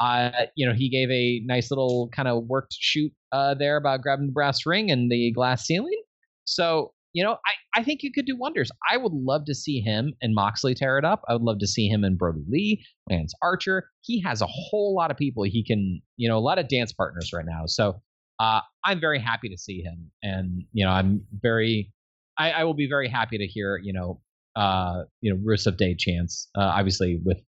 Uh, 0.00 0.30
you 0.54 0.66
know, 0.66 0.74
he 0.74 0.88
gave 0.88 1.10
a 1.10 1.40
nice 1.46 1.70
little 1.70 2.10
kind 2.14 2.28
of 2.28 2.44
worked 2.44 2.74
shoot 2.78 3.12
uh, 3.32 3.54
there 3.54 3.76
about 3.76 4.02
grabbing 4.02 4.26
the 4.26 4.32
brass 4.32 4.66
ring 4.66 4.90
and 4.90 5.10
the 5.10 5.32
glass 5.32 5.64
ceiling. 5.64 6.02
So, 6.44 6.92
you 7.14 7.24
know, 7.24 7.32
I, 7.46 7.80
I 7.80 7.82
think 7.82 8.02
you 8.02 8.12
could 8.12 8.26
do 8.26 8.36
wonders. 8.36 8.70
I 8.90 8.96
would 8.96 9.12
love 9.12 9.44
to 9.46 9.54
see 9.54 9.80
him 9.80 10.12
and 10.20 10.34
Moxley 10.34 10.74
tear 10.74 10.98
it 10.98 11.04
up. 11.04 11.22
I 11.28 11.32
would 11.32 11.42
love 11.42 11.58
to 11.60 11.66
see 11.66 11.88
him 11.88 12.04
and 12.04 12.18
Brodie 12.18 12.44
Lee, 12.48 12.84
Lance 13.10 13.32
Archer. 13.42 13.88
He 14.02 14.20
has 14.22 14.42
a 14.42 14.46
whole 14.46 14.94
lot 14.94 15.10
of 15.10 15.16
people 15.16 15.42
he 15.42 15.64
can, 15.64 16.00
you 16.16 16.28
know, 16.28 16.36
a 16.36 16.40
lot 16.40 16.58
of 16.58 16.68
dance 16.68 16.92
partners 16.92 17.30
right 17.32 17.46
now. 17.46 17.62
So 17.66 18.00
uh, 18.40 18.60
I'm 18.84 19.00
very 19.00 19.18
happy 19.18 19.48
to 19.48 19.58
see 19.58 19.82
him, 19.82 20.10
and 20.22 20.62
you 20.72 20.84
know, 20.84 20.92
I'm 20.92 21.22
very, 21.42 21.92
I, 22.38 22.50
I 22.52 22.64
will 22.64 22.74
be 22.74 22.88
very 22.88 23.08
happy 23.08 23.38
to 23.38 23.46
hear, 23.46 23.78
you 23.82 23.92
know, 23.92 24.20
uh, 24.56 25.04
you 25.20 25.32
know, 25.32 25.40
Rusev 25.40 25.76
Day 25.76 25.94
chance. 25.98 26.48
Uh, 26.56 26.62
obviously, 26.62 27.20
with 27.24 27.40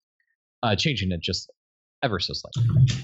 uh, 0.63 0.77
changing 0.77 1.13
it 1.13 1.21
just 1.21 1.51
ever 2.03 2.19
so 2.19 2.33
slightly. 2.35 2.99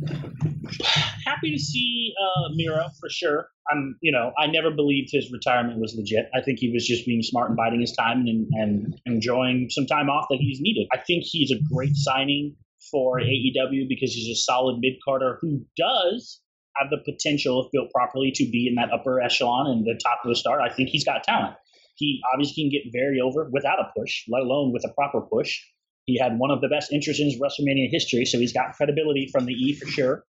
happy 1.24 1.52
to 1.52 1.58
see 1.58 2.14
uh, 2.20 2.48
Miro 2.54 2.88
for 3.00 3.08
sure. 3.10 3.48
I'm, 3.70 3.96
you 4.00 4.12
know, 4.12 4.32
I 4.38 4.46
never 4.46 4.70
believed 4.70 5.10
his 5.12 5.30
retirement 5.32 5.78
was 5.80 5.94
legit. 5.96 6.26
I 6.34 6.40
think 6.40 6.58
he 6.58 6.70
was 6.72 6.86
just 6.86 7.04
being 7.06 7.22
smart 7.22 7.48
and 7.48 7.56
biding 7.56 7.80
his 7.80 7.92
time 7.92 8.26
and, 8.26 8.48
and 8.52 9.00
enjoying 9.06 9.68
some 9.70 9.86
time 9.86 10.08
off 10.08 10.26
that 10.30 10.38
he's 10.40 10.60
needed. 10.60 10.86
I 10.92 10.98
think 10.98 11.24
he's 11.24 11.50
a 11.50 11.58
great 11.72 11.94
signing 11.94 12.56
for 12.90 13.20
AEW 13.20 13.88
because 13.88 14.12
he's 14.14 14.28
a 14.30 14.40
solid 14.40 14.78
mid 14.80 14.94
carder 15.04 15.38
who 15.40 15.60
does 15.76 16.40
have 16.78 16.90
the 16.90 16.98
potential, 17.04 17.64
if 17.64 17.72
built 17.72 17.90
properly, 17.92 18.30
to 18.34 18.44
be 18.50 18.66
in 18.68 18.74
that 18.76 18.92
upper 18.92 19.20
echelon 19.20 19.66
and 19.70 19.84
the 19.84 19.98
top 20.02 20.20
of 20.24 20.28
the 20.28 20.36
star. 20.36 20.60
I 20.60 20.72
think 20.72 20.88
he's 20.88 21.04
got 21.04 21.24
talent. 21.24 21.56
He 21.96 22.20
obviously 22.32 22.62
can 22.62 22.70
get 22.70 22.92
very 22.92 23.20
over 23.20 23.48
without 23.50 23.80
a 23.80 23.90
push, 23.98 24.24
let 24.28 24.42
alone 24.42 24.72
with 24.72 24.84
a 24.84 24.92
proper 24.94 25.20
push. 25.20 25.60
He 26.06 26.18
had 26.18 26.38
one 26.38 26.50
of 26.50 26.60
the 26.60 26.68
best 26.68 26.92
entrances 26.92 27.34
in 27.34 27.40
WrestleMania 27.40 27.88
history, 27.90 28.24
so 28.24 28.38
he's 28.38 28.52
got 28.52 28.74
credibility 28.74 29.28
from 29.30 29.46
the 29.46 29.52
E 29.52 29.74
for 29.74 29.86
sure. 29.86 30.24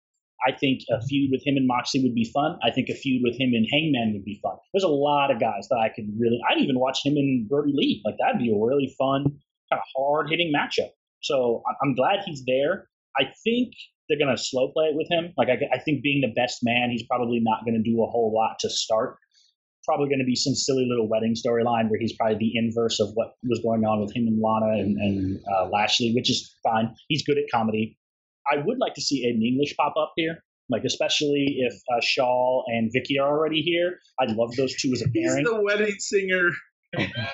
I 0.46 0.52
think 0.52 0.82
a 0.90 1.02
feud 1.02 1.32
with 1.32 1.46
him 1.46 1.58
and 1.58 1.68
Moxley 1.68 2.02
would 2.04 2.16
be 2.16 2.30
fun. 2.34 2.58
I 2.64 2.72
think 2.72 2.90
a 2.90 2.94
feud 2.94 3.22
with 3.24 3.40
him 3.40 3.54
and 3.54 3.66
Hangman 3.72 4.14
would 4.14 4.24
be 4.24 4.40
fun. 4.42 4.56
There's 4.74 4.84
a 4.84 4.88
lot 4.88 5.32
of 5.32 5.40
guys 5.40 5.68
that 5.70 5.78
I 5.78 5.90
could 5.90 6.06
really. 6.18 6.40
I'd 6.50 6.60
even 6.60 6.80
watch 6.80 7.00
him 7.04 7.18
and 7.18 7.50
Brodie 7.50 7.74
Lee. 7.74 8.02
Like 8.06 8.16
that'd 8.20 8.40
be 8.40 8.52
a 8.52 8.58
really 8.58 8.94
fun, 8.98 9.24
kind 9.24 9.82
of 9.82 9.88
hard 9.96 10.30
hitting 10.30 10.54
matchup. 10.56 10.90
So 11.22 11.64
I'm 11.82 11.96
glad 11.96 12.20
he's 12.26 12.44
there. 12.46 12.88
I 13.18 13.26
think 13.44 13.74
they're 14.10 14.18
going 14.18 14.36
to 14.36 14.42
slow 14.42 14.72
play 14.72 14.86
it 14.86 14.96
with 14.96 15.08
him. 15.10 15.34
Like 15.38 15.50
I, 15.50 15.58
I 15.76 15.80
think 15.80 16.02
being 16.02 16.22
the 16.22 16.34
best 16.36 16.60
man, 16.64 16.90
he's 16.92 17.04
probably 17.04 17.40
not 17.42 17.66
going 17.66 17.76
to 17.76 17.84
do 17.84 18.02
a 18.04 18.08
whole 18.08 18.34
lot 18.34 18.58
to 18.62 18.70
start. 18.70 19.18
Probably 19.86 20.10
going 20.10 20.20
to 20.20 20.26
be 20.26 20.36
some 20.36 20.54
silly 20.54 20.86
little 20.90 21.08
wedding 21.08 21.34
storyline 21.34 21.90
where 21.90 22.00
he's 22.00 22.14
probably 22.18 22.38
the 22.38 22.52
inverse 22.58 23.00
of 23.00 23.10
what 23.14 23.36
was 23.48 23.60
going 23.64 23.86
on 23.86 24.02
with 24.02 24.14
him 24.14 24.28
and 24.28 24.42
Lana 24.42 24.74
and, 24.82 24.98
and 24.98 25.40
uh, 25.56 25.70
Lashley, 25.70 26.12
which 26.14 26.30
is 26.30 26.54
fine. 26.64 26.94
He's 27.08 27.24
good 27.26 27.38
at 27.38 27.46
comedy. 27.54 27.98
I 28.52 28.58
would 28.66 28.80
like 28.80 28.94
to 28.96 29.02
see 29.02 29.26
Aiden 29.26 29.46
English 29.46 29.76
pop 29.78 29.94
up 29.98 30.12
here, 30.18 30.44
like 30.70 30.84
especially 30.86 31.58
if 31.60 31.74
uh, 31.74 32.02
Shaw 32.02 32.64
and 32.68 32.92
Vicky 32.94 33.18
are 33.18 33.30
already 33.30 33.62
here. 33.62 34.00
I'd 34.20 34.32
love 34.32 34.54
those 34.58 34.76
two 34.76 34.92
as 34.92 35.02
a 35.02 35.06
He's 35.14 35.26
pairing. 35.26 35.46
the 35.46 35.62
wedding 35.62 35.96
singer. 36.00 36.50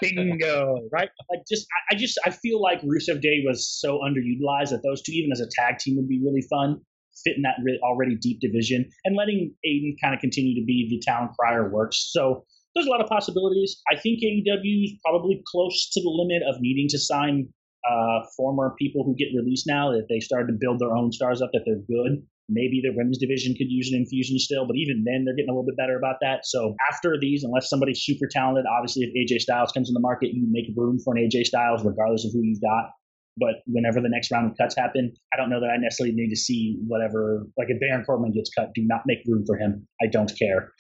Bingo, 0.01 0.87
right? 0.91 1.09
Like 1.29 1.43
just, 1.49 1.67
I, 1.91 1.95
just, 1.95 2.19
I 2.25 2.31
feel 2.31 2.61
like 2.61 2.81
Rusev 2.81 3.21
Day 3.21 3.43
was 3.45 3.67
so 3.67 3.99
underutilized 3.99 4.69
that 4.69 4.81
those 4.83 5.01
two, 5.01 5.11
even 5.13 5.31
as 5.31 5.39
a 5.39 5.47
tag 5.51 5.77
team, 5.79 5.95
would 5.97 6.07
be 6.07 6.21
really 6.23 6.43
fun. 6.49 6.81
Fit 7.23 7.37
in 7.37 7.43
that 7.43 7.57
re- 7.63 7.79
already 7.83 8.15
deep 8.15 8.39
division, 8.41 8.89
and 9.05 9.15
letting 9.15 9.53
Aiden 9.65 9.93
kind 10.01 10.15
of 10.15 10.19
continue 10.19 10.59
to 10.59 10.65
be 10.65 10.87
the 10.89 10.99
town 11.07 11.29
crier 11.39 11.69
works. 11.69 12.09
So 12.11 12.43
there's 12.73 12.87
a 12.87 12.89
lot 12.89 13.01
of 13.01 13.07
possibilities. 13.07 13.79
I 13.91 13.95
think 13.95 14.19
AEW 14.23 14.85
is 14.85 14.93
probably 15.05 15.43
close 15.45 15.89
to 15.91 16.01
the 16.01 16.09
limit 16.09 16.41
of 16.49 16.59
needing 16.59 16.87
to 16.89 16.97
sign 16.97 17.49
uh, 17.89 18.25
former 18.35 18.73
people 18.79 19.03
who 19.03 19.15
get 19.15 19.27
released 19.35 19.67
now 19.67 19.91
that 19.91 20.07
they 20.09 20.19
started 20.19 20.47
to 20.47 20.57
build 20.59 20.79
their 20.79 20.95
own 20.95 21.11
stars 21.11 21.41
up 21.41 21.51
that 21.53 21.61
they're 21.65 21.83
good. 21.87 22.23
Maybe 22.49 22.82
the 22.84 22.91
women's 22.95 23.17
division 23.17 23.56
could 23.56 23.71
use 23.71 23.91
an 23.91 23.99
infusion 23.99 24.38
still, 24.38 24.67
but 24.67 24.75
even 24.75 25.03
then 25.06 25.23
they're 25.23 25.36
getting 25.36 25.49
a 25.49 25.53
little 25.53 25.65
bit 25.65 25.77
better 25.77 25.97
about 25.97 26.17
that. 26.21 26.45
So 26.45 26.75
after 26.91 27.15
these, 27.19 27.43
unless 27.43 27.69
somebody's 27.69 28.01
super 28.03 28.27
talented, 28.29 28.65
obviously 28.65 29.03
if 29.03 29.15
AJ 29.15 29.41
Styles 29.41 29.71
comes 29.71 29.89
in 29.89 29.93
the 29.93 30.03
market, 30.03 30.34
you 30.34 30.45
make 30.49 30.65
room 30.75 30.99
for 30.99 31.15
an 31.15 31.23
AJ 31.23 31.45
Styles 31.45 31.86
regardless 31.86 32.25
of 32.25 32.32
who 32.34 32.41
you've 32.43 32.62
got. 32.62 32.91
But 33.38 33.63
whenever 33.65 33.99
the 33.99 34.10
next 34.10 34.29
round 34.29 34.51
of 34.51 34.58
cuts 34.58 34.75
happen, 34.75 35.12
I 35.34 35.38
don't 35.38 35.49
know 35.49 35.60
that 35.60 35.69
I 35.69 35.77
necessarily 35.77 36.13
need 36.15 36.29
to 36.29 36.36
see 36.36 36.77
whatever. 36.86 37.47
Like 37.58 37.67
if 37.69 37.79
Baron 37.79 38.06
Corbin 38.06 38.32
gets 38.32 38.51
cut, 38.53 38.69
do 38.75 38.84
not 38.86 39.01
make 39.08 39.19
room 39.25 39.43
for 39.45 39.58
him. 39.58 39.88
I 40.01 40.08
don't 40.08 40.32
care. 40.38 40.71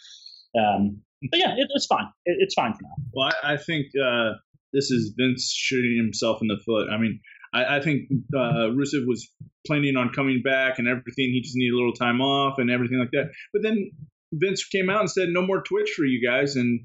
Um, 0.57 1.01
but 1.31 1.39
yeah, 1.39 1.53
it, 1.55 1.67
it's 1.73 1.87
fine. 1.87 2.05
It, 2.25 2.37
it's 2.39 2.53
fine 2.53 2.73
for 2.73 2.83
now. 2.83 3.03
Well, 3.13 3.31
I, 3.41 3.53
I 3.53 3.57
think 3.57 3.87
uh, 3.97 4.33
this 4.71 4.91
is 4.91 5.13
Vince 5.17 5.51
shooting 5.51 5.97
himself 5.97 6.39
in 6.41 6.47
the 6.47 6.57
foot. 6.65 6.89
I 6.91 6.97
mean, 6.97 7.19
I, 7.53 7.77
I 7.77 7.81
think 7.81 8.09
uh, 8.35 8.71
Rusev 8.73 9.05
was 9.05 9.29
planning 9.65 9.95
on 9.95 10.09
coming 10.09 10.41
back 10.43 10.79
and 10.79 10.87
everything. 10.87 11.31
He 11.31 11.41
just 11.41 11.55
needed 11.55 11.73
a 11.73 11.77
little 11.77 11.93
time 11.93 12.21
off 12.21 12.57
and 12.57 12.69
everything 12.69 12.99
like 12.99 13.11
that. 13.11 13.31
But 13.53 13.61
then 13.61 13.91
Vince 14.33 14.65
came 14.65 14.89
out 14.89 15.01
and 15.01 15.09
said, 15.09 15.29
"No 15.29 15.45
more 15.45 15.61
Twitch 15.61 15.91
for 15.91 16.05
you 16.05 16.25
guys." 16.25 16.55
And 16.55 16.81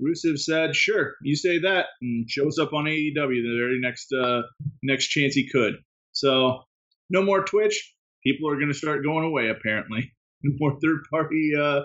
Rusev 0.00 0.38
said, 0.38 0.76
"Sure, 0.76 1.14
you 1.22 1.36
say 1.36 1.58
that," 1.58 1.86
and 2.00 2.30
shows 2.30 2.58
up 2.58 2.72
on 2.72 2.84
AEW 2.84 3.14
the 3.14 3.56
very 3.58 3.80
next 3.80 4.12
uh, 4.12 4.42
next 4.82 5.08
chance 5.08 5.34
he 5.34 5.48
could. 5.48 5.74
So, 6.12 6.62
no 7.10 7.22
more 7.22 7.44
Twitch. 7.44 7.94
People 8.24 8.48
are 8.48 8.56
going 8.56 8.68
to 8.68 8.74
start 8.74 9.02
going 9.02 9.24
away. 9.24 9.48
Apparently, 9.48 10.12
no 10.42 10.54
more 10.60 10.78
third 10.80 11.00
party 11.10 11.52
uh, 11.58 11.82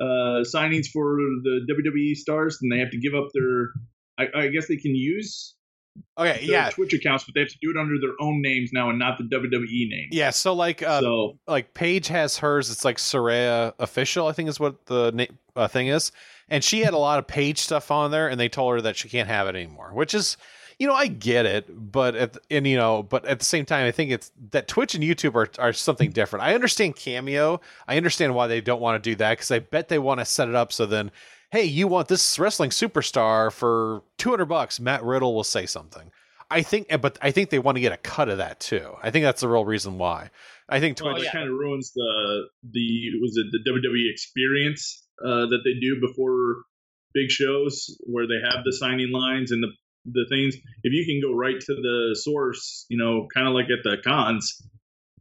uh, 0.00 0.44
signings 0.44 0.88
for 0.88 1.16
the 1.42 1.66
WWE 1.70 2.14
stars, 2.16 2.58
and 2.60 2.70
they 2.70 2.78
have 2.78 2.90
to 2.90 3.00
give 3.00 3.14
up 3.14 3.28
their. 3.32 3.70
I, 4.18 4.44
I 4.46 4.48
guess 4.48 4.66
they 4.66 4.76
can 4.76 4.94
use 4.94 5.54
Okay, 6.16 6.40
yeah, 6.42 6.70
Twitch 6.70 6.92
accounts, 6.94 7.24
but 7.24 7.34
they 7.34 7.40
have 7.40 7.48
to 7.48 7.58
do 7.62 7.70
it 7.70 7.76
under 7.76 7.94
their 8.00 8.14
own 8.20 8.42
names 8.42 8.70
now 8.72 8.90
and 8.90 8.98
not 8.98 9.18
the 9.18 9.24
WWE 9.24 9.88
name. 9.88 10.08
yeah. 10.10 10.30
So 10.30 10.52
like, 10.54 10.82
uh, 10.82 11.00
so 11.00 11.38
like 11.46 11.74
Paige 11.74 12.08
has 12.08 12.38
hers. 12.38 12.70
It's 12.70 12.84
like 12.84 12.96
Saraya 12.96 13.72
official, 13.78 14.26
I 14.26 14.32
think 14.32 14.48
is 14.48 14.58
what 14.60 14.86
the 14.86 15.10
na- 15.12 15.24
uh, 15.56 15.68
thing 15.68 15.88
is, 15.88 16.12
and 16.48 16.62
she 16.64 16.80
had 16.80 16.94
a 16.94 16.98
lot 16.98 17.18
of 17.18 17.26
Paige 17.26 17.58
stuff 17.58 17.90
on 17.90 18.10
there, 18.10 18.28
and 18.28 18.38
they 18.40 18.48
told 18.48 18.74
her 18.74 18.80
that 18.82 18.96
she 18.96 19.08
can't 19.08 19.28
have 19.28 19.46
it 19.48 19.54
anymore. 19.56 19.90
Which 19.92 20.14
is, 20.14 20.36
you 20.78 20.86
know, 20.86 20.94
I 20.94 21.06
get 21.08 21.46
it, 21.46 21.66
but 21.70 22.14
at 22.14 22.32
the- 22.34 22.40
and 22.50 22.66
you 22.66 22.76
know, 22.76 23.02
but 23.02 23.24
at 23.24 23.38
the 23.38 23.44
same 23.44 23.64
time, 23.64 23.86
I 23.86 23.90
think 23.92 24.10
it's 24.10 24.30
that 24.50 24.68
Twitch 24.68 24.94
and 24.94 25.02
YouTube 25.04 25.34
are 25.34 25.48
are 25.60 25.72
something 25.72 26.10
different. 26.10 26.44
I 26.44 26.54
understand 26.54 26.96
Cameo. 26.96 27.60
I 27.86 27.96
understand 27.96 28.34
why 28.34 28.46
they 28.48 28.60
don't 28.60 28.80
want 28.80 29.02
to 29.02 29.10
do 29.10 29.14
that 29.16 29.30
because 29.32 29.50
I 29.50 29.58
bet 29.60 29.88
they 29.88 29.98
want 29.98 30.20
to 30.20 30.24
set 30.24 30.48
it 30.48 30.54
up 30.54 30.72
so 30.72 30.84
then. 30.86 31.10
Hey, 31.50 31.64
you 31.64 31.88
want 31.88 32.08
this 32.08 32.38
wrestling 32.38 32.70
superstar 32.70 33.50
for 33.50 34.02
200 34.18 34.44
bucks? 34.46 34.78
Matt 34.78 35.02
Riddle 35.02 35.34
will 35.34 35.44
say 35.44 35.64
something. 35.64 36.10
I 36.50 36.62
think, 36.62 36.88
but 37.00 37.18
I 37.20 37.30
think 37.30 37.50
they 37.50 37.58
want 37.58 37.76
to 37.76 37.80
get 37.80 37.92
a 37.92 37.98
cut 37.98 38.28
of 38.28 38.38
that 38.38 38.60
too. 38.60 38.94
I 39.02 39.10
think 39.10 39.24
that's 39.24 39.40
the 39.40 39.48
real 39.48 39.64
reason 39.64 39.98
why. 39.98 40.30
I 40.68 40.80
think 40.80 40.96
Twitch. 40.96 41.12
well, 41.14 41.22
it 41.22 41.32
kind 41.32 41.48
of 41.48 41.54
ruins 41.54 41.92
the 41.94 42.48
the 42.70 43.10
was 43.20 43.36
it 43.36 43.46
the 43.52 43.70
WWE 43.70 44.10
experience 44.10 45.06
uh, 45.24 45.46
that 45.46 45.60
they 45.64 45.78
do 45.80 46.00
before 46.00 46.62
big 47.14 47.30
shows 47.30 47.96
where 48.04 48.26
they 48.26 48.40
have 48.50 48.64
the 48.64 48.72
signing 48.72 49.10
lines 49.12 49.50
and 49.50 49.62
the 49.62 49.68
the 50.04 50.26
things. 50.30 50.54
If 50.82 50.92
you 50.92 51.04
can 51.04 51.20
go 51.20 51.36
right 51.36 51.58
to 51.58 51.74
the 51.74 52.18
source, 52.18 52.86
you 52.88 52.98
know, 52.98 53.26
kind 53.34 53.46
of 53.46 53.54
like 53.54 53.66
at 53.66 53.82
the 53.84 53.96
cons, 54.02 54.62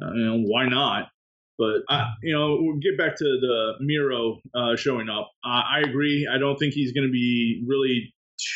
uh, 0.02 0.14
you 0.14 0.26
know, 0.26 0.38
why 0.44 0.68
not? 0.68 1.10
But 1.58 1.82
I, 1.90 2.06
you 2.22 2.34
know, 2.34 2.58
we'll 2.62 2.78
get 2.78 2.98
back 2.98 3.16
to 3.18 3.24
the 3.24 3.74
Miro 3.80 4.40
uh, 4.54 4.76
showing 4.76 5.10
up. 5.10 5.32
I 5.44 5.62
I 5.78 5.90
agree. 5.90 6.30
I 6.32 6.38
don't 6.38 6.58
think 6.58 6.74
he's 6.74 6.94
going 6.94 7.08
to 7.08 7.12
be 7.12 7.64
really 7.68 8.14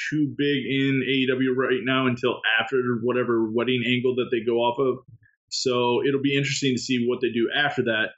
too 0.10 0.34
big 0.38 0.66
in 0.66 1.04
AEW 1.08 1.56
right 1.56 1.80
now 1.84 2.06
until 2.06 2.40
after 2.60 3.00
whatever 3.02 3.50
wedding 3.52 3.84
angle 3.88 4.16
that 4.16 4.30
they 4.32 4.42
go 4.46 4.58
off 4.58 4.78
of. 4.80 5.04
So 5.50 6.06
it'll 6.08 6.22
be 6.22 6.38
interesting 6.38 6.76
to 6.76 6.82
see 6.82 7.06
what 7.08 7.20
they 7.22 7.30
do 7.30 7.50
after 7.56 7.84
that. 7.84 8.10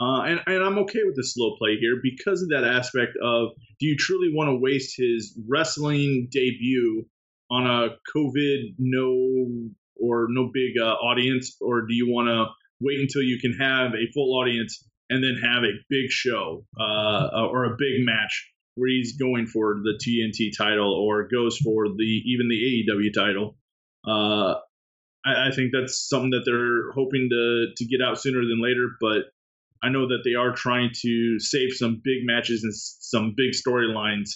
Uh, 0.00 0.22
and, 0.22 0.40
and 0.46 0.62
I'm 0.62 0.78
okay 0.78 1.04
with 1.04 1.14
the 1.14 1.22
slow 1.22 1.54
play 1.56 1.76
here 1.78 2.00
because 2.02 2.42
of 2.42 2.48
that 2.48 2.64
aspect 2.64 3.12
of 3.22 3.50
do 3.78 3.86
you 3.86 3.96
truly 3.96 4.32
want 4.34 4.48
to 4.48 4.56
waste 4.56 4.94
his 4.98 5.38
wrestling 5.48 6.28
debut 6.32 7.06
on 7.50 7.66
a 7.66 7.90
COVID 8.14 8.74
no 8.78 9.70
or 9.96 10.26
no 10.28 10.50
big 10.52 10.72
uh, 10.80 10.84
audience, 10.84 11.56
or 11.60 11.82
do 11.82 11.94
you 11.94 12.10
want 12.10 12.28
to 12.28 12.46
wait 12.84 13.00
until 13.00 13.22
you 13.22 13.38
can 13.40 13.54
have 13.54 13.92
a 13.94 14.10
full 14.12 14.38
audience 14.38 14.86
and 15.10 15.22
then 15.22 15.36
have 15.42 15.64
a 15.64 15.72
big 15.88 16.10
show 16.10 16.64
uh, 16.78 17.46
or 17.50 17.64
a 17.64 17.76
big 17.78 18.04
match 18.04 18.50
where 18.76 18.90
he's 18.90 19.16
going 19.16 19.46
for 19.46 19.80
the 19.82 19.98
TNT 20.04 20.50
title 20.56 20.92
or 20.92 21.28
goes 21.28 21.56
for 21.58 21.88
the 21.88 22.22
even 22.26 22.48
the 22.48 22.84
AEW 22.88 23.12
title? 23.12 23.56
Uh, 24.06 24.54
I, 25.24 25.48
I 25.48 25.50
think 25.54 25.72
that's 25.72 26.08
something 26.08 26.30
that 26.30 26.44
they're 26.44 26.92
hoping 26.92 27.28
to 27.30 27.66
to 27.76 27.84
get 27.86 28.02
out 28.02 28.20
sooner 28.20 28.40
than 28.40 28.62
later, 28.62 28.96
but 29.00 29.32
I 29.82 29.90
know 29.90 30.08
that 30.08 30.22
they 30.24 30.34
are 30.34 30.52
trying 30.52 30.90
to 31.02 31.38
save 31.38 31.72
some 31.72 32.00
big 32.02 32.24
matches 32.24 32.64
and 32.64 32.74
some 32.74 33.34
big 33.36 33.52
storylines 33.52 34.30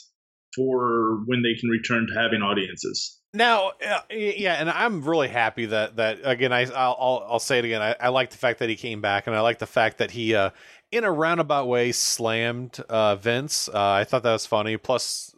for 0.55 1.23
when 1.27 1.43
they 1.43 1.59
can 1.59 1.71
return 1.71 2.07
to 2.07 2.15
having 2.15 2.43
audiences. 2.43 3.18
Now, 3.35 3.73
uh, 3.87 4.01
yeah, 4.11 4.55
and 4.55 4.71
I'm 4.71 5.03
really 5.03 5.29
happy 5.29 5.67
that 5.67 5.97
that 5.97 6.21
again. 6.25 6.53
I 6.53 6.63
I'll 6.63 6.97
I'll, 6.99 7.27
I'll 7.33 7.39
say 7.39 7.59
it 7.59 7.65
again. 7.67 7.83
I, 7.83 7.95
I 8.01 8.09
like 8.09 8.31
the 8.31 8.39
fact 8.39 8.59
that 8.61 8.71
he 8.71 8.77
came 8.77 9.03
back, 9.03 9.27
and 9.27 9.37
I 9.37 9.41
like 9.41 9.59
the 9.59 9.67
fact 9.67 9.99
that 9.99 10.11
he, 10.11 10.35
uh, 10.35 10.51
in 10.93 11.05
a 11.05 11.13
roundabout 11.13 11.69
way, 11.69 11.93
slammed 11.93 12.81
uh, 12.89 13.17
Vince. 13.17 13.69
Uh, 13.69 13.91
I 13.91 14.05
thought 14.05 14.23
that 14.23 14.33
was 14.33 14.47
funny. 14.47 14.79
Plus, 14.79 15.35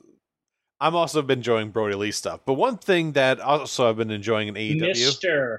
I'm 0.80 0.94
also 0.94 1.20
been 1.22 1.40
enjoying 1.40 1.70
Brodie 1.70 1.96
Lee 1.96 2.12
stuff. 2.12 2.40
But 2.46 2.54
one 2.54 2.78
thing 2.78 3.12
that 3.12 3.40
also 3.40 3.88
I've 3.88 3.96
been 3.96 4.12
enjoying 4.12 4.46
in 4.48 4.54
AEW. 4.54 4.82
Mr. 4.82 5.58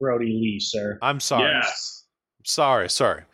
Brodie 0.00 0.32
Lee, 0.32 0.60
sir. 0.60 0.98
I'm 1.02 1.20
sorry, 1.20 1.50
Yes, 1.50 2.06
sorry, 2.42 2.88
sorry, 2.88 3.24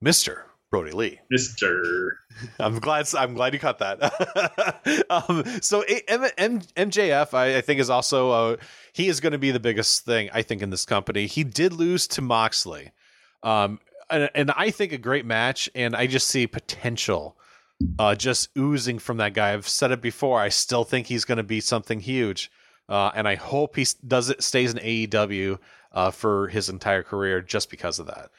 Mister 0.00 0.46
Brodie 0.74 0.90
Lee. 0.90 1.20
Mister. 1.30 2.18
I'm 2.58 2.80
glad. 2.80 3.06
I'm 3.14 3.34
glad 3.34 3.54
you 3.54 3.60
caught 3.60 3.78
that. 3.78 5.04
um, 5.08 5.44
so 5.62 5.82
M- 6.08 6.26
M- 6.36 6.60
MJF, 6.60 7.32
I, 7.32 7.58
I 7.58 7.60
think, 7.60 7.78
is 7.78 7.88
also 7.88 8.30
uh, 8.32 8.56
he 8.92 9.06
is 9.06 9.20
going 9.20 9.34
to 9.34 9.38
be 9.38 9.52
the 9.52 9.60
biggest 9.60 10.04
thing 10.04 10.30
I 10.34 10.42
think 10.42 10.62
in 10.62 10.70
this 10.70 10.84
company. 10.84 11.28
He 11.28 11.44
did 11.44 11.72
lose 11.72 12.08
to 12.08 12.22
Moxley, 12.22 12.90
um, 13.44 13.78
and, 14.10 14.28
and 14.34 14.50
I 14.50 14.70
think 14.70 14.90
a 14.90 14.98
great 14.98 15.24
match, 15.24 15.70
and 15.76 15.94
I 15.94 16.08
just 16.08 16.26
see 16.26 16.48
potential 16.48 17.36
uh, 18.00 18.16
just 18.16 18.48
oozing 18.58 18.98
from 18.98 19.18
that 19.18 19.32
guy. 19.32 19.52
I've 19.52 19.68
said 19.68 19.92
it 19.92 20.02
before. 20.02 20.40
I 20.40 20.48
still 20.48 20.82
think 20.82 21.06
he's 21.06 21.24
going 21.24 21.38
to 21.38 21.44
be 21.44 21.60
something 21.60 22.00
huge, 22.00 22.50
uh, 22.88 23.12
and 23.14 23.28
I 23.28 23.36
hope 23.36 23.76
he 23.76 23.86
does 24.04 24.28
it 24.28 24.42
stays 24.42 24.74
in 24.74 24.80
AEW 24.80 25.56
uh, 25.92 26.10
for 26.10 26.48
his 26.48 26.68
entire 26.68 27.04
career 27.04 27.40
just 27.40 27.70
because 27.70 28.00
of 28.00 28.06
that. 28.06 28.30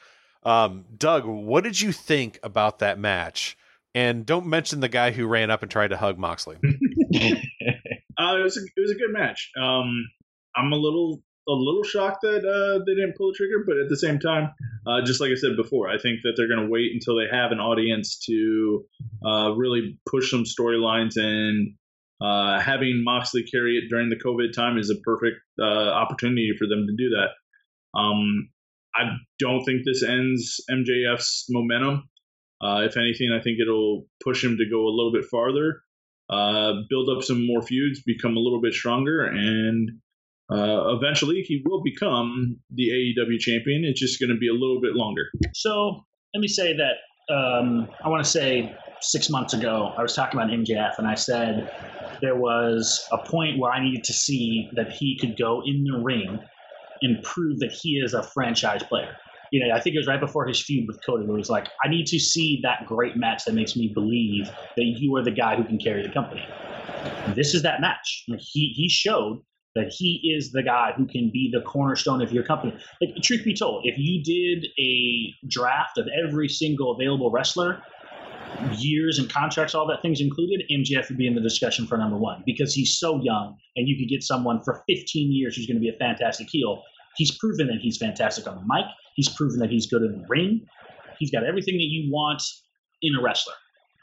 Um, 0.46 0.84
Doug, 0.96 1.24
what 1.24 1.64
did 1.64 1.80
you 1.80 1.90
think 1.90 2.38
about 2.44 2.78
that 2.78 3.00
match? 3.00 3.58
And 3.96 4.24
don't 4.24 4.46
mention 4.46 4.78
the 4.78 4.88
guy 4.88 5.10
who 5.10 5.26
ran 5.26 5.50
up 5.50 5.62
and 5.62 5.70
tried 5.70 5.88
to 5.88 5.96
hug 5.96 6.18
Moxley. 6.18 6.56
Uh, 8.18 8.38
it 8.38 8.42
was 8.42 8.56
a, 8.56 8.60
it 8.60 8.80
was 8.80 8.90
a 8.90 8.94
good 8.94 9.12
match. 9.12 9.50
Um, 9.60 10.08
I'm 10.56 10.72
a 10.72 10.76
little 10.76 11.22
a 11.46 11.52
little 11.52 11.82
shocked 11.82 12.22
that 12.22 12.46
uh, 12.46 12.82
they 12.86 12.94
didn't 12.94 13.14
pull 13.14 13.30
the 13.30 13.36
trigger, 13.36 13.62
but 13.66 13.76
at 13.76 13.90
the 13.90 13.96
same 13.98 14.18
time, 14.18 14.54
uh, 14.86 15.02
just 15.04 15.20
like 15.20 15.30
I 15.30 15.34
said 15.34 15.54
before, 15.54 15.90
I 15.90 15.98
think 15.98 16.20
that 16.22 16.32
they're 16.34 16.48
going 16.48 16.64
to 16.64 16.72
wait 16.72 16.92
until 16.94 17.16
they 17.16 17.26
have 17.30 17.52
an 17.52 17.60
audience 17.60 18.18
to 18.24 18.86
uh, 19.22 19.50
really 19.54 19.98
push 20.08 20.30
some 20.30 20.44
storylines 20.44 21.16
and. 21.16 21.74
Uh, 22.18 22.58
having 22.58 23.04
Moxley 23.04 23.42
carry 23.42 23.76
it 23.76 23.90
during 23.90 24.08
the 24.08 24.16
COVID 24.16 24.54
time 24.54 24.78
is 24.78 24.88
a 24.88 24.96
perfect 25.04 25.36
uh, 25.60 25.90
opportunity 25.90 26.54
for 26.58 26.66
them 26.66 26.86
to 26.86 26.96
do 26.96 27.10
that. 27.10 27.98
Um, 28.00 28.48
I 28.96 29.10
don't 29.38 29.64
think 29.64 29.82
this 29.84 30.02
ends 30.02 30.60
MJF's 30.70 31.46
momentum. 31.50 32.08
Uh, 32.60 32.82
if 32.84 32.96
anything, 32.96 33.30
I 33.38 33.42
think 33.42 33.58
it'll 33.60 34.06
push 34.24 34.42
him 34.42 34.56
to 34.56 34.64
go 34.70 34.86
a 34.86 34.94
little 34.94 35.12
bit 35.12 35.24
farther 35.30 35.82
uh, 36.30 36.72
build 36.88 37.08
up 37.08 37.22
some 37.22 37.46
more 37.46 37.62
feuds, 37.62 38.02
become 38.02 38.36
a 38.36 38.40
little 38.40 38.60
bit 38.60 38.74
stronger, 38.74 39.24
and 39.24 39.90
uh, 40.50 40.96
eventually 40.96 41.42
he 41.42 41.62
will 41.64 41.82
become 41.82 42.58
the 42.74 42.88
AEW 42.90 43.38
champion. 43.38 43.84
It's 43.84 44.00
just 44.00 44.20
going 44.20 44.30
to 44.30 44.36
be 44.36 44.48
a 44.48 44.52
little 44.52 44.80
bit 44.80 44.94
longer. 44.94 45.26
So 45.54 46.04
let 46.34 46.40
me 46.40 46.48
say 46.48 46.76
that 46.76 47.32
um, 47.32 47.88
I 48.04 48.08
want 48.08 48.24
to 48.24 48.30
say 48.30 48.74
six 49.00 49.30
months 49.30 49.54
ago, 49.54 49.92
I 49.96 50.02
was 50.02 50.14
talking 50.14 50.38
about 50.40 50.50
MJF, 50.50 50.98
and 50.98 51.06
I 51.06 51.14
said 51.14 51.70
there 52.20 52.36
was 52.36 53.06
a 53.12 53.18
point 53.18 53.58
where 53.58 53.70
I 53.70 53.82
needed 53.82 54.04
to 54.04 54.12
see 54.12 54.68
that 54.74 54.90
he 54.90 55.18
could 55.18 55.36
go 55.36 55.62
in 55.64 55.84
the 55.84 55.98
ring 55.98 56.40
and 57.02 57.22
prove 57.22 57.58
that 57.60 57.72
he 57.72 57.96
is 57.96 58.14
a 58.14 58.22
franchise 58.22 58.82
player. 58.82 59.16
You 59.52 59.64
know, 59.64 59.74
I 59.74 59.80
think 59.80 59.94
it 59.94 59.98
was 59.98 60.08
right 60.08 60.20
before 60.20 60.46
his 60.46 60.60
feud 60.60 60.88
with 60.88 60.98
Cody, 61.06 61.24
where 61.24 61.36
it 61.36 61.38
was 61.38 61.50
like, 61.50 61.68
I 61.84 61.88
need 61.88 62.06
to 62.06 62.18
see 62.18 62.60
that 62.62 62.86
great 62.86 63.16
match 63.16 63.44
that 63.44 63.54
makes 63.54 63.76
me 63.76 63.88
believe 63.88 64.48
that 64.76 64.84
you 64.84 65.14
are 65.16 65.22
the 65.22 65.30
guy 65.30 65.56
who 65.56 65.64
can 65.64 65.78
carry 65.78 66.02
the 66.02 66.12
company. 66.12 66.44
This 67.34 67.54
is 67.54 67.62
that 67.62 67.80
match. 67.80 68.24
He 68.38 68.72
he 68.74 68.88
showed 68.88 69.42
that 69.76 69.92
he 69.92 70.34
is 70.36 70.52
the 70.52 70.62
guy 70.62 70.92
who 70.96 71.06
can 71.06 71.30
be 71.30 71.50
the 71.52 71.60
cornerstone 71.60 72.22
of 72.22 72.32
your 72.32 72.42
company. 72.42 72.72
Like, 73.00 73.14
truth 73.22 73.44
be 73.44 73.54
told, 73.54 73.84
if 73.84 73.96
you 73.98 74.22
did 74.24 74.66
a 74.80 75.34
draft 75.48 75.98
of 75.98 76.08
every 76.26 76.48
single 76.48 76.92
available 76.92 77.30
wrestler, 77.30 77.82
years 78.78 79.18
and 79.18 79.30
contracts, 79.30 79.74
all 79.74 79.86
that 79.86 80.02
things 80.02 80.20
included, 80.20 80.62
MJF 80.70 81.08
would 81.08 81.18
be 81.18 81.26
in 81.26 81.34
the 81.34 81.40
discussion 81.40 81.86
for 81.86 81.96
number 81.96 82.16
one 82.16 82.42
because 82.46 82.74
he's 82.74 82.98
so 82.98 83.20
young 83.22 83.56
and 83.76 83.88
you 83.88 83.96
could 83.96 84.08
get 84.08 84.22
someone 84.22 84.62
for 84.62 84.82
15 84.88 85.32
years 85.32 85.56
who's 85.56 85.66
going 85.66 85.76
to 85.76 85.80
be 85.80 85.88
a 85.88 85.98
fantastic 85.98 86.48
heel. 86.50 86.82
He's 87.16 87.36
proven 87.36 87.66
that 87.68 87.78
he's 87.80 87.96
fantastic 87.96 88.46
on 88.46 88.56
the 88.56 88.62
mic. 88.62 88.84
He's 89.14 89.28
proven 89.28 89.58
that 89.60 89.70
he's 89.70 89.86
good 89.86 90.02
in 90.02 90.20
the 90.20 90.26
ring. 90.28 90.66
He's 91.18 91.30
got 91.30 91.44
everything 91.44 91.76
that 91.76 91.84
you 91.84 92.12
want 92.12 92.42
in 93.02 93.14
a 93.14 93.22
wrestler. 93.22 93.54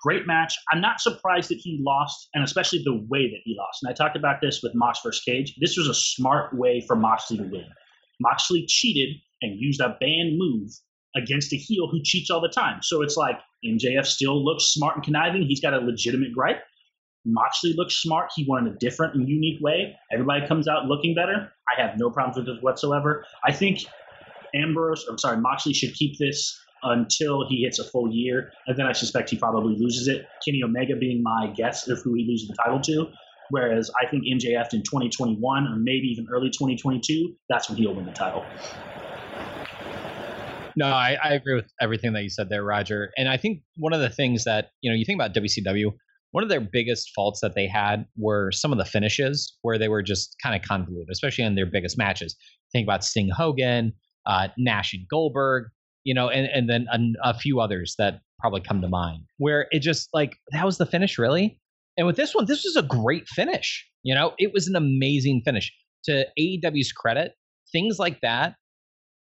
Great 0.01 0.27
match. 0.27 0.57
I'm 0.71 0.81
not 0.81 0.99
surprised 0.99 1.49
that 1.49 1.59
he 1.59 1.79
lost, 1.81 2.27
and 2.33 2.43
especially 2.43 2.81
the 2.83 3.05
way 3.07 3.29
that 3.29 3.39
he 3.45 3.55
lost. 3.57 3.83
And 3.83 3.89
I 3.89 3.93
talked 3.93 4.17
about 4.17 4.41
this 4.41 4.61
with 4.61 4.73
Mox 4.75 4.99
vs. 5.01 5.23
Cage. 5.23 5.55
This 5.61 5.77
was 5.77 5.87
a 5.87 5.93
smart 5.93 6.57
way 6.57 6.83
for 6.85 6.95
Moxley 6.95 7.37
to 7.37 7.43
win. 7.43 7.67
Moxley 8.19 8.65
cheated 8.67 9.15
and 9.41 9.59
used 9.59 9.79
a 9.79 9.95
banned 10.01 10.37
move 10.37 10.69
against 11.15 11.53
a 11.53 11.57
heel 11.57 11.87
who 11.87 12.01
cheats 12.03 12.29
all 12.29 12.41
the 12.41 12.49
time. 12.49 12.79
So 12.81 13.01
it's 13.01 13.15
like 13.17 13.39
MJF 13.65 14.05
still 14.05 14.43
looks 14.43 14.65
smart 14.65 14.95
and 14.95 15.03
conniving. 15.03 15.43
He's 15.43 15.61
got 15.61 15.73
a 15.73 15.79
legitimate 15.79 16.33
gripe. 16.33 16.63
Moxley 17.25 17.73
looks 17.77 17.95
smart. 17.95 18.31
He 18.35 18.45
won 18.47 18.67
in 18.67 18.73
a 18.73 18.77
different 18.77 19.15
and 19.15 19.27
unique 19.27 19.61
way. 19.61 19.95
Everybody 20.11 20.45
comes 20.47 20.67
out 20.67 20.85
looking 20.85 21.15
better. 21.15 21.51
I 21.73 21.81
have 21.81 21.97
no 21.97 22.09
problems 22.09 22.37
with 22.37 22.47
this 22.47 22.61
whatsoever. 22.61 23.25
I 23.45 23.53
think 23.53 23.79
Ambrose, 24.53 25.05
I'm 25.09 25.17
sorry, 25.17 25.37
Moxley 25.37 25.73
should 25.73 25.93
keep 25.93 26.17
this 26.19 26.59
until 26.83 27.47
he 27.47 27.63
hits 27.63 27.79
a 27.79 27.85
full 27.85 28.13
year, 28.13 28.51
and 28.67 28.77
then 28.77 28.85
I 28.85 28.91
suspect 28.91 29.29
he 29.29 29.37
probably 29.37 29.75
loses 29.77 30.09
it. 30.09 30.27
Kenny 30.45 30.61
Omega 30.63 30.95
being 30.97 31.23
my 31.23 31.53
guess 31.55 31.87
of 31.87 32.01
who 32.03 32.13
he 32.13 32.25
loses 32.27 32.49
the 32.49 32.55
title 32.61 32.81
to. 32.81 33.07
Whereas 33.49 33.89
I 34.01 34.09
think 34.09 34.23
MJF 34.23 34.73
in 34.73 34.83
2021 34.83 35.67
or 35.67 35.75
maybe 35.77 36.07
even 36.07 36.27
early 36.31 36.49
2022, 36.49 37.35
that's 37.49 37.69
when 37.69 37.77
he'll 37.77 37.95
win 37.95 38.05
the 38.05 38.11
title. 38.11 38.43
No, 40.75 40.87
I, 40.87 41.17
I 41.23 41.33
agree 41.33 41.55
with 41.55 41.71
everything 41.79 42.13
that 42.13 42.23
you 42.23 42.29
said 42.29 42.49
there, 42.49 42.63
Roger. 42.63 43.11
And 43.17 43.29
I 43.29 43.37
think 43.37 43.61
one 43.77 43.93
of 43.93 44.01
the 44.01 44.09
things 44.09 44.43
that, 44.45 44.71
you 44.81 44.89
know, 44.89 44.95
you 44.95 45.05
think 45.05 45.17
about 45.17 45.33
WCW, 45.33 45.91
one 46.31 46.43
of 46.43 46.49
their 46.49 46.61
biggest 46.61 47.11
faults 47.15 47.41
that 47.41 47.53
they 47.53 47.67
had 47.67 48.05
were 48.17 48.51
some 48.51 48.71
of 48.71 48.77
the 48.77 48.85
finishes 48.85 49.55
where 49.61 49.77
they 49.77 49.87
were 49.87 50.01
just 50.01 50.35
kind 50.41 50.55
of 50.55 50.67
convoluted, 50.67 51.09
especially 51.11 51.43
in 51.43 51.55
their 51.55 51.67
biggest 51.67 51.97
matches. 51.97 52.35
Think 52.71 52.85
about 52.85 53.03
Sting 53.03 53.29
Hogan, 53.29 53.93
uh, 54.25 54.47
Nash 54.57 54.93
and 54.93 55.07
Goldberg, 55.07 55.65
you 56.03 56.13
know, 56.13 56.29
and, 56.29 56.47
and 56.47 56.69
then 56.69 56.87
a, 56.91 57.29
a 57.29 57.33
few 57.33 57.59
others 57.59 57.95
that 57.99 58.21
probably 58.39 58.61
come 58.61 58.81
to 58.81 58.87
mind 58.87 59.23
where 59.37 59.67
it 59.71 59.79
just 59.79 60.09
like, 60.13 60.35
that 60.51 60.65
was 60.65 60.77
the 60.77 60.85
finish, 60.85 61.17
really? 61.17 61.59
And 61.97 62.07
with 62.07 62.15
this 62.15 62.33
one, 62.33 62.45
this 62.45 62.63
was 62.63 62.75
a 62.75 62.81
great 62.81 63.27
finish. 63.27 63.87
You 64.01 64.15
know, 64.15 64.33
it 64.39 64.51
was 64.53 64.67
an 64.67 64.75
amazing 64.75 65.43
finish. 65.45 65.71
To 66.05 66.25
AEW's 66.37 66.91
credit, 66.91 67.33
things 67.71 67.99
like 67.99 68.19
that, 68.21 68.55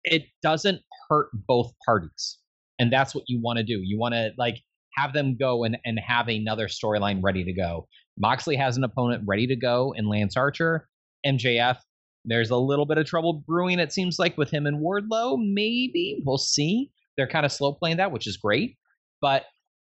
it 0.03 0.25
doesn't 0.43 0.81
hurt 1.09 1.29
both 1.33 1.73
parties. 1.87 2.39
And 2.79 2.93
that's 2.93 3.15
what 3.15 3.25
you 3.29 3.41
want 3.41 3.59
to 3.59 3.65
do. 3.65 3.81
You 3.83 3.99
want 3.99 4.15
to 4.15 4.33
like 4.37 4.61
have 4.97 5.13
them 5.13 5.37
go 5.37 5.65
and, 5.65 5.79
and 5.85 5.99
have 5.99 6.29
another 6.29 6.69
storyline 6.69 7.21
ready 7.23 7.45
to 7.45 7.53
go. 7.53 7.87
Moxley 8.19 8.57
has 8.57 8.77
an 8.77 8.85
opponent 8.85 9.23
ready 9.27 9.47
to 9.47 9.57
go 9.57 9.93
in 9.97 10.09
Lance 10.09 10.37
Archer. 10.37 10.89
MJF, 11.27 11.79
there's 12.25 12.51
a 12.51 12.57
little 12.57 12.87
bit 12.87 12.99
of 12.99 13.07
trouble 13.07 13.45
brewing, 13.47 13.79
it 13.79 13.93
seems 13.93 14.19
like, 14.19 14.39
with 14.39 14.51
him 14.51 14.67
and 14.67 14.81
Wardlow. 14.81 15.39
Maybe. 15.39 16.23
We'll 16.25 16.39
see. 16.39 16.91
They're 17.17 17.29
kind 17.29 17.47
of 17.47 17.53
slow 17.53 17.73
playing 17.73 17.97
that, 17.99 18.13
which 18.13 18.27
is 18.27 18.37
great. 18.37 18.77
But, 19.21 19.45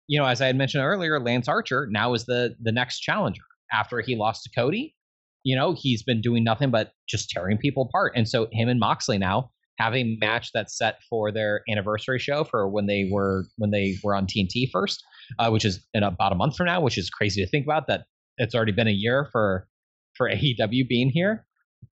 you 0.07 0.19
know, 0.19 0.27
as 0.27 0.41
I 0.41 0.47
had 0.47 0.57
mentioned 0.57 0.85
earlier, 0.85 1.21
Lance 1.21 1.49
Archer 1.49 1.89
now 1.91 2.15
is 2.15 2.25
the 2.25 2.55
the 2.61 2.73
next 2.73 3.01
challenger. 3.01 3.43
After 3.73 4.01
he 4.01 4.17
lost 4.17 4.43
to 4.45 4.51
Cody, 4.51 4.97
you 5.45 5.55
know, 5.57 5.73
he's 5.73 6.03
been 6.03 6.21
doing 6.21 6.43
nothing 6.45 6.71
but 6.71 6.93
just 7.09 7.31
tearing 7.31 7.57
people 7.57 7.85
apart. 7.85 8.13
And 8.17 8.29
so 8.29 8.49
him 8.53 8.69
and 8.69 8.81
Moxley 8.81 9.19
now 9.19 9.51
have 9.81 9.95
a 9.95 10.17
match 10.21 10.51
that's 10.53 10.77
set 10.77 10.97
for 11.09 11.33
their 11.33 11.63
anniversary 11.69 12.19
show 12.19 12.45
for 12.45 12.69
when 12.69 12.87
they 12.87 13.09
were 13.11 13.45
when 13.57 13.71
they 13.71 13.97
were 14.03 14.15
on 14.15 14.27
TNT 14.27 14.71
first, 14.71 15.03
uh, 15.39 15.49
which 15.51 15.65
is 15.65 15.85
in 15.95 16.03
about 16.03 16.33
a 16.33 16.35
month 16.35 16.57
from 16.57 16.67
now, 16.67 16.81
which 16.81 16.99
is 16.99 17.11
crazy 17.11 17.43
to 17.43 17.51
think 17.51 17.67
about. 17.67 17.87
That 17.87 18.03
it's 18.39 18.55
already 18.55 18.73
been 18.73 18.89
a 18.89 18.93
year 18.93 19.29
for 19.33 19.67
for 20.15 20.29
AEW 20.31 20.89
being 20.89 21.11
here. 21.11 21.47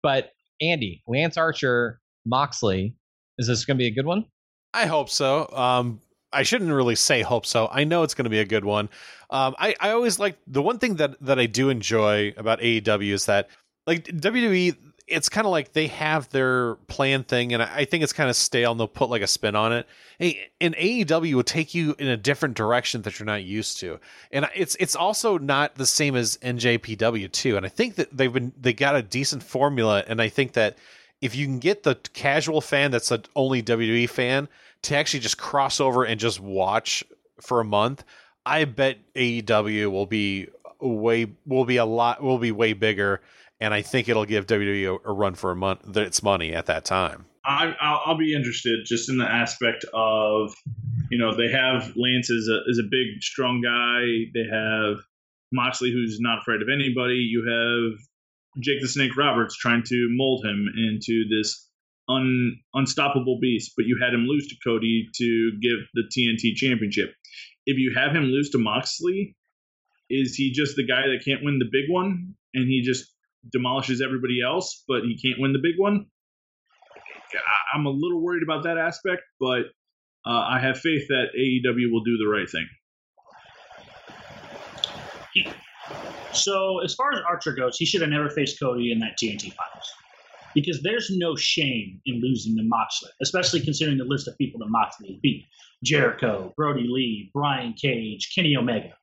But 0.03 0.31
Andy, 0.61 1.01
Lance 1.07 1.37
Archer, 1.37 1.99
Moxley, 2.25 2.95
is 3.37 3.47
this 3.47 3.65
going 3.65 3.77
to 3.77 3.81
be 3.81 3.87
a 3.87 3.93
good 3.93 4.05
one? 4.05 4.25
I 4.73 4.85
hope 4.85 5.09
so. 5.09 5.49
Um, 5.53 6.01
I 6.33 6.43
shouldn't 6.43 6.71
really 6.71 6.95
say 6.95 7.21
hope 7.21 7.45
so. 7.45 7.69
I 7.71 7.83
know 7.83 8.03
it's 8.03 8.13
going 8.13 8.25
to 8.25 8.29
be 8.29 8.39
a 8.39 8.45
good 8.45 8.65
one. 8.65 8.89
Um, 9.29 9.55
I, 9.57 9.75
I 9.79 9.91
always 9.91 10.19
like 10.19 10.37
the 10.45 10.61
one 10.61 10.77
thing 10.79 10.95
that 10.95 11.19
that 11.21 11.39
I 11.39 11.45
do 11.45 11.69
enjoy 11.69 12.33
about 12.37 12.59
AEW 12.59 13.13
is 13.13 13.25
that 13.27 13.49
like 13.85 14.05
WWE, 14.05 14.75
it's 15.07 15.29
kind 15.29 15.45
of 15.45 15.51
like 15.51 15.71
they 15.73 15.87
have 15.87 16.29
their 16.29 16.75
plan 16.87 17.23
thing, 17.23 17.53
and 17.53 17.63
I 17.63 17.85
think 17.85 18.03
it's 18.03 18.13
kind 18.13 18.29
of 18.29 18.35
stale, 18.35 18.71
and 18.71 18.79
they'll 18.79 18.87
put 18.87 19.09
like 19.09 19.21
a 19.21 19.27
spin 19.27 19.55
on 19.55 19.71
it. 19.71 19.87
Hey, 20.19 20.49
And 20.59 20.75
AEW 20.75 21.33
will 21.33 21.43
take 21.43 21.73
you 21.73 21.95
in 21.97 22.07
a 22.07 22.17
different 22.17 22.55
direction 22.55 23.03
that 23.03 23.17
you're 23.17 23.25
not 23.25 23.43
used 23.43 23.79
to, 23.79 23.99
and 24.31 24.47
it's 24.55 24.75
it's 24.79 24.95
also 24.95 25.37
not 25.37 25.75
the 25.75 25.85
same 25.85 26.15
as 26.15 26.37
NJPW 26.37 27.31
too. 27.31 27.57
And 27.57 27.65
I 27.65 27.69
think 27.69 27.95
that 27.95 28.15
they've 28.15 28.31
been 28.31 28.51
they 28.59 28.73
got 28.73 28.95
a 28.95 29.01
decent 29.01 29.43
formula, 29.43 30.03
and 30.07 30.21
I 30.21 30.29
think 30.29 30.53
that 30.53 30.77
if 31.21 31.35
you 31.35 31.45
can 31.45 31.59
get 31.59 31.83
the 31.83 31.95
casual 32.13 32.61
fan 32.61 32.91
that's 32.91 33.09
the 33.09 33.23
only 33.35 33.63
WWE 33.63 34.09
fan 34.09 34.47
to 34.83 34.95
actually 34.95 35.21
just 35.21 35.37
cross 35.37 35.79
over 35.79 36.03
and 36.03 36.19
just 36.19 36.39
watch 36.39 37.03
for 37.41 37.59
a 37.59 37.65
month, 37.65 38.03
I 38.45 38.65
bet 38.65 38.97
AEW 39.15 39.91
will 39.91 40.05
be 40.05 40.47
way 40.79 41.27
will 41.45 41.65
be 41.65 41.77
a 41.77 41.85
lot 41.85 42.21
will 42.21 42.37
be 42.37 42.51
way 42.51 42.73
bigger, 42.73 43.21
and 43.59 43.73
I 43.73 43.81
think 43.81 44.09
it'll 44.09 44.25
give 44.25 44.47
WWE 44.47 44.85
a, 44.85 45.09
a 45.09 45.13
run 45.13 45.35
for 45.35 45.51
a 45.51 45.55
month 45.55 45.95
its 45.97 46.21
money 46.21 46.53
at 46.53 46.67
that 46.67 46.85
time. 46.85 47.25
I, 47.45 47.73
I'll, 47.79 48.01
I'll 48.05 48.17
be 48.17 48.33
interested 48.33 48.85
just 48.85 49.09
in 49.09 49.17
the 49.17 49.25
aspect 49.25 49.85
of, 49.93 50.53
you 51.09 51.17
know, 51.17 51.35
they 51.35 51.49
have 51.51 51.93
Lance 51.95 52.29
is 52.29 52.49
a, 52.49 52.69
as 52.69 52.77
a 52.77 52.83
big, 52.83 53.21
strong 53.21 53.61
guy. 53.61 54.29
They 54.33 54.47
have 54.51 54.97
Moxley, 55.51 55.91
who's 55.91 56.19
not 56.19 56.39
afraid 56.39 56.61
of 56.61 56.67
anybody. 56.71 57.15
You 57.15 57.45
have 57.47 57.99
Jake 58.61 58.81
the 58.81 58.87
Snake 58.87 59.15
Roberts 59.15 59.55
trying 59.57 59.83
to 59.83 60.07
mold 60.11 60.45
him 60.45 60.67
into 60.75 61.25
this 61.29 61.69
un, 62.09 62.59
unstoppable 62.73 63.39
beast, 63.39 63.73
but 63.77 63.85
you 63.85 63.97
had 64.01 64.13
him 64.13 64.25
lose 64.27 64.47
to 64.47 64.55
Cody 64.63 65.07
to 65.15 65.51
give 65.61 65.79
the 65.93 66.03
TNT 66.03 66.53
championship. 66.55 67.13
If 67.65 67.77
you 67.77 67.93
have 67.95 68.13
him 68.13 68.25
lose 68.25 68.49
to 68.51 68.57
Moxley, 68.57 69.35
is 70.09 70.35
he 70.35 70.51
just 70.51 70.75
the 70.75 70.85
guy 70.85 71.03
that 71.07 71.23
can't 71.25 71.43
win 71.43 71.59
the 71.59 71.69
big 71.71 71.89
one 71.89 72.35
and 72.53 72.67
he 72.67 72.81
just 72.81 73.13
demolishes 73.51 74.01
everybody 74.01 74.41
else, 74.41 74.83
but 74.87 75.03
he 75.03 75.17
can't 75.17 75.39
win 75.39 75.53
the 75.53 75.59
big 75.59 75.75
one? 75.77 76.05
I'm 77.73 77.85
a 77.85 77.89
little 77.89 78.21
worried 78.21 78.43
about 78.43 78.63
that 78.63 78.77
aspect, 78.77 79.23
but 79.39 79.65
uh, 80.25 80.45
I 80.49 80.59
have 80.59 80.79
faith 80.79 81.07
that 81.09 81.27
AEW 81.37 81.91
will 81.91 82.03
do 82.03 82.17
the 82.17 82.27
right 82.27 82.49
thing. 82.49 82.67
So 86.33 86.79
as 86.83 86.93
far 86.93 87.13
as 87.13 87.19
Archer 87.27 87.53
goes, 87.53 87.77
he 87.77 87.85
should 87.85 88.01
have 88.01 88.09
never 88.09 88.29
faced 88.29 88.59
Cody 88.59 88.91
in 88.91 88.99
that 88.99 89.17
TNT 89.21 89.53
finals. 89.53 89.91
Because 90.53 90.81
there's 90.81 91.09
no 91.11 91.35
shame 91.35 92.01
in 92.05 92.21
losing 92.21 92.55
to 92.57 92.63
Moxley, 92.63 93.11
especially 93.21 93.61
considering 93.61 93.97
the 93.97 94.05
list 94.05 94.27
of 94.27 94.37
people 94.37 94.59
that 94.59 94.69
Moxley 94.69 95.19
beat. 95.21 95.45
Jericho, 95.83 96.53
Brodie 96.55 96.87
Lee, 96.89 97.29
Brian 97.33 97.73
Cage, 97.73 98.31
Kenny 98.33 98.55
Omega. 98.55 98.93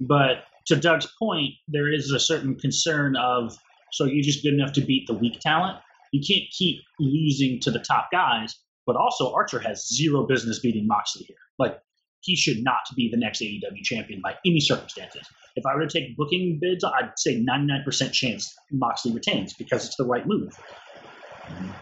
But 0.00 0.44
to 0.66 0.76
Doug's 0.76 1.08
point, 1.18 1.54
there 1.68 1.92
is 1.92 2.10
a 2.10 2.20
certain 2.20 2.56
concern 2.56 3.16
of 3.16 3.56
so 3.92 4.04
you're 4.04 4.24
just 4.24 4.42
good 4.42 4.54
enough 4.54 4.72
to 4.72 4.80
beat 4.80 5.06
the 5.06 5.14
weak 5.14 5.38
talent. 5.40 5.78
You 6.12 6.20
can't 6.20 6.50
keep 6.50 6.80
losing 6.98 7.60
to 7.60 7.70
the 7.70 7.78
top 7.78 8.08
guys, 8.10 8.54
but 8.86 8.96
also 8.96 9.32
Archer 9.32 9.60
has 9.60 9.88
zero 9.88 10.26
business 10.26 10.58
beating 10.58 10.86
Moxley 10.86 11.24
here. 11.26 11.36
Like 11.58 11.78
he 12.20 12.34
should 12.34 12.64
not 12.64 12.80
be 12.96 13.08
the 13.10 13.16
next 13.16 13.40
AEW 13.40 13.82
champion 13.82 14.20
by 14.20 14.34
any 14.46 14.58
circumstances. 14.58 15.22
If 15.56 15.64
I 15.66 15.74
were 15.76 15.86
to 15.86 15.98
take 15.98 16.16
booking 16.16 16.58
bids, 16.60 16.82
I'd 16.82 17.12
say 17.16 17.40
99% 17.40 18.12
chance 18.12 18.52
Moxley 18.72 19.12
retains 19.12 19.54
because 19.54 19.86
it's 19.86 19.96
the 19.96 20.06
right 20.06 20.26
move. 20.26 20.58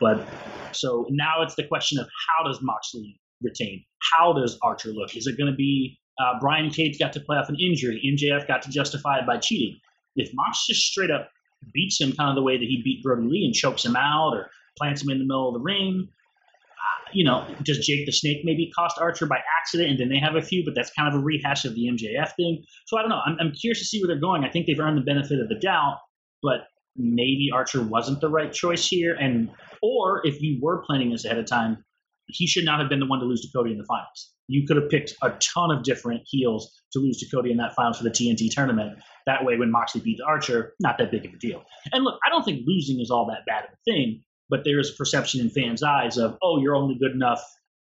But 0.01 0.27
so 0.73 1.07
now 1.11 1.43
it's 1.43 1.55
the 1.55 1.65
question 1.65 1.99
of 1.99 2.09
how 2.29 2.45
does 2.45 2.59
Moxley 2.61 3.21
retain? 3.41 3.85
How 4.17 4.33
does 4.33 4.59
Archer 4.63 4.91
look? 4.91 5.17
Is 5.17 5.27
it 5.27 5.39
going 5.39 5.51
to 5.51 5.57
be 5.57 5.99
uh, 6.23 6.39
Brian 6.41 6.71
Cage 6.71 6.99
got 6.99 7.13
to 7.15 7.21
play 7.21 7.37
off 7.37 7.49
an 7.49 7.57
injury? 7.59 8.01
MJF 8.05 8.47
got 8.47 8.63
to 8.63 8.71
justify 8.71 9.19
it 9.19 9.27
by 9.27 9.39
cheating. 9.39 9.79
If 10.17 10.31
Mox 10.35 10.67
just 10.67 10.83
straight 10.83 11.11
up 11.11 11.31
beats 11.73 12.01
him 12.01 12.13
kind 12.13 12.29
of 12.29 12.37
the 12.37 12.43
way 12.43 12.57
that 12.57 12.65
he 12.65 12.83
beat 12.83 13.03
Brodie 13.03 13.29
Lee 13.29 13.45
and 13.45 13.55
chokes 13.55 13.85
him 13.85 13.97
out 13.97 14.35
or 14.35 14.51
plants 14.77 15.03
him 15.03 15.11
in 15.11 15.19
the 15.19 15.25
middle 15.25 15.49
of 15.49 15.55
the 15.55 15.61
ring, 15.61 16.09
uh, 16.09 17.11
you 17.13 17.25
know, 17.25 17.47
does 17.63 17.85
Jake 17.85 18.07
the 18.07 18.13
Snake 18.13 18.43
maybe 18.45 18.71
cost 18.77 18.99
Archer 18.99 19.27
by 19.27 19.39
accident 19.61 19.91
and 19.91 20.01
then 20.01 20.09
they 20.09 20.19
have 20.19 20.37
a 20.37 20.43
few, 20.43 20.65
but 20.65 20.75
that's 20.75 20.93
kind 20.93 21.09
of 21.09 21.21
a 21.21 21.25
rehash 21.25 21.65
of 21.65 21.75
the 21.75 21.83
MJF 21.83 22.35
thing. 22.37 22.65
So 22.87 22.99
I 22.99 23.03
don't 23.03 23.11
know. 23.11 23.21
I'm, 23.25 23.37
I'm 23.41 23.53
curious 23.53 23.79
to 23.79 23.85
see 23.85 24.01
where 24.01 24.09
they're 24.09 24.21
going. 24.21 24.45
I 24.45 24.51
think 24.51 24.67
they've 24.67 24.79
earned 24.79 24.99
the 24.99 25.03
benefit 25.03 25.41
of 25.41 25.49
the 25.49 25.55
doubt, 25.55 25.99
but 26.43 26.67
maybe 26.97 27.51
Archer 27.53 27.83
wasn't 27.83 28.21
the 28.21 28.29
right 28.29 28.53
choice 28.53 28.87
here. 28.87 29.15
And 29.15 29.51
or 29.83 30.27
if 30.27 30.43
you 30.43 30.59
were 30.61 30.83
planning 30.83 31.11
this 31.11 31.25
ahead 31.25 31.39
of 31.39 31.47
time, 31.47 31.85
he 32.29 32.47
should 32.47 32.65
not 32.65 32.81
have 32.81 32.89
been 32.89 33.01
the 33.01 33.07
one 33.07 33.21
to 33.21 33.27
lose 33.27 33.41
to 33.43 33.49
Cody 33.57 33.73
in 33.73 33.79
the 33.79 33.85
finals. 33.85 34.33
You 34.49 34.67
could 34.67 34.77
have 34.77 34.91
picked 34.91 35.15
a 35.23 35.31
ton 35.31 35.71
of 35.71 35.83
different 35.83 36.23
heels 36.25 36.73
to 36.93 36.99
lose 36.99 37.19
to 37.19 37.27
Cody 37.35 37.51
in 37.51 37.57
that 37.59 37.75
finals 37.75 37.99
for 37.99 38.05
the 38.05 38.11
TNT 38.11 38.51
tournament. 38.51 38.99
That 39.27 39.45
way, 39.45 39.57
when 39.57 39.71
Moxley 39.71 40.01
beats 40.01 40.21
Archer, 40.27 40.75
not 40.81 40.99
that 40.99 41.11
big 41.11 41.25
of 41.25 41.33
a 41.33 41.39
deal. 41.39 41.63
And 41.93 42.05
look, 42.05 42.19
I 42.27 42.31
don't 42.31 42.45
think 42.45 42.63
losing 42.67 43.01
is 43.01 43.11
all 43.11 43.27
that 43.27 43.47
bad 43.47 43.65
of 43.65 43.71
a 43.71 43.91
thing, 43.91 44.23
but 44.51 44.65
there 44.65 44.79
is 44.79 44.91
a 44.91 44.95
perception 44.95 45.41
in 45.41 45.51
fans' 45.51 45.83
eyes 45.83 46.19
of, 46.19 46.37
oh, 46.43 46.61
you're 46.61 46.75
only 46.75 46.97
good 46.99 47.13
enough 47.13 47.43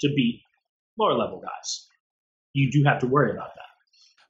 to 0.01 0.09
beat 0.15 0.41
lower 0.97 1.13
level 1.13 1.39
guys. 1.39 1.87
You 2.53 2.71
do 2.71 2.83
have 2.83 2.99
to 2.99 3.07
worry 3.07 3.31
about 3.31 3.51
that. 3.55 3.68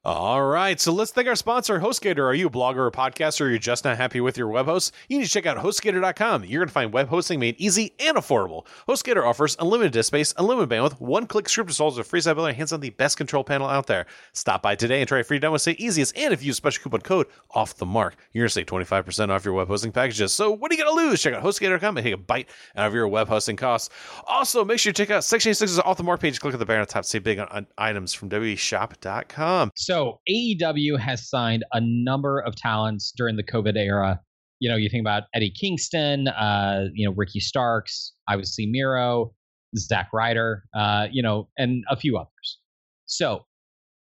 All 0.02 0.42
right, 0.42 0.80
so 0.80 0.94
let's 0.94 1.10
thank 1.10 1.28
our 1.28 1.36
sponsor, 1.36 1.78
HostGator. 1.78 2.24
Are 2.24 2.32
you 2.32 2.46
a 2.46 2.50
blogger 2.50 2.78
or 2.78 2.90
podcaster, 2.90 3.42
or 3.42 3.50
you're 3.50 3.58
just 3.58 3.84
not 3.84 3.98
happy 3.98 4.18
with 4.22 4.38
your 4.38 4.48
web 4.48 4.64
host? 4.64 4.94
You 5.10 5.18
need 5.18 5.24
to 5.24 5.30
check 5.30 5.44
out 5.44 5.58
HostGator.com. 5.58 6.44
You're 6.44 6.60
going 6.60 6.68
to 6.68 6.72
find 6.72 6.90
web 6.90 7.08
hosting 7.08 7.38
made 7.38 7.54
easy 7.58 7.92
and 8.00 8.16
affordable. 8.16 8.64
HostGator 8.88 9.22
offers 9.22 9.58
unlimited 9.60 9.92
disk 9.92 10.06
space, 10.06 10.32
unlimited 10.38 10.70
bandwidth, 10.70 10.98
one-click 11.02 11.50
script 11.50 11.68
installs 11.68 11.98
with 11.98 12.06
free 12.06 12.22
builder, 12.22 12.48
and 12.48 12.56
hands 12.56 12.72
on 12.72 12.80
the 12.80 12.88
best 12.88 13.18
control 13.18 13.44
panel 13.44 13.68
out 13.68 13.88
there. 13.88 14.06
Stop 14.32 14.62
by 14.62 14.74
today 14.74 15.02
and 15.02 15.08
try 15.08 15.18
a 15.18 15.22
free 15.22 15.38
demo. 15.38 15.58
Say 15.58 15.72
easiest, 15.72 16.16
and 16.16 16.32
if 16.32 16.42
you 16.42 16.46
use 16.46 16.56
special 16.56 16.82
coupon 16.82 17.02
code 17.02 17.26
off 17.50 17.76
the 17.76 17.84
mark, 17.84 18.16
you're 18.32 18.44
going 18.44 18.48
to 18.48 18.54
save 18.54 18.66
25% 18.66 19.28
off 19.28 19.44
your 19.44 19.52
web 19.52 19.68
hosting 19.68 19.92
packages. 19.92 20.32
So 20.32 20.50
what 20.50 20.72
are 20.72 20.76
you 20.76 20.82
going 20.82 20.96
to 20.96 21.08
lose? 21.08 21.20
Check 21.20 21.34
out 21.34 21.42
HostGator.com 21.42 21.98
and 21.98 22.04
take 22.04 22.14
a 22.14 22.16
bite 22.16 22.48
out 22.74 22.86
of 22.86 22.94
your 22.94 23.06
web 23.06 23.28
hosting 23.28 23.56
costs. 23.56 23.90
Also, 24.26 24.64
make 24.64 24.78
sure 24.78 24.88
you 24.88 24.94
check 24.94 25.10
out 25.10 25.24
Section 25.24 25.52
86's 25.52 25.78
off 25.78 25.98
the 25.98 26.04
mark 26.04 26.22
page. 26.22 26.40
Click 26.40 26.54
on 26.54 26.58
the 26.58 26.64
banner 26.64 26.80
on 26.80 26.86
the 26.86 26.92
top 26.92 27.02
to 27.02 27.08
save 27.10 27.22
big 27.22 27.38
on, 27.38 27.48
on 27.48 27.66
items 27.76 28.14
from 28.14 28.30
WShop.com. 28.30 29.70
So 29.90 30.20
AEW 30.30 31.00
has 31.00 31.28
signed 31.28 31.64
a 31.72 31.80
number 31.82 32.38
of 32.38 32.54
talents 32.54 33.12
during 33.16 33.34
the 33.34 33.42
COVID 33.42 33.76
era. 33.76 34.20
You 34.60 34.70
know, 34.70 34.76
you 34.76 34.88
think 34.88 35.00
about 35.00 35.24
Eddie 35.34 35.50
Kingston, 35.50 36.28
uh, 36.28 36.84
you 36.94 37.04
know, 37.04 37.12
Ricky 37.16 37.40
Starks, 37.40 38.12
obviously 38.28 38.66
Miro, 38.66 39.34
Zack 39.76 40.10
Ryder, 40.12 40.62
uh, 40.76 41.08
you 41.10 41.24
know, 41.24 41.48
and 41.58 41.82
a 41.90 41.96
few 41.96 42.16
others. 42.16 42.58
So 43.06 43.46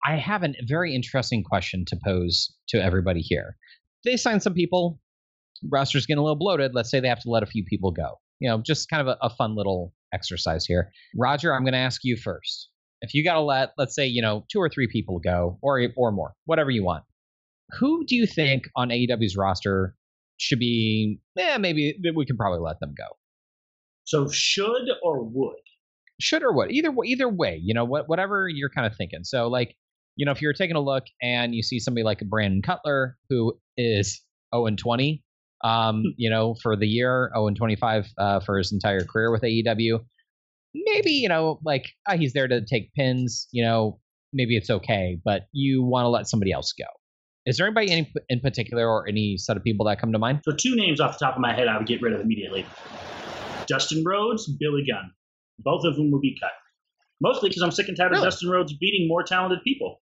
I 0.05 0.15
have 0.15 0.45
a 0.45 0.53
very 0.65 0.95
interesting 0.95 1.43
question 1.43 1.83
to 1.87 1.99
pose 2.01 2.53
to 2.69 2.81
everybody 2.81 3.19
here. 3.19 3.57
They 4.05 4.15
signed 4.15 4.41
some 4.41 4.53
people, 4.53 5.01
roster's 5.69 6.05
getting 6.05 6.19
a 6.19 6.23
little 6.23 6.37
bloated. 6.37 6.71
Let's 6.73 6.91
say 6.91 7.01
they 7.01 7.09
have 7.09 7.23
to 7.23 7.29
let 7.29 7.43
a 7.43 7.47
few 7.47 7.65
people 7.65 7.91
go. 7.91 8.21
You 8.39 8.47
know, 8.47 8.59
just 8.59 8.89
kind 8.89 9.05
of 9.05 9.07
a, 9.07 9.17
a 9.21 9.29
fun 9.29 9.57
little 9.57 9.93
exercise 10.13 10.65
here. 10.65 10.93
Roger, 11.13 11.53
I'm 11.53 11.63
going 11.63 11.73
to 11.73 11.79
ask 11.79 12.05
you 12.05 12.15
first 12.15 12.69
if 13.03 13.13
you 13.13 13.23
got 13.23 13.35
to 13.35 13.41
let 13.41 13.73
let's 13.77 13.93
say 13.93 14.07
you 14.07 14.21
know 14.21 14.45
two 14.51 14.59
or 14.59 14.69
three 14.69 14.87
people 14.87 15.19
go 15.19 15.59
or 15.61 15.87
or 15.95 16.11
more 16.11 16.33
whatever 16.45 16.71
you 16.71 16.83
want 16.83 17.03
who 17.79 18.05
do 18.05 18.15
you 18.15 18.25
think 18.25 18.63
on 18.75 18.89
AEW's 18.89 19.35
roster 19.37 19.95
should 20.37 20.59
be 20.59 21.19
yeah 21.35 21.57
maybe 21.57 21.95
we 22.15 22.25
can 22.25 22.37
probably 22.37 22.59
let 22.59 22.79
them 22.79 22.93
go? 22.97 23.05
So 24.05 24.27
should 24.29 24.89
or 25.01 25.23
would? 25.23 25.55
should 26.19 26.43
or 26.43 26.53
would 26.53 26.71
either 26.71 26.93
either 27.05 27.27
way 27.27 27.59
you 27.61 27.73
know 27.73 27.85
what 27.85 28.07
whatever 28.07 28.47
you're 28.47 28.69
kind 28.69 28.87
of 28.87 28.95
thinking. 28.95 29.23
So 29.23 29.47
like 29.47 29.75
you 30.15 30.25
know 30.25 30.31
if 30.31 30.41
you're 30.41 30.53
taking 30.53 30.75
a 30.75 30.81
look 30.81 31.05
and 31.21 31.55
you 31.55 31.63
see 31.63 31.79
somebody 31.79 32.03
like 32.03 32.19
Brandon 32.29 32.61
Cutler 32.61 33.17
who 33.29 33.57
is 33.77 34.21
0 34.53 34.67
and 34.67 34.77
20 34.77 35.23
um 35.63 36.03
you 36.17 36.29
know 36.29 36.55
for 36.61 36.75
the 36.75 36.87
year 36.87 37.31
0 37.33 37.47
and 37.47 37.57
25 37.57 38.07
uh, 38.17 38.39
for 38.41 38.57
his 38.57 38.71
entire 38.71 39.03
career 39.03 39.31
with 39.31 39.41
AEW 39.41 39.99
maybe 40.73 41.11
you 41.11 41.29
know 41.29 41.59
like 41.63 41.91
ah, 42.07 42.15
he's 42.17 42.33
there 42.33 42.47
to 42.47 42.63
take 42.65 42.93
pins 42.93 43.47
you 43.51 43.63
know 43.63 43.99
maybe 44.31 44.57
it's 44.57 44.69
okay 44.69 45.17
but 45.23 45.43
you 45.51 45.83
want 45.83 46.05
to 46.05 46.09
let 46.09 46.27
somebody 46.27 46.51
else 46.51 46.73
go 46.73 46.85
is 47.45 47.57
there 47.57 47.67
anybody 47.67 47.91
in, 47.91 48.07
in 48.29 48.39
particular 48.39 48.87
or 48.87 49.07
any 49.07 49.37
set 49.37 49.57
of 49.57 49.63
people 49.63 49.85
that 49.85 49.99
come 49.99 50.11
to 50.11 50.19
mind 50.19 50.39
So 50.45 50.53
two 50.55 50.75
names 50.75 50.99
off 51.01 51.17
the 51.19 51.25
top 51.25 51.35
of 51.35 51.41
my 51.41 51.53
head 51.53 51.67
I 51.67 51.77
would 51.77 51.87
get 51.87 52.01
rid 52.01 52.13
of 52.13 52.21
immediately. 52.21 52.65
Dustin 53.67 54.03
Rhodes, 54.05 54.47
Billy 54.59 54.83
Gunn. 54.89 55.11
Both 55.59 55.85
of 55.85 55.95
them 55.95 56.11
would 56.11 56.21
be 56.21 56.37
cut. 56.41 56.51
Mostly 57.21 57.49
because 57.49 57.61
I'm 57.61 57.71
sick 57.71 57.87
and 57.87 57.97
tired 57.97 58.11
Really? 58.11 58.25
of 58.25 58.31
Dustin 58.31 58.49
Rhodes 58.49 58.73
beating 58.73 59.07
more 59.07 59.23
talented 59.23 59.59
people. 59.63 60.01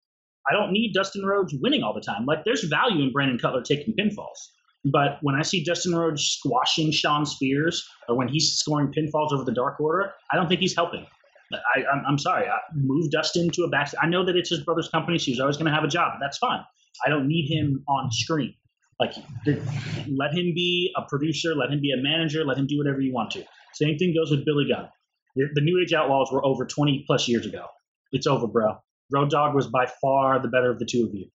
I 0.51 0.55
don't 0.55 0.73
need 0.73 0.93
Dustin 0.95 1.25
Rhodes 1.25 1.55
winning 1.61 1.83
all 1.83 1.95
the 1.95 2.01
time. 2.01 2.25
Like 2.27 2.45
there's 2.45 2.65
value 2.65 3.03
in 3.03 3.13
Brandon 3.13 3.39
Cutler 3.39 3.63
taking 3.63 3.95
pinfalls. 3.99 4.39
But 4.85 5.19
when 5.23 5.35
I 5.35 5.43
see 5.43 5.65
Dustin 5.65 5.95
Rhodes 5.95 6.23
squashing 6.23 6.93
Shawn 6.93 7.27
Spears 7.27 7.87
or 8.09 8.17
when 8.17 8.29
he's 8.29 8.53
scoring 8.53 8.93
pinfalls 8.93 9.33
over 9.33 9.45
the 9.45 9.53
Dark 9.53 9.81
Order, 9.81 10.13
I 10.33 10.37
don't 10.37 10.49
think 10.49 10.61
he's 10.61 10.75
helping. 10.75 11.07
I, 11.53 11.81
I'm, 11.93 12.05
I'm 12.07 12.19
sorry. 12.19 12.47
I 12.47 12.59
move 12.75 13.11
Dustin 13.11 13.51
to 13.51 13.63
a 13.65 13.69
back. 13.69 13.91
I 14.01 14.07
know 14.07 14.25
that 14.25 14.37
it's 14.37 14.51
his 14.51 14.61
brother's 14.61 14.89
company, 14.89 15.19
so 15.19 15.25
he's 15.27 15.41
always 15.41 15.57
going 15.57 15.67
to 15.67 15.75
have 15.75 15.85
a 15.85 15.89
job. 15.89 16.19
That's 16.21 16.39
fine. 16.39 16.61
I 17.05 17.09
don't 17.09 17.27
need 17.27 17.49
him 17.49 17.85
on 17.89 18.11
screen. 18.11 18.55
Like, 19.01 19.13
let 19.47 20.33
him 20.33 20.53
be 20.55 20.93
a 20.97 21.03
producer, 21.09 21.55
let 21.55 21.71
him 21.71 21.81
be 21.81 21.93
a 21.93 22.03
manager, 22.03 22.45
let 22.45 22.59
him 22.59 22.67
do 22.67 22.77
whatever 22.79 23.01
you 23.01 23.13
want 23.13 23.31
to. 23.33 23.45
Same 23.75 23.97
thing 23.97 24.13
goes 24.15 24.31
with 24.31 24.45
Billy 24.45 24.67
Gunn. 24.69 24.89
The, 25.37 25.61
New 25.61 25.81
Age 25.81 25.93
Outlaws 25.93 26.33
were 26.33 26.45
over 26.45 26.67
20 26.67 27.05
plus 27.07 27.29
years 27.29 27.47
ago. 27.47 27.67
It's 28.11 28.27
over, 28.27 28.49
bro. 28.49 28.77
Road 29.13 29.31
Dogg 29.31 29.55
was 29.55 29.69
by 29.69 29.87
far 30.01 30.41
the 30.41 30.49
better 30.49 30.71
of 30.71 30.81
the 30.81 30.85
two 30.85 31.05
of 31.07 31.15
you. 31.15 31.27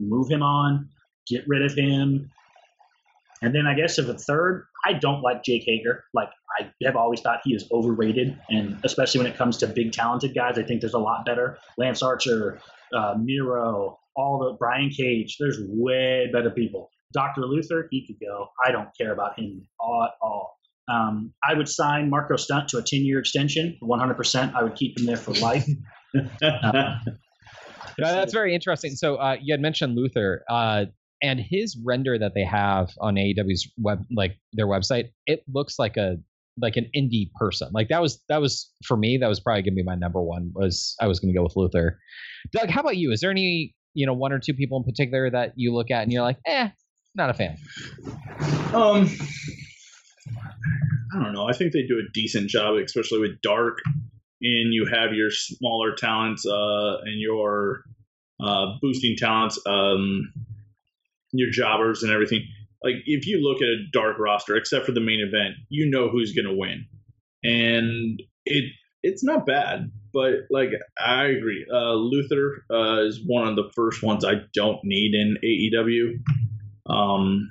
Move 0.00 0.30
him 0.30 0.42
on, 0.42 0.88
get 1.28 1.44
rid 1.46 1.62
of 1.62 1.74
him. 1.74 2.30
And 3.42 3.54
then 3.54 3.66
I 3.66 3.74
guess 3.74 3.98
if 3.98 4.08
a 4.08 4.14
third, 4.14 4.66
I 4.84 4.92
don't 4.92 5.20
like 5.20 5.42
Jake 5.42 5.64
Hager. 5.66 6.04
Like 6.14 6.30
I 6.60 6.70
have 6.84 6.96
always 6.96 7.20
thought 7.20 7.40
he 7.44 7.54
is 7.54 7.68
overrated, 7.72 8.38
and 8.48 8.78
especially 8.84 9.22
when 9.22 9.30
it 9.30 9.36
comes 9.36 9.56
to 9.58 9.66
big 9.66 9.92
talented 9.92 10.34
guys, 10.34 10.58
I 10.58 10.62
think 10.62 10.80
there's 10.80 10.94
a 10.94 10.98
lot 10.98 11.24
better. 11.24 11.58
Lance 11.76 12.02
Archer, 12.02 12.60
uh, 12.96 13.14
Miro, 13.18 13.98
all 14.16 14.38
the 14.38 14.56
Brian 14.58 14.90
Cage. 14.90 15.36
There's 15.38 15.58
way 15.60 16.28
better 16.32 16.50
people. 16.50 16.90
Dr. 17.12 17.42
Luther, 17.42 17.88
he 17.90 18.06
could 18.06 18.16
go. 18.20 18.48
I 18.64 18.70
don't 18.70 18.88
care 18.98 19.12
about 19.12 19.38
him 19.38 19.62
at 19.80 20.10
all. 20.22 20.56
Um, 20.88 21.32
I 21.46 21.54
would 21.54 21.68
sign 21.68 22.10
Marco 22.10 22.36
Stunt 22.36 22.68
to 22.70 22.78
a 22.78 22.82
10 22.82 23.00
year 23.04 23.18
extension, 23.18 23.78
100%. 23.82 24.54
I 24.54 24.62
would 24.62 24.74
keep 24.74 24.98
him 24.98 25.06
there 25.06 25.16
for 25.16 25.32
life. 25.34 25.66
Uh, 28.02 28.14
that's 28.14 28.32
very 28.32 28.54
interesting. 28.54 28.92
So 28.92 29.16
uh, 29.16 29.36
you 29.40 29.52
had 29.52 29.60
mentioned 29.60 29.94
Luther, 29.94 30.44
uh, 30.48 30.86
and 31.22 31.40
his 31.40 31.78
render 31.84 32.18
that 32.18 32.34
they 32.34 32.44
have 32.44 32.90
on 33.00 33.14
AEW's 33.14 33.70
web, 33.78 34.04
like 34.14 34.36
their 34.52 34.66
website, 34.66 35.10
it 35.26 35.42
looks 35.52 35.78
like 35.78 35.96
a 35.96 36.16
like 36.60 36.76
an 36.76 36.90
indie 36.94 37.32
person. 37.34 37.68
Like 37.72 37.88
that 37.88 38.02
was 38.02 38.22
that 38.28 38.40
was 38.40 38.70
for 38.84 38.96
me. 38.96 39.18
That 39.18 39.28
was 39.28 39.40
probably 39.40 39.62
gonna 39.62 39.76
be 39.76 39.82
my 39.82 39.94
number 39.94 40.22
one. 40.22 40.50
Was 40.54 40.94
I 41.00 41.06
was 41.06 41.20
gonna 41.20 41.32
go 41.32 41.42
with 41.42 41.56
Luther. 41.56 41.98
Doug, 42.52 42.68
how 42.68 42.80
about 42.80 42.96
you? 42.96 43.12
Is 43.12 43.20
there 43.20 43.30
any 43.30 43.74
you 43.94 44.06
know 44.06 44.14
one 44.14 44.32
or 44.32 44.38
two 44.38 44.54
people 44.54 44.78
in 44.78 44.84
particular 44.84 45.30
that 45.30 45.52
you 45.56 45.72
look 45.72 45.90
at 45.90 46.02
and 46.02 46.12
you're 46.12 46.22
like, 46.22 46.38
eh, 46.46 46.68
not 47.14 47.30
a 47.30 47.34
fan? 47.34 47.56
Um, 48.74 49.08
I 51.14 51.22
don't 51.22 51.32
know. 51.32 51.48
I 51.48 51.52
think 51.52 51.72
they 51.72 51.82
do 51.82 51.98
a 51.98 52.10
decent 52.12 52.48
job, 52.48 52.76
especially 52.76 53.20
with 53.20 53.40
Dark, 53.42 53.78
and 54.40 54.72
you 54.72 54.86
have 54.86 55.12
your 55.12 55.30
smaller 55.30 55.94
talents 55.94 56.46
uh, 56.46 56.98
and 57.04 57.20
your 57.20 57.84
uh, 58.42 58.74
boosting 58.80 59.16
talents, 59.16 59.58
um, 59.66 60.32
your 61.32 61.50
jobbers 61.50 62.02
and 62.02 62.12
everything. 62.12 62.46
Like 62.82 62.96
if 63.06 63.26
you 63.26 63.40
look 63.40 63.62
at 63.62 63.68
a 63.68 63.84
Dark 63.92 64.18
roster, 64.18 64.56
except 64.56 64.86
for 64.86 64.92
the 64.92 65.00
main 65.00 65.20
event, 65.20 65.54
you 65.68 65.88
know 65.90 66.08
who's 66.08 66.32
going 66.32 66.46
to 66.46 66.54
win, 66.54 66.86
and 67.44 68.20
it 68.44 68.72
it's 69.02 69.24
not 69.24 69.46
bad. 69.46 69.90
But 70.12 70.46
like 70.50 70.70
I 70.98 71.24
agree, 71.26 71.64
uh, 71.72 71.94
Luther 71.94 72.64
uh, 72.70 73.02
is 73.02 73.20
one 73.24 73.48
of 73.48 73.56
the 73.56 73.70
first 73.74 74.02
ones 74.02 74.24
I 74.24 74.34
don't 74.52 74.80
need 74.84 75.14
in 75.14 75.38
AEW. 75.42 76.22
Um, 76.86 77.50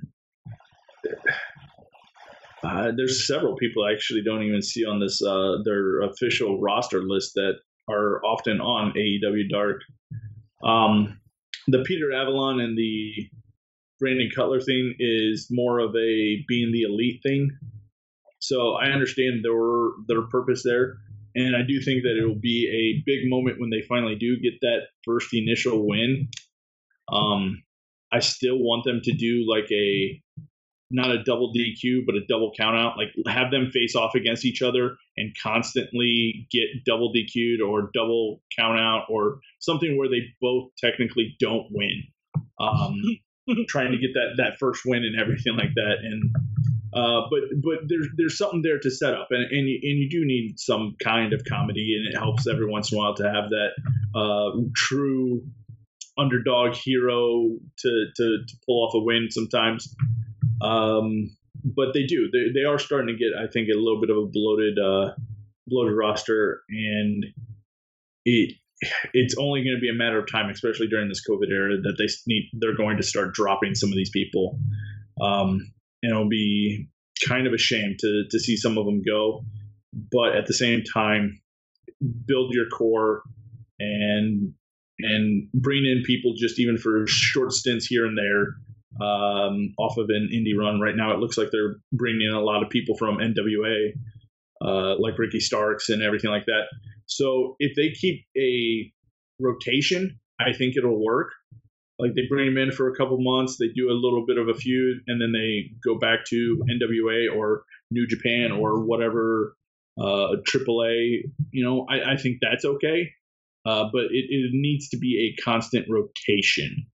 uh, 2.64 2.92
there's 2.96 3.26
several 3.26 3.56
people 3.56 3.84
I 3.84 3.94
actually 3.94 4.22
don't 4.24 4.44
even 4.44 4.62
see 4.62 4.86
on 4.86 5.00
this 5.00 5.22
uh, 5.22 5.58
their 5.64 6.02
official 6.02 6.60
roster 6.62 7.02
list 7.02 7.34
that 7.36 7.56
are 7.90 8.24
often 8.24 8.62
on 8.62 8.94
AEW 8.94 9.50
Dark. 9.50 9.82
Um, 10.64 11.20
the 11.68 11.84
Peter 11.84 12.14
Avalon 12.14 12.60
and 12.60 12.78
the 12.78 13.30
Brandon 14.02 14.30
Cutler 14.36 14.60
thing 14.60 14.96
is 15.00 15.48
more 15.52 15.80
of 15.80 15.96
a 15.96 16.44
being 16.48 16.72
the 16.74 16.82
elite 16.82 17.22
thing. 17.24 17.52
So 18.40 18.74
I 18.74 18.88
understand 18.88 19.46
their 19.46 19.92
their 20.08 20.28
purpose 20.28 20.64
there, 20.64 20.98
and 21.36 21.56
I 21.56 21.62
do 21.62 21.80
think 21.80 22.02
that 22.04 22.18
it 22.18 22.28
will 22.28 22.42
be 22.42 22.68
a 22.68 23.04
big 23.06 23.30
moment 23.30 23.62
when 23.62 23.70
they 23.70 23.84
finally 23.88 24.16
do 24.16 24.40
get 24.40 24.60
that 24.62 24.88
first 25.06 25.30
initial 25.34 25.88
win. 25.88 26.30
Um, 27.14 27.64
I 28.12 28.20
still 28.20 28.58
want 28.58 28.84
them 28.84 29.02
to 29.04 29.14
do 29.14 29.46
like 29.48 29.72
a 29.72 30.22
not 30.90 31.12
a 31.12 31.24
double 31.24 31.54
DQ, 31.54 32.06
but 32.06 32.16
a 32.16 32.26
double 32.28 32.52
count 32.58 32.76
out. 32.76 32.98
Like 32.98 33.14
have 33.28 33.52
them 33.52 33.70
face 33.72 33.96
off 33.96 34.16
against 34.16 34.44
each 34.44 34.64
other 34.64 34.98
and 35.16 35.36
constantly 35.42 36.48
get 36.52 36.84
double 36.86 37.14
DQ'd 37.14 37.62
or 37.62 37.92
double 37.94 38.42
count 38.58 38.80
out 38.80 39.06
or 39.10 39.40
something 39.60 39.96
where 39.96 40.10
they 40.10 40.22
both 40.42 40.72
technically 40.80 41.36
don't 41.40 41.68
win. 41.72 42.04
Um, 42.60 43.02
trying 43.68 43.92
to 43.92 43.98
get 43.98 44.14
that 44.14 44.36
that 44.38 44.58
first 44.60 44.82
win 44.86 45.04
and 45.04 45.20
everything 45.20 45.56
like 45.56 45.74
that. 45.76 45.96
And 46.04 46.36
uh, 46.94 47.28
but 47.30 47.40
but 47.64 47.80
there's 47.88 48.08
there's 48.18 48.38
something 48.38 48.62
there 48.62 48.80
to 48.80 48.92
set 48.92 49.14
up, 49.14 49.28
and 49.32 49.44
and 49.52 49.68
you, 49.68 49.80
and 49.82 50.00
you 50.00 50.10
do 50.10 50.26
need 50.26 50.60
some 50.60 50.96
kind 51.02 51.34
of 51.34 51.44
comedy, 51.46 51.96
and 51.98 52.14
it 52.14 52.18
helps 52.18 52.48
every 52.48 52.68
once 52.68 52.92
in 52.92 52.98
a 52.98 53.02
while 53.02 53.16
to 53.16 53.24
have 53.24 53.50
that 53.50 53.72
uh, 54.14 54.62
true 54.76 55.42
underdog 56.18 56.76
hero 56.76 57.58
to, 57.78 58.06
to 58.16 58.38
to 58.46 58.58
pull 58.66 58.86
off 58.86 58.94
a 58.94 59.00
win 59.00 59.28
sometimes. 59.30 59.96
Um, 60.62 61.36
but 61.64 61.94
they 61.94 62.04
do. 62.04 62.30
They, 62.32 62.60
they 62.60 62.66
are 62.66 62.80
starting 62.80 63.08
to 63.08 63.18
get, 63.18 63.38
I 63.40 63.48
think, 63.48 63.70
a 63.70 63.78
little 63.78 64.02
bit 64.02 64.10
of 64.10 64.18
a 64.18 64.26
bloated 64.26 64.78
uh, 64.80 65.14
bloated 65.68 65.96
roster, 65.96 66.62
and 66.70 67.26
it 68.26 68.56
it's 69.14 69.36
only 69.38 69.64
going 69.64 69.76
to 69.76 69.82
be 69.82 69.90
a 69.90 69.94
matter 69.98 70.20
of 70.20 70.32
time, 70.32 70.50
especially 70.50 70.88
during 70.88 71.10
this 71.10 71.22
COVID 71.28 71.50
era, 71.52 71.78
that 71.82 71.96
they 71.98 72.08
need 72.28 72.50
they're 72.54 72.76
going 72.76 72.98
to 72.98 73.04
start 73.04 73.34
dropping 73.34 73.76
some 73.76 73.90
of 73.90 73.96
these 73.96 74.10
people, 74.10 74.60
um, 75.22 75.72
and 76.02 76.12
it'll 76.12 76.30
be 76.30 76.88
kind 77.28 77.48
of 77.48 77.54
a 77.54 77.58
shame 77.58 77.96
to 78.00 78.24
to 78.30 78.40
see 78.40 78.58
some 78.58 78.78
of 78.78 78.86
them 78.86 79.02
go. 79.06 79.44
But 80.12 80.36
at 80.36 80.48
the 80.48 80.54
same 80.54 80.84
time, 80.84 81.42
build 82.26 82.54
your 82.54 82.68
core 82.70 83.24
and 83.80 84.54
and 85.00 85.48
bring 85.54 85.86
in 85.86 86.04
people 86.06 86.34
just 86.38 86.60
even 86.60 86.78
for 86.78 87.06
short 87.08 87.52
stints 87.52 87.86
here 87.86 88.06
and 88.06 88.18
there 88.18 88.56
um, 89.00 89.74
off 89.78 89.98
of 89.98 90.10
an 90.10 90.30
indie 90.34 90.58
run. 90.58 90.80
Right 90.80 90.96
now, 90.96 91.14
it 91.14 91.20
looks 91.20 91.38
like 91.38 91.50
they're 91.52 91.78
bringing 91.92 92.28
in 92.28 92.34
a 92.34 92.42
lot 92.42 92.64
of 92.64 92.70
people 92.70 92.96
from 92.98 93.18
NWA, 93.18 93.94
uh, 94.64 94.96
like 95.00 95.18
Ricky 95.18 95.40
Starks 95.40 95.90
and 95.90 96.02
everything 96.02 96.32
like 96.32 96.46
that. 96.46 96.64
So 97.12 97.56
if 97.60 97.76
they 97.76 97.90
keep 97.90 98.26
a 98.38 98.92
rotation, 99.40 100.20
I 100.40 100.54
think 100.54 100.78
it'll 100.78 101.04
work. 101.04 101.32
Like 102.00 102.16
they 102.16 102.22
bring 102.30 102.48
them 102.48 102.58
in 102.58 102.72
for 102.72 102.90
a 102.90 102.96
couple 102.96 103.18
months, 103.20 103.58
they 103.58 103.68
do 103.68 103.92
a 103.92 103.94
little 103.94 104.26
bit 104.26 104.38
of 104.38 104.48
a 104.48 104.54
feud, 104.54 105.00
and 105.08 105.22
then 105.22 105.34
they 105.34 105.72
go 105.84 106.00
back 106.00 106.26
to 106.30 106.64
NWA 106.70 107.36
or 107.36 107.64
New 107.92 108.08
Japan 108.08 108.52
or 108.52 108.84
whatever 108.84 109.56
uh, 110.00 110.38
AAA. 110.50 111.24
You 111.52 111.66
know, 111.66 111.86
I, 111.90 112.14
I 112.14 112.18
think 112.18 112.38
that's 112.42 112.66
okay. 112.66 113.12
Uh, 113.66 113.90
but 113.92 114.06
it, 114.06 114.26
it 114.30 114.52
needs 114.54 114.90
to 114.90 114.98
be 114.98 115.36
a 115.38 115.42
constant 115.44 115.86
rotation 115.88 116.88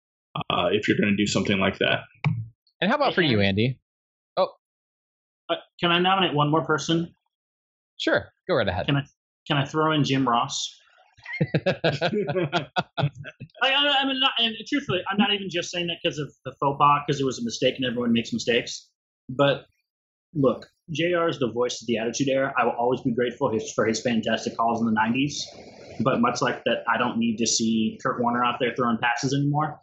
uh, 0.50 0.70
if 0.72 0.88
you're 0.88 0.98
going 0.98 1.16
to 1.16 1.16
do 1.16 1.28
something 1.28 1.60
like 1.60 1.78
that. 1.80 2.00
And 2.82 2.90
how 2.90 2.96
about 2.96 3.14
for 3.14 3.22
you, 3.22 3.42
Andy? 3.42 3.80
Uh, 5.50 5.56
can 5.80 5.92
I 5.92 6.00
nominate 6.00 6.34
one 6.34 6.50
more 6.50 6.66
person? 6.66 7.14
Sure, 7.98 8.26
go 8.48 8.56
right 8.56 8.68
ahead. 8.68 8.88
Can 8.88 8.96
I 8.96 9.04
can 9.48 9.58
I 9.58 9.66
throw 9.66 9.92
in 9.92 10.04
Jim 10.04 10.28
Ross? 10.28 10.80
I, 11.68 12.10
mean, 14.06 14.20
not, 14.20 14.32
and 14.40 14.56
truthfully, 14.68 15.02
I'm 15.10 15.18
not 15.18 15.34
even 15.34 15.50
just 15.50 15.72
saying 15.72 15.88
that 15.88 15.98
because 16.04 16.18
of 16.18 16.32
the 16.46 16.54
faux 16.60 16.78
pas, 16.80 17.02
because 17.06 17.20
it 17.20 17.26
was 17.26 17.40
a 17.40 17.44
mistake 17.44 17.76
and 17.76 17.86
everyone 17.86 18.14
makes 18.14 18.32
mistakes. 18.32 18.90
But 19.30 19.66
look, 20.34 20.68
JR 20.92 21.28
is 21.28 21.40
the 21.40 21.52
voice 21.52 21.82
of 21.82 21.88
the 21.88 21.98
Attitude 21.98 22.30
Era. 22.30 22.54
I 22.58 22.66
will 22.66 22.74
always 22.74 23.02
be 23.02 23.12
grateful 23.12 23.52
his, 23.52 23.72
for 23.74 23.86
his 23.86 24.02
fantastic 24.02 24.56
calls 24.56 24.80
in 24.82 24.86
the 24.86 24.94
90s. 24.94 25.42
But 26.02 26.22
much 26.22 26.42
like 26.42 26.64
that, 26.66 26.84
I 26.88 26.98
don't 26.98 27.18
need 27.18 27.38
to 27.38 27.48
see 27.48 27.98
Kurt 28.04 28.22
Warner 28.22 28.44
out 28.44 28.58
there 28.60 28.74
throwing 28.76 28.98
passes 28.98 29.34
anymore. 29.34 29.80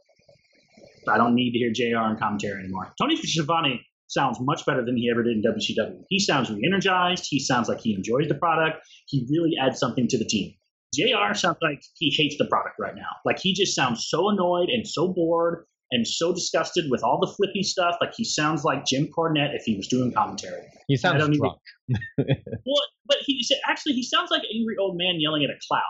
I 1.09 1.17
don't 1.17 1.35
need 1.35 1.53
to 1.53 1.59
hear 1.59 1.73
JR 1.73 2.11
in 2.11 2.17
commentary 2.19 2.63
anymore. 2.63 2.93
Tony 3.01 3.17
Schiavone 3.17 3.85
sounds 4.13 4.39
much 4.41 4.65
better 4.67 4.85
than 4.85 4.97
he 4.97 5.11
ever 5.11 5.23
did 5.23 5.37
in 5.37 5.43
WCW. 5.43 6.03
He 6.09 6.19
sounds 6.19 6.51
re-energized. 6.51 7.27
He 7.29 7.39
sounds 7.41 7.69
like 7.69 7.81
he 7.81 7.95
enjoys 7.95 8.29
the 8.29 8.35
product. 8.35 8.87
He 9.09 9.27
really 9.31 9.53
adds 9.61 9.79
something 9.79 10.07
to 10.09 10.19
the 10.19 10.25
team. 10.25 10.55
JR 10.95 11.33
sounds 11.35 11.57
like 11.63 11.83
he 11.97 12.11
hates 12.11 12.37
the 12.39 12.45
product 12.45 12.77
right 12.79 12.95
now. 12.95 13.09
Like 13.25 13.39
he 13.39 13.55
just 13.55 13.75
sounds 13.75 14.07
so 14.09 14.29
annoyed 14.29 14.69
and 14.69 14.87
so 14.87 15.09
bored 15.09 15.65
and 15.91 16.07
so 16.07 16.33
disgusted 16.35 16.91
with 16.91 17.03
all 17.03 17.19
the 17.19 17.33
flippy 17.33 17.63
stuff. 17.63 17.97
Like 18.01 18.13
he 18.15 18.25
sounds 18.25 18.63
like 18.65 18.85
Jim 18.85 19.09
Cornette 19.17 19.55
if 19.55 19.63
he 19.65 19.77
was 19.77 19.89
doing 19.89 20.13
commentary. 20.13 20.63
He 20.89 20.97
sounds 20.97 21.19
don't 21.23 21.33
even- 21.35 21.41
drunk. 21.41 21.59
Well, 22.67 22.83
but 23.07 23.19
he 23.27 23.43
said 23.43 23.59
actually 23.69 23.95
he 23.95 24.03
sounds 24.03 24.31
like 24.31 24.43
an 24.43 24.49
angry 24.55 24.77
old 24.79 24.97
man 24.97 25.17
yelling 25.19 25.45
at 25.45 25.51
a 25.51 25.59
cloud. 25.69 25.83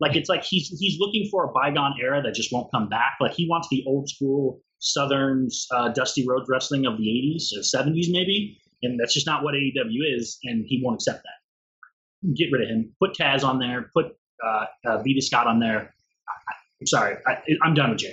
Like 0.00 0.16
it's 0.16 0.28
like 0.28 0.44
he's 0.44 0.68
he's 0.78 0.98
looking 0.98 1.28
for 1.30 1.44
a 1.44 1.52
bygone 1.52 1.94
era 2.00 2.22
that 2.22 2.34
just 2.34 2.52
won't 2.52 2.70
come 2.72 2.88
back. 2.88 3.16
Like 3.20 3.32
he 3.32 3.48
wants 3.48 3.68
the 3.70 3.82
old 3.86 4.08
school 4.08 4.60
Southern 4.78 5.48
uh, 5.72 5.88
Dusty 5.90 6.26
Rhodes 6.26 6.48
wrestling 6.48 6.86
of 6.86 6.96
the 6.98 7.04
'80s 7.04 7.56
or 7.56 7.62
'70s 7.62 8.06
maybe, 8.10 8.58
and 8.82 8.98
that's 8.98 9.14
just 9.14 9.26
not 9.26 9.42
what 9.42 9.54
AEW 9.54 10.16
is, 10.16 10.38
and 10.44 10.64
he 10.66 10.80
won't 10.82 10.96
accept 10.96 11.22
that. 11.22 12.34
Get 12.34 12.52
rid 12.52 12.62
of 12.62 12.68
him. 12.68 12.92
Put 13.00 13.14
Taz 13.14 13.44
on 13.44 13.58
there. 13.58 13.90
Put 13.94 14.16
uh, 14.44 14.64
uh, 14.86 14.98
Vita 14.98 15.22
Scott 15.22 15.46
on 15.46 15.60
there. 15.60 15.94
I, 16.28 16.32
I, 16.32 16.54
I'm 16.80 16.86
sorry, 16.86 17.16
I, 17.26 17.38
I'm 17.62 17.74
done 17.74 17.90
with 17.90 17.98
Jr. 18.00 18.08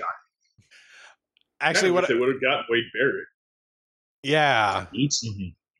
Actually, 1.61 1.91
what? 1.91 2.07
they 2.07 2.13
would 2.15 2.29
have 2.29 2.41
got 2.41 2.65
Wade 2.69 2.83
Barrett. 2.93 3.27
Yeah, 4.23 4.85
Needs 4.91 5.23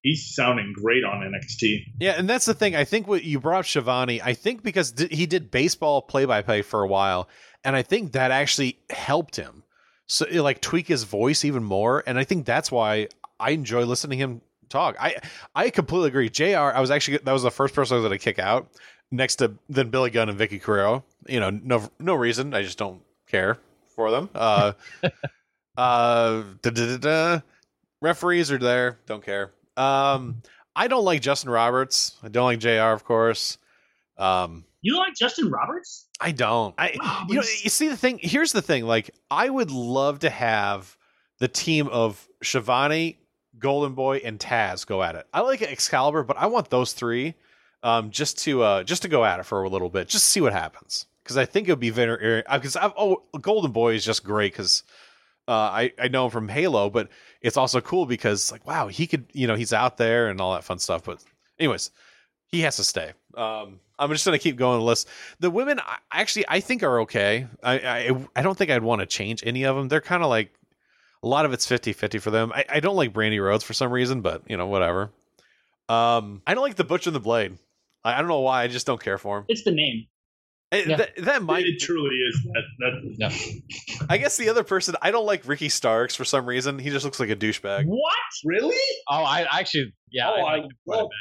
He's 0.04 0.36
sounding 0.36 0.72
great 0.72 1.04
on 1.04 1.22
NXT. 1.22 1.80
yeah, 2.00 2.12
and 2.12 2.30
that's 2.30 2.46
the 2.46 2.54
thing. 2.54 2.76
I 2.76 2.84
think 2.84 3.08
what 3.08 3.24
you 3.24 3.40
brought 3.40 3.62
up 3.62 3.66
Schiavone. 3.66 4.22
I 4.22 4.36
think 4.36 4.62
because 4.62 4.92
d- 4.92 5.08
he 5.10 5.26
did 5.26 5.50
baseball 5.50 6.04
play-by-play 6.04 6.62
for 6.62 6.84
a 6.84 6.88
while, 6.88 7.28
and 7.64 7.76
I 7.76 7.82
think 7.82 8.12
that 8.12 8.30
actually 8.30 8.78
helped 8.92 9.36
him. 9.36 9.64
So 10.08 10.26
like 10.32 10.62
tweak 10.62 10.88
his 10.88 11.03
voice 11.03 11.43
even 11.45 11.64
more, 11.64 12.03
and 12.06 12.18
I 12.18 12.24
think 12.24 12.45
that's 12.45 12.72
why 12.72 13.08
I 13.39 13.51
enjoy 13.51 13.86
listening 13.86 14.20
to 14.20 14.24
him 14.24 14.41
talk. 14.70 14.95
I 14.99 15.18
I 15.56 15.70
completely 15.70 16.10
agree. 16.10 16.30
Jr. 16.30 16.58
I 16.58 16.80
was 16.80 16.91
actually 16.91 17.18
that 17.18 17.32
was 17.32 17.43
the 17.43 17.51
first 17.51 17.74
person 17.74 17.95
I 17.95 17.99
was 17.99 18.08
going 18.08 18.18
to 18.18 18.24
kick 18.24 18.39
out 18.39 18.68
next 19.12 19.38
to 19.38 19.56
then 19.70 19.89
Billy 19.89 20.10
Gunn 20.10 20.30
and 20.30 20.38
Vicky 20.38 20.60
Guerrero. 20.60 21.03
You 21.28 21.39
know, 21.39 21.49
no 21.49 21.89
no 21.99 22.16
reason. 22.16 22.53
I 22.53 22.62
just 22.64 22.78
don't 22.78 23.01
care 23.28 23.58
for 23.95 24.12
them. 24.12 24.30
Uh, 24.36 24.74
uh, 25.78 26.43
da, 26.62 26.70
da, 26.70 26.97
da. 26.97 27.39
Referees 28.01 28.51
are 28.51 28.58
there. 28.58 28.99
Don't 29.06 29.24
care. 29.24 29.51
Um, 29.78 30.41
I 30.76 30.88
don't 30.88 31.06
like 31.06 31.22
Justin 31.22 31.49
Roberts. 31.49 32.18
I 32.22 32.28
don't 32.28 32.45
like 32.45 32.60
Jr. 32.60 32.93
Of 32.93 33.03
course. 33.03 33.58
Um, 34.18 34.66
You 34.86 34.94
don't 34.94 35.00
like 35.02 35.16
Justin 35.16 35.50
Roberts? 35.50 36.06
I 36.22 36.32
don't. 36.32 36.76
I 36.78 36.96
Wow, 37.00 37.26
you 37.28 37.36
know 37.38 37.42
you 37.42 37.72
see 37.72 37.88
the 37.88 37.98
thing. 37.98 38.20
Here's 38.22 38.52
the 38.52 38.62
thing. 38.62 38.86
Like 38.86 39.10
I 39.32 39.50
would 39.50 39.72
love 39.72 40.20
to 40.20 40.30
have 40.30 40.96
the 41.40 41.48
team 41.48 41.88
of 41.88 42.28
Schiavone, 42.44 43.18
Golden 43.58 43.96
Boy, 43.96 44.18
and 44.18 44.38
Taz 44.38 44.86
go 44.86 45.02
at 45.02 45.16
it. 45.16 45.26
I 45.34 45.42
like 45.42 45.64
Excalibur, 45.64 46.22
but 46.22 46.38
I 46.38 46.46
want 46.46 46.70
those 46.70 46.94
three 46.94 47.34
um, 47.82 48.12
just 48.12 48.38
to 48.44 48.62
uh, 48.62 48.84
just 48.84 49.02
to 49.02 49.08
go 49.08 49.26
at 49.26 49.40
it 49.40 49.48
for 49.48 49.64
a 49.64 49.70
little 49.70 49.90
bit, 49.90 50.08
just 50.08 50.30
see 50.30 50.40
what 50.40 50.54
happens. 50.54 51.08
Because 51.24 51.36
I 51.36 51.46
think 51.46 51.68
it 51.68 51.72
would 51.72 51.80
be 51.80 51.90
very 51.90 52.44
because 52.54 52.76
I've 52.76 52.94
oh 52.96 53.24
Golden 53.42 53.72
Boy 53.72 53.96
is 53.96 54.06
just 54.06 54.24
great 54.24 54.54
because 54.54 54.84
uh, 55.48 55.52
I 55.52 55.94
I 56.00 56.10
know 56.10 56.26
him 56.26 56.32
from 56.32 56.48
Halo, 56.48 56.92
but 56.92 57.10
it's 57.42 57.58
also 57.58 57.82
cool 57.82 58.06
because 58.06 58.52
like 58.52 58.68
wow 58.68 58.88
he 58.88 59.08
could 59.08 59.26
you 59.34 59.48
know 59.48 59.56
he's 59.56 59.74
out 59.74 59.98
there 59.98 60.28
and 60.28 60.40
all 60.40 60.54
that 60.54 60.64
fun 60.64 60.78
stuff. 60.78 61.06
But 61.06 61.24
anyways, 61.58 61.90
he 62.46 62.62
has 62.62 62.76
to 62.76 62.84
stay. 62.84 63.14
Um, 63.36 63.80
I'm 63.98 64.12
just 64.12 64.26
gonna 64.26 64.39
keep 64.39 64.58
going 64.58 64.80
the 64.80 64.86
list. 64.86 65.08
The 65.39 65.50
women, 65.50 65.80
I, 65.80 65.98
actually, 66.12 66.46
I 66.48 66.60
think 66.60 66.84
are 66.84 67.02
okay. 67.02 67.48
I, 67.64 67.80
I 67.80 68.16
I 68.36 68.41
don't 68.41 68.58
think 68.58 68.72
I'd 68.72 68.84
want 68.84 69.00
to 69.02 69.06
change 69.06 69.43
any 69.46 69.64
of 69.64 69.76
them. 69.76 69.88
They're 69.88 70.02
kind 70.02 70.24
of 70.24 70.30
like 70.30 70.54
a 71.24 71.28
lot 71.28 71.46
of 71.46 71.54
it's 71.54 71.66
50-50 71.68 72.22
for 72.22 72.30
them. 72.32 72.52
I, 72.54 72.66
I 72.70 72.80
don't 72.80 72.96
like 72.96 73.14
Brandi 73.14 73.41
Rhodes 73.43 73.64
for 73.64 73.74
some 73.74 73.91
reason, 73.91 74.22
but 74.22 74.43
you 74.48 74.58
know 74.58 74.68
whatever. 74.68 75.12
Um, 75.89 76.41
I 76.46 76.54
don't 76.54 76.64
like 76.64 76.76
the 76.76 76.84
Butcher 76.84 77.10
and 77.10 77.16
the 77.16 77.20
Blade. 77.20 77.58
I, 78.04 78.14
I 78.16 78.18
don't 78.20 78.28
know 78.28 78.39
why. 78.41 78.64
I 78.64 78.68
just 78.68 78.86
don't 78.86 79.02
care 79.02 79.18
for 79.18 79.39
him. 79.39 79.46
It's 79.48 79.64
the 79.64 79.72
name. 79.72 80.08
Yeah. 80.74 80.98
that, 80.98 81.12
that 81.20 81.41
might. 81.43 81.64
it 81.66 81.80
truly 81.80 82.16
is 82.16 82.43
that. 82.43 82.64
that 82.80 83.16
No. 84.00 84.06
I 84.10 84.18
guess 84.18 84.36
the 84.36 84.50
other 84.50 84.64
person. 84.64 84.96
I 85.02 85.12
don't 85.12 85.26
like 85.26 85.48
Ricky 85.48 85.70
Starks 85.70 86.16
for 86.16 86.26
some 86.26 86.46
reason. 86.46 86.80
He 86.80 86.89
just 86.89 87.06
looks 87.06 87.20
like 87.20 87.30
a 87.30 87.36
douchebag. 87.36 87.86
What? 87.86 88.02
really? 88.43 88.76
Oh, 89.10 89.24
I 89.24 89.43
I 89.43 89.60
actually, 89.60 89.93
yeah, 90.12 90.30
Oh, 90.30 90.34
I, 90.34 90.39
I- 90.39 90.41
like 90.58 90.64
him 90.64 90.70
quite 90.86 90.96
a 90.96 90.98
well, 90.98 91.08
bit. 91.08 91.18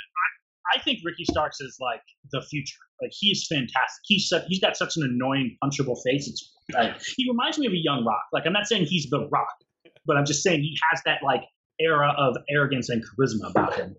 I 0.72 0.80
think 0.80 1.00
Ricky 1.04 1.24
Starks 1.24 1.60
is 1.60 1.76
like 1.80 2.02
the 2.32 2.40
future. 2.42 2.78
Like 3.02 3.12
he's 3.12 3.46
fantastic. 3.46 4.02
He's 4.04 4.28
such, 4.28 4.44
he's 4.48 4.60
got 4.60 4.76
such 4.76 4.96
an 4.96 5.02
annoying, 5.02 5.56
punchable 5.62 5.96
face. 6.04 6.28
It's 6.28 6.52
like, 6.72 6.94
he 7.16 7.28
reminds 7.28 7.58
me 7.58 7.66
of 7.66 7.72
a 7.72 7.76
young 7.82 8.04
Rock. 8.04 8.22
Like 8.32 8.46
I'm 8.46 8.52
not 8.52 8.66
saying 8.66 8.86
he's 8.86 9.08
the 9.10 9.28
Rock, 9.30 9.48
but 10.06 10.16
I'm 10.16 10.24
just 10.24 10.42
saying 10.42 10.60
he 10.62 10.76
has 10.90 11.02
that 11.04 11.18
like 11.24 11.42
era 11.80 12.14
of 12.16 12.36
arrogance 12.48 12.88
and 12.88 13.02
charisma 13.02 13.50
about 13.50 13.74
him. 13.74 13.96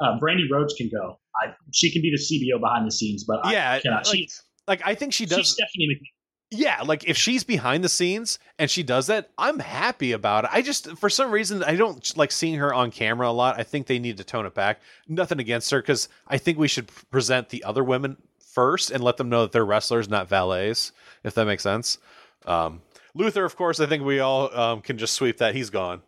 Uh, 0.00 0.18
Brandi 0.18 0.50
Rhodes 0.50 0.74
can 0.74 0.90
go. 0.90 1.18
I, 1.42 1.54
she 1.72 1.90
can 1.92 2.02
be 2.02 2.10
the 2.10 2.18
CBO 2.18 2.60
behind 2.60 2.86
the 2.86 2.90
scenes, 2.92 3.24
but 3.24 3.40
Yeah, 3.50 3.72
I 3.72 3.80
cannot. 3.80 4.06
like, 4.06 4.16
she's, 4.16 4.42
Like 4.66 4.82
I 4.84 4.94
think 4.94 5.12
she 5.12 5.24
she's 5.24 5.30
does. 5.36 5.50
Stephanie 5.52 5.88
McMahon. 5.88 6.10
Yeah, 6.50 6.82
like 6.82 7.04
if 7.08 7.16
she's 7.16 7.42
behind 7.42 7.82
the 7.82 7.88
scenes 7.88 8.38
and 8.58 8.70
she 8.70 8.82
does 8.84 9.08
that, 9.08 9.30
I'm 9.36 9.58
happy 9.58 10.12
about 10.12 10.44
it. 10.44 10.50
I 10.52 10.62
just 10.62 10.96
for 10.98 11.10
some 11.10 11.30
reason 11.32 11.64
I 11.64 11.74
don't 11.74 12.16
like 12.16 12.30
seeing 12.30 12.56
her 12.56 12.72
on 12.72 12.90
camera 12.92 13.28
a 13.28 13.32
lot. 13.32 13.58
I 13.58 13.64
think 13.64 13.86
they 13.86 13.98
need 13.98 14.18
to 14.18 14.24
tone 14.24 14.46
it 14.46 14.54
back. 14.54 14.80
Nothing 15.08 15.40
against 15.40 15.70
her 15.72 15.82
cuz 15.82 16.08
I 16.28 16.38
think 16.38 16.56
we 16.58 16.68
should 16.68 16.88
present 17.10 17.48
the 17.48 17.64
other 17.64 17.82
women 17.82 18.18
first 18.52 18.90
and 18.92 19.02
let 19.02 19.16
them 19.16 19.28
know 19.28 19.42
that 19.42 19.52
they're 19.52 19.64
wrestlers, 19.64 20.08
not 20.08 20.28
valets, 20.28 20.92
if 21.24 21.34
that 21.34 21.46
makes 21.46 21.62
sense. 21.64 21.98
Um 22.46 22.82
Luther, 23.16 23.44
of 23.44 23.56
course, 23.56 23.80
I 23.80 23.86
think 23.86 24.04
we 24.04 24.20
all 24.20 24.52
um, 24.58 24.80
can 24.80 24.98
just 24.98 25.14
sweep 25.14 25.38
that. 25.38 25.54
He's 25.54 25.70
gone. 25.70 26.02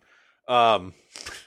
Um, 0.48 0.92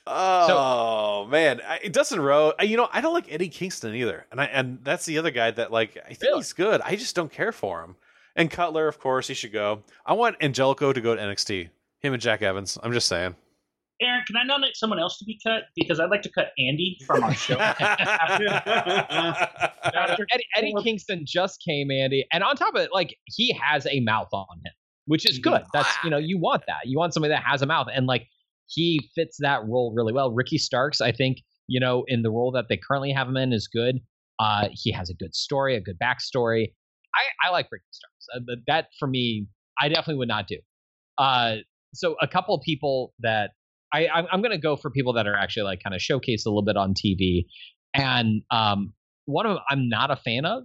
oh 0.08 1.26
man, 1.30 1.62
I, 1.68 1.88
Dustin 1.90 2.22
Rowe. 2.22 2.54
I- 2.60 2.64
You 2.64 2.78
know, 2.78 2.90
I 2.92 3.02
don't 3.02 3.14
like 3.14 3.32
Eddie 3.32 3.50
Kingston 3.50 3.94
either, 3.96 4.26
and 4.32 4.42
I 4.42 4.46
and 4.46 4.80
that's 4.84 5.06
the 5.06 5.18
other 5.18 5.32
guy 5.32 5.52
that 5.52 5.72
like 5.72 5.98
I 5.98 6.10
think 6.10 6.24
Really? 6.24 6.38
he's 6.40 6.54
good. 6.54 6.82
I 6.82 6.96
just 6.96 7.16
don't 7.16 7.32
care 7.32 7.52
for 7.52 7.82
him. 7.84 7.96
And 8.40 8.50
Cutler, 8.50 8.88
of 8.88 9.00
course, 9.00 9.28
he 9.28 9.34
should 9.34 9.52
go. 9.52 9.84
I 10.06 10.14
want 10.14 10.38
Angelico 10.42 10.94
to 10.94 11.02
go 11.02 11.14
to 11.14 11.22
NXT. 11.22 11.70
Him 12.00 12.14
and 12.14 12.22
Jack 12.22 12.42
Evans. 12.42 12.78
I'm 12.82 12.94
just 12.94 13.10
saying. 13.10 13.36
Aaron, 14.02 14.24
can 14.26 14.38
I 14.38 14.44
nominate 14.44 14.78
someone 14.78 14.98
else 14.98 15.18
to 15.18 15.26
be 15.26 15.38
cut? 15.46 15.64
Because 15.76 16.00
I'd 16.00 16.10
like 16.10 16.22
to 16.22 16.32
cut 16.32 16.52
Andy 16.58 16.98
from 17.06 17.22
our 17.22 17.34
show. 17.34 17.58
Eddie, 20.32 20.46
Eddie 20.56 20.74
Kingston 20.82 21.26
just 21.28 21.62
came, 21.68 21.92
Andy, 21.92 22.26
and 22.32 22.42
on 22.42 22.56
top 22.56 22.76
of 22.76 22.82
it, 22.82 22.92
like 22.94 23.18
he 23.26 23.54
has 23.62 23.86
a 23.88 24.00
mouth 24.00 24.30
on 24.32 24.46
him, 24.64 24.72
which 25.06 25.30
is 25.30 25.38
good. 25.38 25.64
That's 25.74 25.90
you 26.06 26.10
know 26.10 26.18
you 26.18 26.40
want 26.40 26.64
that. 26.68 26.86
You 26.86 26.98
want 26.98 27.14
somebody 27.14 27.34
that 27.34 27.44
has 27.44 27.62
a 27.62 27.66
mouth, 27.66 27.88
and 27.94 28.08
like 28.08 28.26
he 28.68 29.02
fits 29.16 29.36
that 29.42 29.66
role 29.68 29.94
really 29.94 30.14
well. 30.14 30.32
Ricky 30.32 30.58
Starks, 30.58 31.02
I 31.02 31.12
think, 31.12 31.40
you 31.68 31.82
know, 31.82 32.06
in 32.08 32.22
the 32.22 32.32
role 32.32 32.52
that 32.54 32.68
they 32.70 32.78
currently 32.78 33.12
have 33.12 33.28
him 33.28 33.36
in, 33.36 33.52
is 33.52 33.68
good. 33.68 34.00
Uh, 34.40 34.70
he 34.72 34.94
has 34.94 35.10
a 35.10 35.14
good 35.14 35.36
story, 35.36 35.76
a 35.76 35.82
good 35.82 36.00
backstory. 36.02 36.72
I, 37.14 37.50
I 37.50 37.52
like 37.52 37.68
Ricky 37.70 37.84
Starks. 37.92 38.09
Uh, 38.34 38.40
but 38.46 38.60
that 38.68 38.88
for 39.00 39.08
me, 39.08 39.48
I 39.80 39.88
definitely 39.88 40.16
would 40.16 40.28
not 40.28 40.48
do. 40.48 40.58
Uh, 41.18 41.58
so 41.94 42.16
a 42.22 42.28
couple 42.28 42.56
of 42.56 42.62
people 42.62 43.14
that 43.20 43.52
I, 43.94 44.08
I'm, 44.08 44.42
going 44.42 44.52
to 44.52 44.62
go 44.62 44.76
for 44.76 44.92
people 44.92 45.14
that 45.14 45.28
are 45.28 45.36
actually 45.36 45.64
like 45.64 45.82
kind 45.84 45.96
of 45.96 46.02
showcased 46.02 46.46
a 46.46 46.50
little 46.50 46.64
bit 46.64 46.78
on 46.78 46.94
TV, 46.94 47.46
and 47.94 48.42
um, 48.52 48.94
one 49.26 49.46
of 49.46 49.56
them 49.56 49.64
I'm 49.70 49.90
not 49.90 50.12
a 50.12 50.16
fan 50.16 50.46
of 50.46 50.64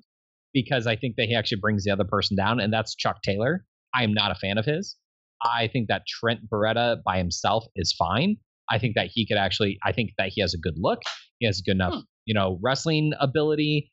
because 0.53 0.87
I 0.87 0.97
think 0.97 1.17
that 1.17 1.27
he 1.27 1.35
actually 1.35 1.61
brings 1.61 1.85
the 1.85 1.91
other 1.91 2.05
person 2.05 2.37
down, 2.37 2.61
and 2.61 2.73
that's 2.73 2.95
Chuck 2.95 3.23
Taylor. 3.23 3.65
I 3.95 4.05
am 4.05 4.13
not 4.13 4.31
a 4.31 4.35
fan 4.35 4.59
of 4.59 4.65
his. 4.65 4.97
I 5.43 5.69
think 5.69 5.89
that 5.89 6.03
Trent 6.07 6.41
Beretta 6.51 7.03
by 7.05 7.19
himself 7.19 7.65
is 7.77 7.95
fine. 7.99 8.37
I 8.71 8.79
think 8.79 8.95
that 8.95 9.09
he 9.13 9.27
could 9.27 9.37
actually. 9.37 9.79
I 9.85 9.93
think 9.93 10.11
that 10.19 10.31
he 10.35 10.41
has 10.41 10.55
a 10.55 10.59
good 10.59 10.75
look. 10.77 11.01
He 11.39 11.47
has 11.47 11.61
good 11.61 11.77
enough, 11.77 12.03
you 12.25 12.35
know, 12.35 12.59
wrestling 12.63 13.13
ability. 13.21 13.91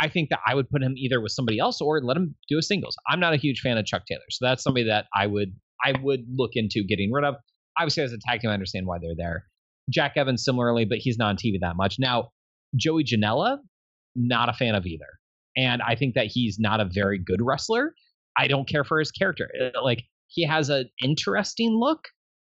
I 0.00 0.08
think 0.08 0.30
that 0.30 0.40
I 0.46 0.54
would 0.54 0.68
put 0.70 0.82
him 0.82 0.94
either 0.96 1.20
with 1.20 1.32
somebody 1.32 1.58
else 1.58 1.80
or 1.80 2.00
let 2.00 2.16
him 2.16 2.34
do 2.48 2.58
a 2.58 2.62
singles. 2.62 2.96
I'm 3.08 3.20
not 3.20 3.34
a 3.34 3.36
huge 3.36 3.60
fan 3.60 3.76
of 3.78 3.84
Chuck 3.84 4.02
Taylor, 4.06 4.20
so 4.30 4.46
that's 4.46 4.62
somebody 4.62 4.86
that 4.86 5.06
I 5.14 5.26
would 5.26 5.54
I 5.84 5.92
would 6.02 6.24
look 6.34 6.52
into 6.54 6.82
getting 6.84 7.12
rid 7.12 7.24
of. 7.24 7.36
Obviously, 7.78 8.02
as 8.02 8.12
a 8.12 8.18
tag 8.18 8.40
team, 8.40 8.50
I 8.50 8.54
understand 8.54 8.86
why 8.86 8.98
they're 9.00 9.14
there. 9.16 9.46
Jack 9.90 10.12
Evans 10.16 10.44
similarly, 10.44 10.84
but 10.84 10.98
he's 10.98 11.18
not 11.18 11.28
on 11.30 11.36
TV 11.36 11.58
that 11.60 11.76
much 11.76 11.96
now. 11.98 12.30
Joey 12.76 13.04
Janela, 13.04 13.58
not 14.14 14.48
a 14.48 14.52
fan 14.52 14.74
of 14.74 14.86
either, 14.86 15.06
and 15.56 15.82
I 15.82 15.94
think 15.96 16.14
that 16.14 16.26
he's 16.26 16.58
not 16.58 16.80
a 16.80 16.84
very 16.84 17.18
good 17.18 17.40
wrestler. 17.42 17.94
I 18.38 18.46
don't 18.48 18.68
care 18.68 18.84
for 18.84 18.98
his 18.98 19.10
character. 19.10 19.48
Uh, 19.60 19.82
Like 19.82 20.04
he 20.28 20.46
has 20.46 20.70
an 20.70 20.88
interesting 21.02 21.72
look, 21.78 22.04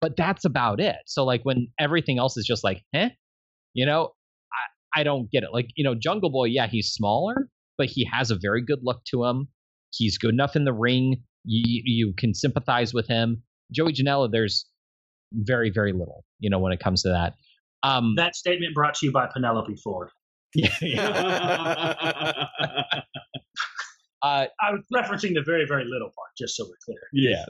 but 0.01 0.17
that's 0.17 0.45
about 0.45 0.81
it. 0.81 0.97
So 1.07 1.25
like 1.25 1.43
when 1.45 1.69
everything 1.81 2.19
else 2.19 2.37
is 2.37 2.47
just 2.47 2.63
like, 2.63 2.83
eh, 2.95 3.09
you 3.75 3.87
know, 3.87 4.11
I, 4.95 5.03
don't 5.03 5.31
get 5.31 5.43
it. 5.43 5.51
Like, 5.53 5.71
you 5.77 5.85
know, 5.85 5.95
Jungle 5.95 6.31
Boy, 6.31 6.47
yeah, 6.47 6.67
he's 6.67 6.89
smaller, 6.89 7.49
but 7.79 7.89
he 7.89 8.09
has 8.13 8.31
a 8.31 8.37
very 8.37 8.63
good 8.65 8.81
look 8.83 9.05
to 9.07 9.25
him. 9.25 9.49
He's 9.91 10.19
good 10.19 10.33
enough 10.33 10.57
in 10.57 10.65
the 10.65 10.73
ring. 10.73 11.23
You, 11.45 11.83
you 11.85 12.15
can 12.17 12.35
sympathize 12.35 12.95
with 12.95 13.09
him. 13.09 13.43
Joey 13.73 13.93
Janela, 13.93 14.31
there's 14.31 14.67
very, 15.33 15.71
very 15.71 15.93
little, 15.93 16.25
you 16.39 16.51
know, 16.51 16.59
when 16.59 16.73
it 16.73 16.81
comes 16.81 17.03
to 17.03 17.09
that. 17.09 17.35
Um, 17.83 18.15
that 18.17 18.37
statement 18.37 18.75
brought 18.75 18.95
to 18.97 19.07
you 19.07 19.13
by 19.13 19.29
Penelope 19.33 19.75
Ford. 19.83 20.11
uh, 20.63 20.67
I 24.23 24.47
was 24.71 24.83
referencing 24.95 25.35
the 25.35 25.43
very, 25.45 25.67
very 25.67 25.85
little 25.85 26.09
part, 26.09 26.31
just 26.39 26.57
so 26.57 26.65
we're 26.65 26.77
clear. 26.85 27.01
Yeah. 27.13 27.47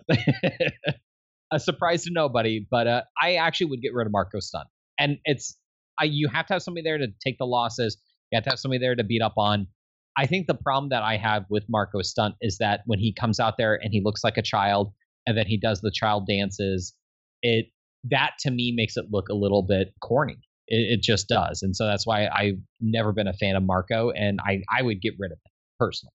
a 1.52 1.60
surprise 1.60 2.04
to 2.04 2.10
nobody, 2.12 2.66
but 2.68 2.86
uh, 2.86 3.02
I 3.20 3.34
actually 3.34 3.66
would 3.66 3.82
get 3.82 3.92
rid 3.92 4.06
of 4.06 4.12
Marco 4.12 4.40
Stunt. 4.40 4.66
And 4.98 5.18
it's 5.24 5.56
I, 6.02 6.06
you 6.06 6.28
have 6.28 6.46
to 6.46 6.54
have 6.54 6.62
somebody 6.62 6.82
there 6.82 6.98
to 6.98 7.08
take 7.24 7.38
the 7.38 7.46
losses. 7.46 7.96
You 8.30 8.36
have 8.36 8.44
to 8.44 8.50
have 8.50 8.58
somebody 8.58 8.80
there 8.80 8.94
to 8.94 9.04
beat 9.04 9.22
up 9.22 9.34
on. 9.36 9.68
I 10.16 10.26
think 10.26 10.46
the 10.46 10.54
problem 10.54 10.90
that 10.90 11.02
I 11.02 11.16
have 11.16 11.44
with 11.48 11.64
Marco 11.68 12.02
Stunt 12.02 12.34
is 12.40 12.58
that 12.58 12.80
when 12.86 12.98
he 12.98 13.12
comes 13.12 13.40
out 13.40 13.56
there 13.56 13.78
and 13.82 13.92
he 13.92 14.02
looks 14.04 14.22
like 14.22 14.36
a 14.36 14.42
child 14.42 14.92
and 15.26 15.38
then 15.38 15.46
he 15.46 15.56
does 15.56 15.80
the 15.80 15.92
child 15.92 16.26
dances, 16.26 16.94
it 17.42 17.66
that 18.10 18.32
to 18.40 18.50
me 18.50 18.72
makes 18.76 18.96
it 18.96 19.06
look 19.10 19.28
a 19.28 19.34
little 19.34 19.62
bit 19.62 19.94
corny. 20.02 20.38
It, 20.68 20.98
it 20.98 21.02
just 21.02 21.28
does, 21.28 21.62
and 21.62 21.74
so 21.74 21.86
that's 21.86 22.06
why 22.06 22.28
I've 22.28 22.58
never 22.80 23.12
been 23.12 23.28
a 23.28 23.32
fan 23.32 23.56
of 23.56 23.62
Marco, 23.62 24.10
and 24.10 24.40
I 24.44 24.62
I 24.70 24.82
would 24.82 25.00
get 25.00 25.14
rid 25.18 25.32
of 25.32 25.38
him 25.38 25.52
personally. 25.78 26.12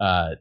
Uh, 0.00 0.36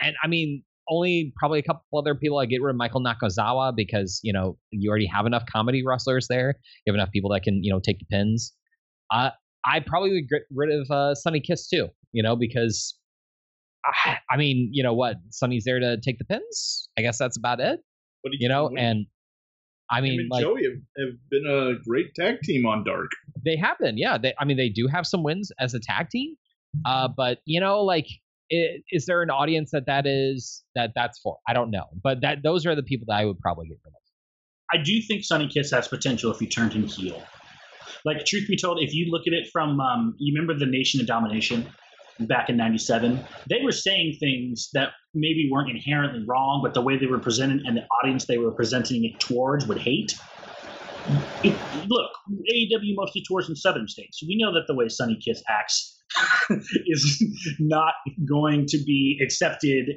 and 0.00 0.14
I 0.22 0.28
mean, 0.28 0.62
only 0.88 1.32
probably 1.36 1.58
a 1.58 1.62
couple 1.62 1.98
other 1.98 2.14
people 2.14 2.38
I 2.38 2.46
get 2.46 2.62
rid 2.62 2.70
of 2.70 2.76
Michael 2.76 3.02
Nakazawa 3.02 3.74
because 3.74 4.20
you 4.22 4.32
know 4.32 4.58
you 4.70 4.90
already 4.90 5.06
have 5.06 5.26
enough 5.26 5.44
comedy 5.50 5.82
wrestlers 5.84 6.26
there. 6.28 6.54
You 6.84 6.92
have 6.92 6.94
enough 6.94 7.12
people 7.12 7.30
that 7.30 7.42
can 7.42 7.62
you 7.62 7.72
know 7.72 7.80
take 7.80 7.98
the 7.98 8.06
pins. 8.06 8.52
Uh, 9.12 9.30
I 9.64 9.80
probably 9.80 10.12
would 10.12 10.28
get 10.28 10.42
rid 10.54 10.70
of 10.72 10.90
uh, 10.90 11.14
Sonny 11.14 11.40
Kiss 11.40 11.68
too. 11.68 11.88
You 12.12 12.22
know 12.22 12.36
because 12.36 12.94
I, 13.84 14.18
I 14.30 14.36
mean 14.36 14.70
you 14.72 14.82
know 14.82 14.94
what 14.94 15.16
Sonny's 15.30 15.64
there 15.64 15.80
to 15.80 15.98
take 16.00 16.18
the 16.18 16.24
pins. 16.24 16.88
I 16.98 17.02
guess 17.02 17.18
that's 17.18 17.36
about 17.36 17.60
it. 17.60 17.80
But 18.22 18.32
he 18.32 18.38
You 18.40 18.48
know, 18.48 18.70
and 18.76 19.06
I 19.90 20.00
mean 20.00 20.20
and 20.20 20.28
like 20.30 20.42
Joey 20.42 20.64
have, 20.64 21.06
have 21.06 21.14
been 21.30 21.46
a 21.46 21.74
great 21.88 22.14
tag 22.14 22.40
team 22.42 22.66
on 22.66 22.84
Dark. 22.84 23.10
they 23.44 23.56
have 23.56 23.78
been 23.78 23.98
yeah. 23.98 24.18
They 24.18 24.34
I 24.38 24.44
mean 24.44 24.56
they 24.56 24.68
do 24.68 24.88
have 24.88 25.06
some 25.06 25.22
wins 25.22 25.50
as 25.58 25.74
a 25.74 25.80
tag 25.80 26.10
team. 26.10 26.36
Uh, 26.84 27.08
but 27.08 27.38
you 27.46 27.60
know 27.60 27.82
like 27.82 28.06
is 28.50 29.06
there 29.06 29.22
an 29.22 29.30
audience 29.30 29.70
that 29.72 29.86
that 29.86 30.06
is 30.06 30.62
that 30.74 30.92
that's 30.94 31.18
for? 31.18 31.38
I 31.48 31.52
don't 31.52 31.70
know, 31.70 31.86
but 32.02 32.20
that 32.22 32.42
those 32.42 32.66
are 32.66 32.74
the 32.74 32.82
people 32.82 33.06
that 33.08 33.16
I 33.16 33.24
would 33.24 33.40
probably 33.40 33.66
get 33.66 33.78
rid 33.84 33.90
of. 33.90 34.00
I 34.72 34.82
do 34.82 35.00
think 35.00 35.24
Sonny 35.24 35.48
Kiss 35.48 35.70
has 35.70 35.88
potential 35.88 36.30
if 36.32 36.38
he 36.38 36.46
turned 36.46 36.72
him 36.72 36.84
heel. 36.84 37.22
Like, 38.04 38.24
truth 38.24 38.48
be 38.48 38.56
told, 38.56 38.78
if 38.80 38.94
you 38.94 39.10
look 39.10 39.22
at 39.26 39.32
it 39.32 39.48
from, 39.52 39.80
um, 39.80 40.14
you 40.18 40.34
remember 40.34 40.58
the 40.58 40.70
Nation 40.70 41.00
of 41.00 41.06
Domination 41.06 41.66
back 42.20 42.48
in 42.48 42.56
97? 42.56 43.24
They 43.48 43.60
were 43.62 43.72
saying 43.72 44.16
things 44.20 44.70
that 44.74 44.90
maybe 45.14 45.48
weren't 45.52 45.70
inherently 45.70 46.24
wrong, 46.26 46.60
but 46.62 46.74
the 46.74 46.82
way 46.82 46.98
they 46.98 47.06
were 47.06 47.18
presented 47.18 47.62
and 47.64 47.76
the 47.76 47.86
audience 48.02 48.26
they 48.26 48.38
were 48.38 48.52
presenting 48.52 49.04
it 49.04 49.18
towards 49.20 49.66
would 49.66 49.78
hate. 49.78 50.14
it, 51.42 51.60
look, 51.88 52.10
AEW 52.30 52.94
mostly 52.96 53.22
tours 53.26 53.48
in 53.48 53.56
southern 53.56 53.88
states. 53.88 54.22
We 54.26 54.36
know 54.36 54.52
that 54.54 54.66
the 54.66 54.74
way 54.74 54.88
Sonny 54.88 55.18
Kiss 55.24 55.42
acts 55.48 55.95
is 56.86 57.22
not 57.58 57.94
going 58.28 58.66
to 58.66 58.78
be 58.78 59.18
accepted 59.22 59.88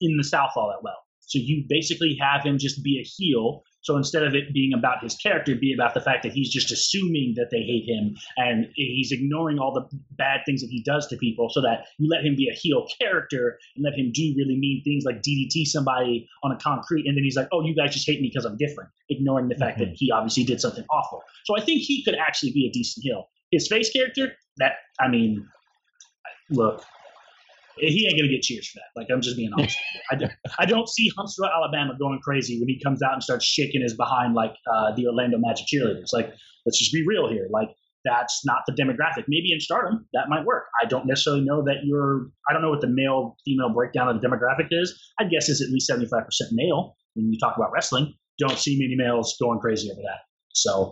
in 0.00 0.16
the 0.16 0.24
South 0.24 0.50
all 0.56 0.68
that 0.68 0.82
well. 0.82 0.98
So 1.28 1.38
you 1.38 1.64
basically 1.68 2.16
have 2.20 2.42
him 2.42 2.56
just 2.58 2.82
be 2.82 2.98
a 2.98 3.04
heel. 3.04 3.62
So 3.82 3.96
instead 3.96 4.22
of 4.22 4.34
it 4.34 4.52
being 4.54 4.72
about 4.72 5.02
his 5.02 5.14
character, 5.14 5.54
be 5.54 5.74
about 5.74 5.92
the 5.92 6.00
fact 6.00 6.22
that 6.22 6.32
he's 6.32 6.50
just 6.50 6.72
assuming 6.72 7.34
that 7.36 7.48
they 7.50 7.60
hate 7.60 7.84
him 7.86 8.16
and 8.38 8.66
he's 8.74 9.12
ignoring 9.12 9.58
all 9.58 9.72
the 9.72 9.86
bad 10.12 10.40
things 10.46 10.62
that 10.62 10.68
he 10.70 10.82
does 10.82 11.06
to 11.08 11.16
people 11.18 11.50
so 11.50 11.60
that 11.60 11.86
you 11.98 12.08
let 12.08 12.24
him 12.24 12.34
be 12.34 12.48
a 12.50 12.54
heel 12.54 12.86
character 12.98 13.58
and 13.76 13.84
let 13.84 13.92
him 13.92 14.10
do 14.12 14.34
really 14.36 14.56
mean 14.56 14.82
things 14.84 15.04
like 15.04 15.22
DDT 15.22 15.66
somebody 15.66 16.26
on 16.42 16.50
a 16.50 16.56
concrete. 16.56 17.06
And 17.06 17.16
then 17.16 17.24
he's 17.24 17.36
like, 17.36 17.48
oh, 17.52 17.62
you 17.62 17.74
guys 17.74 17.92
just 17.92 18.06
hate 18.06 18.22
me 18.22 18.30
because 18.32 18.46
I'm 18.46 18.56
different, 18.56 18.88
ignoring 19.10 19.48
the 19.48 19.54
fact 19.54 19.78
that 19.78 19.88
mm-hmm. 19.88 19.96
he 19.96 20.10
obviously 20.10 20.44
did 20.44 20.60
something 20.62 20.84
awful. 20.90 21.22
So 21.44 21.56
I 21.58 21.60
think 21.60 21.82
he 21.82 22.02
could 22.04 22.16
actually 22.16 22.52
be 22.52 22.66
a 22.66 22.72
decent 22.72 23.04
heel. 23.04 23.28
His 23.52 23.68
face 23.68 23.90
character, 23.90 24.32
that, 24.58 24.72
I 25.00 25.08
mean, 25.08 25.46
look, 26.50 26.84
he 27.80 28.06
ain't 28.06 28.18
gonna 28.18 28.32
get 28.32 28.42
cheers 28.42 28.68
for 28.68 28.78
that. 28.78 29.00
Like 29.00 29.08
I'm 29.12 29.20
just 29.20 29.36
being 29.36 29.50
honest. 29.56 29.76
I, 30.10 30.16
don't, 30.16 30.32
I 30.58 30.66
don't 30.66 30.88
see 30.88 31.10
Huntsville, 31.16 31.46
Alabama 31.46 31.96
going 31.98 32.18
crazy 32.22 32.58
when 32.58 32.68
he 32.68 32.80
comes 32.82 33.02
out 33.02 33.12
and 33.12 33.22
starts 33.22 33.44
shaking 33.44 33.82
his 33.82 33.94
behind 33.94 34.34
like 34.34 34.54
uh, 34.72 34.94
the 34.96 35.06
Orlando 35.06 35.38
Magic 35.38 35.66
cheerleaders. 35.72 36.12
Like 36.12 36.32
let's 36.66 36.78
just 36.78 36.92
be 36.92 37.04
real 37.06 37.28
here. 37.28 37.48
Like 37.50 37.68
that's 38.04 38.42
not 38.44 38.62
the 38.66 38.72
demographic. 38.72 39.24
Maybe 39.28 39.52
in 39.52 39.60
Stardom 39.60 40.06
that 40.12 40.28
might 40.28 40.44
work. 40.44 40.64
I 40.82 40.86
don't 40.86 41.06
necessarily 41.06 41.44
know 41.44 41.62
that 41.64 41.84
you're. 41.84 42.28
I 42.48 42.52
don't 42.52 42.62
know 42.62 42.70
what 42.70 42.80
the 42.80 42.88
male 42.88 43.36
female 43.44 43.70
breakdown 43.70 44.08
of 44.08 44.20
the 44.20 44.26
demographic 44.26 44.68
is. 44.70 44.98
I 45.18 45.24
guess 45.24 45.48
it's 45.48 45.62
at 45.62 45.68
least 45.70 45.86
seventy 45.86 46.06
five 46.06 46.24
percent 46.24 46.50
male 46.52 46.96
when 47.14 47.32
you 47.32 47.38
talk 47.38 47.56
about 47.56 47.70
wrestling. 47.72 48.14
Don't 48.38 48.58
see 48.58 48.78
many 48.78 48.94
males 48.96 49.36
going 49.40 49.58
crazy 49.58 49.90
over 49.90 50.00
that. 50.02 50.20
So 50.54 50.90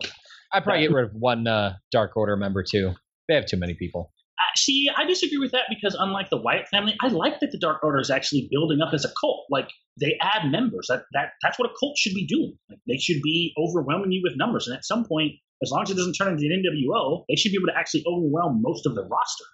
I'd 0.52 0.64
probably 0.64 0.82
get 0.82 0.92
rid 0.92 1.06
of 1.06 1.12
one 1.14 1.46
uh, 1.46 1.74
Dark 1.90 2.16
Order 2.16 2.36
member 2.36 2.64
too. 2.68 2.94
They 3.28 3.34
have 3.34 3.46
too 3.46 3.56
many 3.56 3.74
people. 3.74 4.12
Uh, 4.38 4.52
see, 4.56 4.88
I 4.94 5.04
disagree 5.06 5.38
with 5.38 5.52
that 5.52 5.62
because 5.70 5.96
unlike 5.98 6.28
the 6.30 6.36
Wyatt 6.36 6.68
family, 6.68 6.94
I 7.02 7.08
like 7.08 7.40
that 7.40 7.52
the 7.52 7.58
Dark 7.58 7.82
Order 7.82 8.00
is 8.00 8.10
actually 8.10 8.48
building 8.50 8.80
up 8.82 8.92
as 8.92 9.04
a 9.04 9.08
cult. 9.20 9.46
Like 9.50 9.68
they 9.98 10.18
add 10.20 10.50
members. 10.50 10.86
That 10.90 11.04
that 11.14 11.30
that's 11.42 11.58
what 11.58 11.70
a 11.70 11.72
cult 11.80 11.96
should 11.96 12.14
be 12.14 12.26
doing. 12.26 12.56
Like 12.68 12.78
they 12.86 12.98
should 12.98 13.22
be 13.22 13.54
overwhelming 13.58 14.12
you 14.12 14.20
with 14.22 14.34
numbers. 14.36 14.68
And 14.68 14.76
at 14.76 14.84
some 14.84 15.04
point, 15.06 15.32
as 15.62 15.70
long 15.70 15.82
as 15.84 15.90
it 15.90 15.96
doesn't 15.96 16.12
turn 16.14 16.28
into 16.32 16.44
an 16.44 16.62
NWO, 16.62 17.24
they 17.30 17.36
should 17.36 17.50
be 17.50 17.56
able 17.56 17.68
to 17.68 17.76
actually 17.78 18.04
overwhelm 18.06 18.60
most 18.62 18.84
of 18.86 18.94
the 18.94 19.02
roster. 19.02 19.44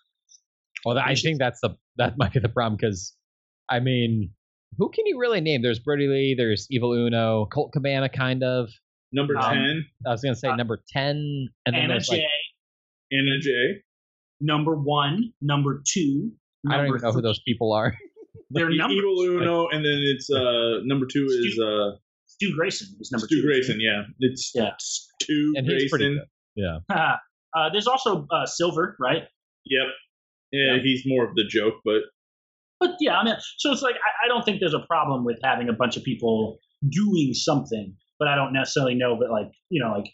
Well, 0.85 0.99
I 0.99 1.15
think 1.15 1.39
that's 1.39 1.61
the 1.61 1.77
that 1.97 2.19
might 2.19 2.33
be 2.33 2.41
the 2.41 2.49
problem 2.49 2.77
because, 2.77 3.15
I 3.71 3.79
mean, 3.79 4.31
who 4.79 4.91
can 4.91 5.07
you 5.07 5.21
really 5.21 5.41
name? 5.41 5.63
There's 5.63 5.79
Brodie 5.79 6.09
Lee, 6.09 6.35
there's 6.37 6.67
Evil 6.71 6.93
Uno, 6.93 7.47
Colt 7.47 7.71
Cabana, 7.73 8.09
kind 8.09 8.43
of. 8.43 8.69
Number 9.13 9.37
Um, 9.39 9.55
10, 9.55 9.87
I 10.07 10.11
was 10.11 10.23
gonna 10.23 10.35
say 10.35 10.49
Uh, 10.49 10.57
number 10.57 10.83
ten, 10.89 11.17
and 11.67 11.75
then 11.77 11.83
Anna 11.83 11.93
there's 11.95 12.09
J, 12.09 12.17
like 12.17 12.25
Anna 13.13 13.39
Jay. 13.41 13.83
number 14.41 14.75
one, 14.77 15.33
number 15.41 15.83
two. 15.87 16.33
I 16.69 16.77
don't 16.77 16.85
number 16.85 16.97
even 16.97 17.03
know 17.07 17.13
who 17.13 17.21
three. 17.21 17.23
those 17.29 17.41
people 17.47 17.73
are. 17.73 17.95
They're 18.51 18.71
number 18.71 18.95
Evil 18.95 19.21
Uno, 19.23 19.69
and 19.69 19.85
then 19.85 19.99
it's 20.15 20.31
uh 20.31 20.81
number 20.85 21.07
two 21.07 21.25
is 21.29 21.59
uh 21.59 21.97
Stu 22.27 22.55
Grayson 22.55 22.89
was 22.99 23.11
number 23.13 23.27
Stu 23.27 23.41
two. 23.41 23.47
Grayson. 23.47 23.79
Yeah, 23.81 24.03
it's 24.21 24.53
Yeah. 24.55 24.71
Stu 24.79 25.53
And 25.57 25.67
he's 25.67 25.91
pretty 25.91 26.05
Grayson. 26.07 26.27
good. 26.57 26.85
Yeah. 26.91 27.17
uh, 27.57 27.69
there's 27.73 27.87
also 27.87 28.27
uh, 28.31 28.45
Silver, 28.47 28.97
right? 29.01 29.23
Yep. 29.67 29.87
Yeah, 30.53 30.75
Yeah. 30.77 30.83
he's 30.83 31.03
more 31.07 31.25
of 31.27 31.35
the 31.35 31.45
joke, 31.49 31.75
but 31.85 32.03
But 32.81 32.97
yeah, 33.01 33.17
I 33.19 33.25
mean, 33.25 33.37
so 33.59 33.73
it's 33.73 33.81
like 33.83 33.95
I, 33.95 34.27
I 34.27 34.29
don't 34.29 34.45
think 34.45 34.61
there's 34.61 34.75
a 34.75 34.85
problem 34.87 35.25
with 35.25 35.39
having 35.43 35.69
a 35.69 35.73
bunch 35.73 35.97
of 35.97 36.03
people 36.05 36.59
doing 36.91 37.33
something, 37.33 37.95
but 38.19 38.29
I 38.29 38.35
don't 38.35 38.53
necessarily 38.53 38.95
know. 38.97 39.17
But 39.19 39.31
like 39.31 39.51
you 39.71 39.83
know, 39.83 39.93
like 39.97 40.11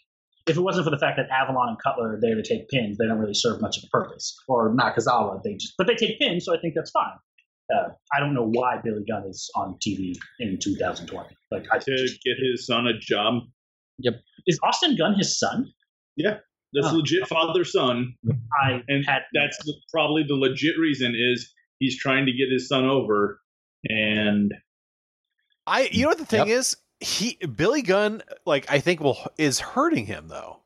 if 0.49 0.57
it 0.57 0.61
wasn't 0.61 0.84
for 0.84 0.90
the 0.90 0.99
fact 0.99 1.18
that 1.18 1.28
Avalon 1.30 1.68
and 1.70 1.78
Cutler 1.82 2.14
are 2.14 2.20
there 2.20 2.34
to 2.34 2.42
take 2.42 2.68
pins, 2.68 2.99
they 2.99 3.07
don't 3.07 3.18
really 3.18 3.34
serve 3.34 3.61
much 3.61 3.76
of 3.78 3.84
a 3.84 3.88
purpose. 3.88 4.36
Or 4.49 4.74
Nakazawa, 4.74 5.42
they 5.42 5.55
just 5.55 5.74
but 5.78 5.86
they 5.86 5.94
take 5.94 6.18
pins, 6.18 6.44
so 6.44 6.55
I 6.55 6.61
think 6.61 6.74
that's 6.74 6.90
fine. 6.90 7.12
Uh, 7.74 7.88
I 8.14 8.20
don't 8.20 8.32
know 8.34 8.49
why 8.51 8.78
Billy 8.82 9.05
Gunn 9.07 9.24
is 9.28 9.51
on 9.55 9.76
TV 9.86 10.14
in 10.40 10.59
2020. 10.59 11.28
Like, 11.51 11.66
I 11.70 11.78
to 11.78 12.07
get 12.24 12.36
his 12.42 12.66
son 12.66 12.86
a 12.86 12.99
job, 12.99 13.42
Yep. 13.99 14.14
is 14.46 14.59
Austin 14.62 14.96
Gunn 14.96 15.14
his 15.18 15.38
son? 15.38 15.66
Yeah, 16.16 16.38
that's 16.72 16.86
Oh. 16.92 16.96
legit 16.96 17.26
father 17.28 17.64
son, 17.64 18.14
I 18.62 18.80
and 18.88 19.05
had 19.07 19.22
that's 19.34 19.59
the, 19.64 19.74
probably 19.92 20.22
the 20.26 20.34
legit 20.34 20.78
reason 20.78 21.14
is 21.14 21.53
he's 21.78 21.99
trying 21.99 22.24
to 22.26 22.32
get 22.32 22.51
his 22.51 22.68
son 22.68 22.84
over, 22.86 23.40
and 23.88 24.55
I 25.66 25.88
you 25.92 26.03
know 26.05 26.09
what 26.09 26.18
the 26.18 26.24
thing 26.26 26.49
is? 26.49 26.76
He 27.01 27.36
Billy 27.36 27.82
Gunn 27.82 28.22
like 28.44 28.70
I 28.70 28.80
think 28.80 29.01
will 29.01 29.18
is 29.36 29.61
hurting 29.61 30.07
him 30.07 30.28
though. 30.28 30.61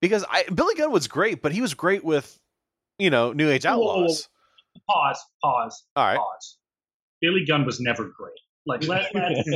Because 0.00 0.24
I 0.28 0.44
Billy 0.44 0.74
Gunn 0.74 0.90
was 0.90 1.08
great, 1.08 1.42
but 1.42 1.52
he 1.52 1.60
was 1.60 1.74
great 1.74 2.04
with 2.04 2.38
you 2.98 3.10
know, 3.10 3.32
New 3.32 3.50
Age 3.50 3.64
Whoa, 3.64 3.78
whoa, 3.78 3.84
whoa. 3.84 3.92
Outlaws. 3.92 4.28
pause, 4.88 5.24
pause, 5.42 5.84
All 5.96 6.04
right. 6.04 6.16
pause. 6.16 6.58
Billy 7.20 7.44
Gunn 7.46 7.64
was 7.64 7.80
never 7.80 8.04
great. 8.04 8.32
Like 8.66 8.86
let, 8.86 9.10
let's 9.14 9.48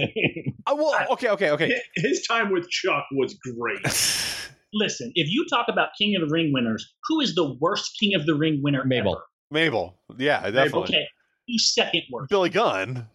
Uh, 0.66 0.74
well, 0.76 1.06
okay, 1.10 1.28
okay, 1.30 1.50
okay. 1.50 1.80
his 1.96 2.26
time 2.26 2.52
with 2.52 2.68
Chuck 2.70 3.04
was 3.12 3.34
great. 3.34 3.82
listen. 4.72 5.12
If 5.14 5.28
you 5.28 5.44
talk 5.50 5.66
about 5.68 5.90
King 5.98 6.16
of 6.16 6.28
the 6.28 6.32
Ring 6.32 6.52
winners, 6.52 6.94
who 7.08 7.20
is 7.20 7.34
the 7.34 7.54
worst 7.60 7.96
King 8.00 8.14
of 8.14 8.26
the 8.26 8.34
Ring 8.34 8.60
winner? 8.62 8.84
Mabel. 8.84 9.12
ever? 9.16 9.22
Mabel. 9.50 9.98
Yeah, 10.18 10.40
definitely. 10.50 10.82
Okay, 10.84 11.06
who's 11.46 11.74
second 11.74 12.02
worst? 12.10 12.30
Billy 12.30 12.48
Gunn. 12.48 13.06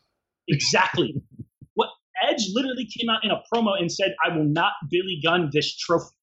Exactly. 0.47 1.15
Edge 2.27 2.47
literally 2.53 2.85
came 2.85 3.09
out 3.09 3.23
in 3.23 3.31
a 3.31 3.41
promo 3.51 3.79
and 3.79 3.91
said, 3.91 4.15
"I 4.25 4.35
will 4.35 4.45
not 4.45 4.73
Billy 4.89 5.19
Gunn 5.23 5.49
this 5.51 5.75
trophy." 5.75 6.15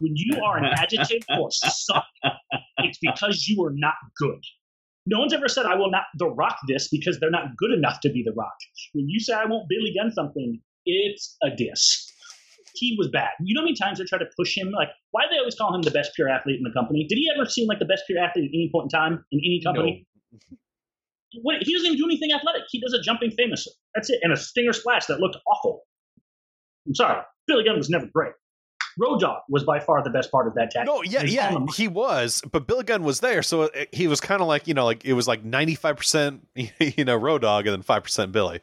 When 0.00 0.12
you 0.16 0.42
are 0.42 0.58
an 0.58 0.64
adjective 0.64 1.22
or 1.38 1.50
suck, 1.50 2.04
it's 2.78 2.98
because 3.00 3.46
you 3.48 3.64
are 3.64 3.72
not 3.72 3.94
good. 4.18 4.40
No 5.06 5.20
one's 5.20 5.32
ever 5.32 5.48
said, 5.48 5.66
"I 5.66 5.74
will 5.74 5.90
not 5.90 6.04
The 6.18 6.28
Rock 6.28 6.58
this" 6.68 6.88
because 6.88 7.20
they're 7.20 7.30
not 7.30 7.56
good 7.56 7.72
enough 7.72 8.00
to 8.00 8.10
be 8.10 8.22
The 8.22 8.32
Rock. 8.32 8.56
When 8.92 9.08
you 9.08 9.20
say, 9.20 9.34
"I 9.34 9.44
won't 9.44 9.68
Billy 9.68 9.94
Gunn 9.94 10.10
something," 10.12 10.60
it's 10.86 11.36
a 11.42 11.50
diss. 11.50 12.10
He 12.74 12.96
was 12.98 13.08
bad. 13.08 13.30
You 13.40 13.54
know 13.54 13.60
how 13.60 13.66
many 13.66 13.76
times 13.76 13.98
they 13.98 14.04
try 14.04 14.18
to 14.18 14.28
push 14.36 14.56
him? 14.56 14.72
Like, 14.72 14.88
why 15.12 15.22
do 15.24 15.28
they 15.30 15.38
always 15.38 15.54
call 15.54 15.72
him 15.74 15.82
the 15.82 15.92
best 15.92 16.12
pure 16.16 16.28
athlete 16.28 16.56
in 16.56 16.64
the 16.64 16.72
company? 16.72 17.06
Did 17.08 17.18
he 17.18 17.30
ever 17.34 17.48
seem 17.48 17.68
like 17.68 17.78
the 17.78 17.84
best 17.84 18.02
pure 18.06 18.18
athlete 18.18 18.50
at 18.50 18.54
any 18.54 18.68
point 18.72 18.86
in 18.86 18.88
time 18.88 19.24
in 19.30 19.38
any 19.38 19.60
company? 19.62 20.06
What, 21.42 21.56
he 21.62 21.72
doesn't 21.72 21.86
even 21.86 21.98
do 21.98 22.04
anything 22.06 22.30
athletic. 22.32 22.62
He 22.70 22.80
does 22.80 22.92
a 22.92 23.00
jumping 23.00 23.30
famous. 23.30 23.66
That's 23.94 24.10
it. 24.10 24.20
And 24.22 24.32
a 24.32 24.36
stinger 24.36 24.72
splash 24.72 25.06
that 25.06 25.20
looked 25.20 25.36
awful. 25.46 25.82
I'm 26.86 26.94
sorry. 26.94 27.22
Billy 27.46 27.64
Gunn 27.64 27.76
was 27.76 27.90
never 27.90 28.06
great. 28.12 28.32
Road 28.98 29.20
Dogg 29.20 29.42
was 29.48 29.64
by 29.64 29.80
far 29.80 30.02
the 30.02 30.10
best 30.10 30.30
part 30.30 30.46
of 30.46 30.54
that 30.54 30.70
tag. 30.70 30.86
No, 30.86 31.02
yeah, 31.02 31.24
yeah, 31.24 31.58
he 31.74 31.88
was, 31.88 32.42
but 32.52 32.66
Billy 32.66 32.84
Gunn 32.84 33.02
was 33.02 33.20
there, 33.20 33.42
so 33.42 33.62
it, 33.62 33.88
he 33.92 34.06
was 34.06 34.20
kind 34.20 34.40
of 34.40 34.46
like 34.46 34.68
you 34.68 34.74
know, 34.74 34.84
like 34.84 35.04
it 35.04 35.14
was 35.14 35.26
like 35.26 35.44
ninety 35.44 35.74
five 35.74 35.96
percent, 35.96 36.46
you 36.54 37.04
know, 37.04 37.16
Road 37.16 37.42
Dogg, 37.42 37.66
and 37.66 37.74
then 37.74 37.82
five 37.82 38.04
percent 38.04 38.30
Billy. 38.30 38.60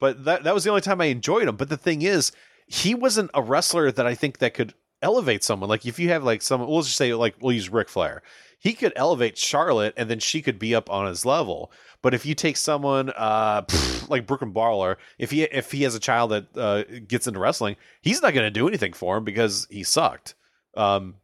But 0.00 0.24
that 0.24 0.44
that 0.44 0.54
was 0.54 0.64
the 0.64 0.70
only 0.70 0.82
time 0.82 1.00
I 1.00 1.06
enjoyed 1.06 1.46
him. 1.46 1.56
But 1.56 1.68
the 1.68 1.76
thing 1.76 2.02
is, 2.02 2.32
he 2.66 2.94
wasn't 2.94 3.30
a 3.34 3.42
wrestler 3.42 3.92
that 3.92 4.06
I 4.06 4.14
think 4.14 4.38
that 4.38 4.54
could 4.54 4.74
elevate 5.02 5.44
someone. 5.44 5.68
Like 5.68 5.86
if 5.86 5.98
you 5.98 6.08
have 6.08 6.24
like 6.24 6.42
someone, 6.42 6.68
we'll 6.68 6.82
just 6.82 6.96
say 6.96 7.14
like 7.14 7.36
we'll 7.40 7.54
use 7.54 7.68
Ric 7.68 7.88
Flair. 7.88 8.22
He 8.58 8.72
could 8.72 8.92
elevate 8.96 9.38
Charlotte, 9.38 9.94
and 9.96 10.10
then 10.10 10.18
she 10.18 10.42
could 10.42 10.58
be 10.58 10.74
up 10.74 10.90
on 10.90 11.06
his 11.06 11.24
level. 11.24 11.70
But 12.02 12.14
if 12.14 12.26
you 12.26 12.34
take 12.34 12.56
someone 12.56 13.10
uh, 13.16 13.62
pfft, 13.62 14.08
like 14.08 14.26
Brooklyn 14.26 14.52
Brawler, 14.52 14.98
if 15.18 15.30
he 15.30 15.42
if 15.44 15.70
he 15.72 15.82
has 15.82 15.94
a 15.94 16.00
child 16.00 16.30
that 16.32 16.56
uh, 16.56 16.82
gets 17.06 17.26
into 17.26 17.38
wrestling, 17.40 17.76
he's 18.02 18.22
not 18.22 18.34
going 18.34 18.46
to 18.46 18.50
do 18.50 18.68
anything 18.68 18.92
for 18.92 19.16
him 19.16 19.24
because 19.24 19.66
he 19.70 19.82
sucked. 19.84 20.34
Um, 20.76 21.14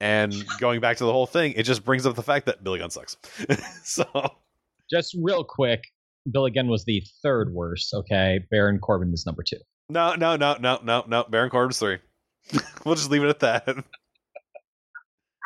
and 0.00 0.34
going 0.58 0.80
back 0.80 0.96
to 0.98 1.04
the 1.04 1.12
whole 1.12 1.26
thing, 1.26 1.52
it 1.52 1.64
just 1.64 1.84
brings 1.84 2.06
up 2.06 2.16
the 2.16 2.22
fact 2.22 2.46
that 2.46 2.64
Billy 2.64 2.78
Gunn 2.78 2.90
sucks. 2.90 3.16
so 3.84 4.04
Just 4.90 5.16
real 5.20 5.44
quick, 5.44 5.84
Billy 6.30 6.50
Gunn 6.50 6.68
was 6.68 6.84
the 6.84 7.02
third 7.22 7.52
worst. 7.52 7.92
Okay, 7.92 8.40
Baron 8.50 8.78
Corbin 8.78 9.10
was 9.10 9.26
number 9.26 9.42
two. 9.42 9.58
no, 9.88 10.14
no, 10.14 10.36
no, 10.36 10.56
no, 10.60 10.80
no, 10.82 11.04
no. 11.06 11.24
Baron 11.28 11.50
Corbin's 11.50 11.78
three. 11.78 11.98
we'll 12.84 12.94
just 12.94 13.10
leave 13.10 13.22
it 13.22 13.28
at 13.28 13.40
that. 13.40 13.84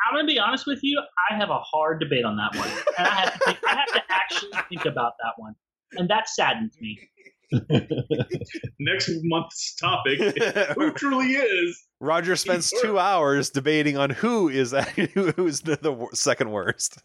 I'm 0.05 0.13
going 0.13 0.25
to 0.25 0.31
be 0.31 0.39
honest 0.39 0.67
with 0.67 0.79
you. 0.83 1.01
I 1.31 1.35
have 1.35 1.49
a 1.49 1.59
hard 1.59 1.99
debate 1.99 2.25
on 2.25 2.37
that 2.37 2.55
one. 2.55 2.69
And 2.97 3.07
I 3.07 3.15
have 3.15 3.33
to, 3.33 3.39
think, 3.39 3.57
I 3.67 3.75
have 3.75 3.87
to 3.87 4.03
actually 4.09 4.51
think 4.69 4.85
about 4.85 5.13
that 5.23 5.33
one. 5.37 5.55
And 5.93 6.09
that 6.09 6.29
saddens 6.29 6.77
me. 6.79 6.99
Next 8.79 9.09
month's 9.23 9.75
topic, 9.75 10.19
who 10.75 10.91
truly 10.91 11.33
is? 11.33 11.83
Roger 11.99 12.35
spends 12.35 12.73
two 12.81 12.97
hours 12.99 13.49
debating 13.49 13.97
on 13.97 14.09
who 14.09 14.49
is 14.49 14.71
who 15.13 15.47
is 15.47 15.61
the, 15.61 15.77
the 15.81 16.07
second 16.13 16.51
worst. 16.51 17.01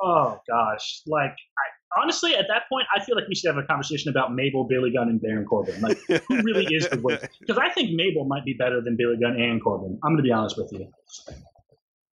Oh, 0.00 0.38
gosh. 0.48 1.02
Like, 1.06 1.30
I, 1.30 2.00
honestly, 2.00 2.34
at 2.34 2.46
that 2.48 2.62
point, 2.68 2.86
I 2.94 3.02
feel 3.04 3.16
like 3.16 3.26
we 3.28 3.34
should 3.34 3.54
have 3.54 3.62
a 3.62 3.66
conversation 3.66 4.10
about 4.10 4.34
Mabel, 4.34 4.64
Billy 4.64 4.92
Gunn, 4.92 5.08
and 5.08 5.20
Baron 5.20 5.44
Corbin. 5.46 5.80
Like, 5.80 5.98
who 6.28 6.42
really 6.42 6.66
is 6.66 6.88
the 6.88 7.00
worst? 7.00 7.26
Because 7.40 7.58
I 7.58 7.70
think 7.70 7.90
Mabel 7.92 8.24
might 8.24 8.44
be 8.44 8.54
better 8.54 8.80
than 8.80 8.96
Billy 8.96 9.16
Gunn 9.20 9.40
and 9.40 9.62
Corbin. 9.62 9.98
I'm 10.04 10.12
going 10.12 10.18
to 10.18 10.22
be 10.22 10.32
honest 10.32 10.56
with 10.56 10.72
you. 10.72 10.88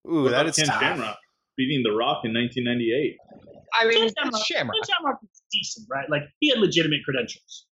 Ooh, 0.07 0.23
What 0.23 0.31
that 0.31 0.41
about 0.41 0.49
is 0.49 0.55
Ken 0.55 0.65
tough. 0.67 0.81
Shamrock 0.81 1.17
beating 1.57 1.83
The 1.83 1.91
Rock 1.91 2.21
in 2.23 2.33
1998. 2.33 3.17
I 3.73 3.85
mean, 3.87 3.97
Ken 3.97 4.07
it's 4.07 4.13
Shamrock- 4.17 4.45
Shamrock. 4.45 4.75
Ken 4.75 4.95
Shamrock 4.97 5.21
was 5.21 5.41
decent, 5.51 5.87
right? 5.89 6.09
Like, 6.09 6.23
he 6.39 6.49
had 6.49 6.59
legitimate 6.59 6.99
credentials. 7.05 7.65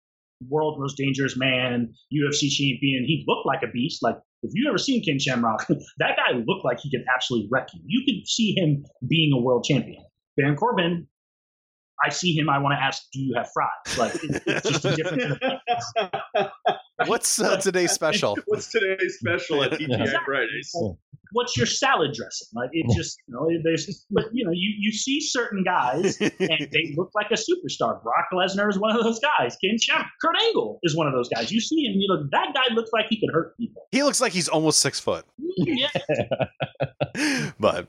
world 0.47 0.79
most 0.79 0.95
dangerous 0.97 1.35
man, 1.37 1.93
UFC 2.13 2.49
champion. 2.49 3.03
He 3.05 3.25
looked 3.27 3.45
like 3.45 3.61
a 3.63 3.67
beast. 3.71 4.01
Like 4.01 4.15
if 4.43 4.51
you 4.53 4.69
ever 4.69 4.77
seen 4.77 5.03
Ken 5.03 5.19
Shamrock, 5.19 5.67
that 5.97 6.15
guy 6.15 6.37
looked 6.37 6.63
like 6.63 6.79
he 6.79 6.89
could 6.89 7.03
absolutely 7.13 7.49
wreck 7.51 7.67
you. 7.73 7.81
You 7.85 8.03
could 8.05 8.25
see 8.27 8.53
him 8.55 8.85
being 9.09 9.33
a 9.33 9.37
world 9.41 9.65
champion. 9.65 10.01
Baron 10.37 10.55
Corbin, 10.55 11.07
I 12.05 12.09
see 12.09 12.33
him. 12.33 12.49
I 12.49 12.59
want 12.59 12.77
to 12.79 12.81
ask, 12.81 13.03
do 13.11 13.19
you 13.19 13.33
have 13.35 13.49
fries? 13.53 13.97
Like 13.97 14.15
it's, 14.23 14.39
it's 14.45 14.69
just 14.69 14.85
a 14.85 14.95
different. 14.95 15.43
What's 17.05 17.39
uh, 17.39 17.57
today's 17.57 17.91
special? 17.91 18.37
What's 18.45 18.71
today's 18.71 19.17
special 19.19 19.63
at 19.63 19.71
TGI 19.71 20.25
Fridays? 20.25 20.75
What's 21.31 21.55
your 21.55 21.67
salad 21.67 22.13
dressing? 22.13 22.47
Like 22.53 22.71
it 22.73 22.85
just 22.95 23.19
you 23.27 23.35
know 23.35 23.47
there's 23.63 24.05
but 24.09 24.25
you 24.33 24.43
know 24.43 24.51
you 24.51 24.73
you 24.79 24.91
see 24.91 25.21
certain 25.21 25.63
guys 25.63 26.19
and 26.19 26.31
they 26.39 26.93
look 26.97 27.11
like 27.13 27.27
a 27.29 27.35
superstar. 27.35 28.01
Brock 28.01 28.25
Lesnar 28.33 28.69
is 28.69 28.79
one 28.79 28.95
of 28.95 29.03
those 29.03 29.19
guys. 29.19 29.55
Ken 29.63 29.77
Shamrock, 29.79 30.07
Kurt 30.21 30.35
Angle 30.41 30.79
is 30.83 30.95
one 30.95 31.07
of 31.07 31.13
those 31.13 31.29
guys. 31.29 31.51
You 31.51 31.61
see 31.61 31.85
him, 31.85 31.93
you 31.99 32.07
know 32.07 32.27
that 32.31 32.53
guy 32.53 32.73
looks 32.73 32.89
like 32.91 33.05
he 33.09 33.19
could 33.19 33.29
hurt 33.31 33.55
people. 33.57 33.87
He 33.91 34.01
looks 34.01 34.19
like 34.19 34.33
he's 34.33 34.49
almost 34.49 34.79
six 34.79 34.99
foot. 34.99 35.25
Yeah. 35.57 35.89
but 37.59 37.87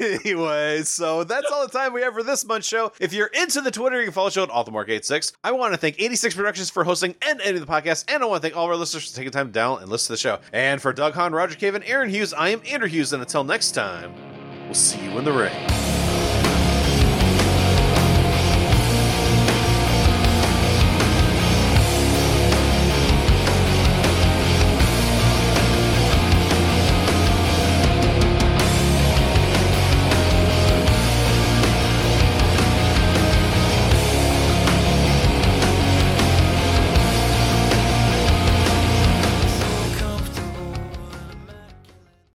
anyway, 0.00 0.82
so 0.82 1.24
that's 1.24 1.50
all 1.50 1.66
the 1.66 1.72
time 1.72 1.92
we 1.92 2.02
have 2.02 2.14
for 2.14 2.22
this 2.22 2.44
month's 2.44 2.66
show. 2.66 2.92
If 3.00 3.12
you're 3.12 3.28
into 3.28 3.60
the 3.60 3.70
Twitter, 3.70 3.98
you 3.98 4.04
can 4.04 4.12
follow 4.12 4.28
the 4.28 4.34
show 4.34 4.42
at 4.44 4.50
AllTheMark86. 4.50 5.32
I 5.44 5.52
want 5.52 5.74
to 5.74 5.78
thank 5.78 6.00
86 6.00 6.34
Productions 6.34 6.70
for 6.70 6.84
hosting 6.84 7.11
and 7.20 7.40
editing 7.40 7.60
the 7.60 7.66
podcast, 7.66 8.04
and 8.08 8.22
I 8.22 8.26
want 8.26 8.42
to 8.42 8.48
thank 8.48 8.56
all 8.56 8.64
of 8.64 8.70
our 8.70 8.76
listeners 8.76 9.10
for 9.10 9.16
taking 9.16 9.32
time 9.32 9.50
down 9.50 9.82
and 9.82 9.90
listen 9.90 10.06
to 10.06 10.12
the 10.14 10.18
show. 10.18 10.38
And 10.52 10.80
for 10.80 10.92
Doug 10.92 11.14
Hahn, 11.14 11.32
Roger 11.32 11.56
Cave, 11.56 11.74
and 11.74 11.84
Aaron 11.84 12.08
Hughes, 12.08 12.32
I 12.32 12.48
am 12.48 12.62
Andrew 12.66 12.88
Hughes, 12.88 13.12
and 13.12 13.22
until 13.22 13.44
next 13.44 13.72
time, 13.72 14.14
we'll 14.64 14.74
see 14.74 15.02
you 15.02 15.18
in 15.18 15.24
the 15.24 15.32
ring. 15.32 15.91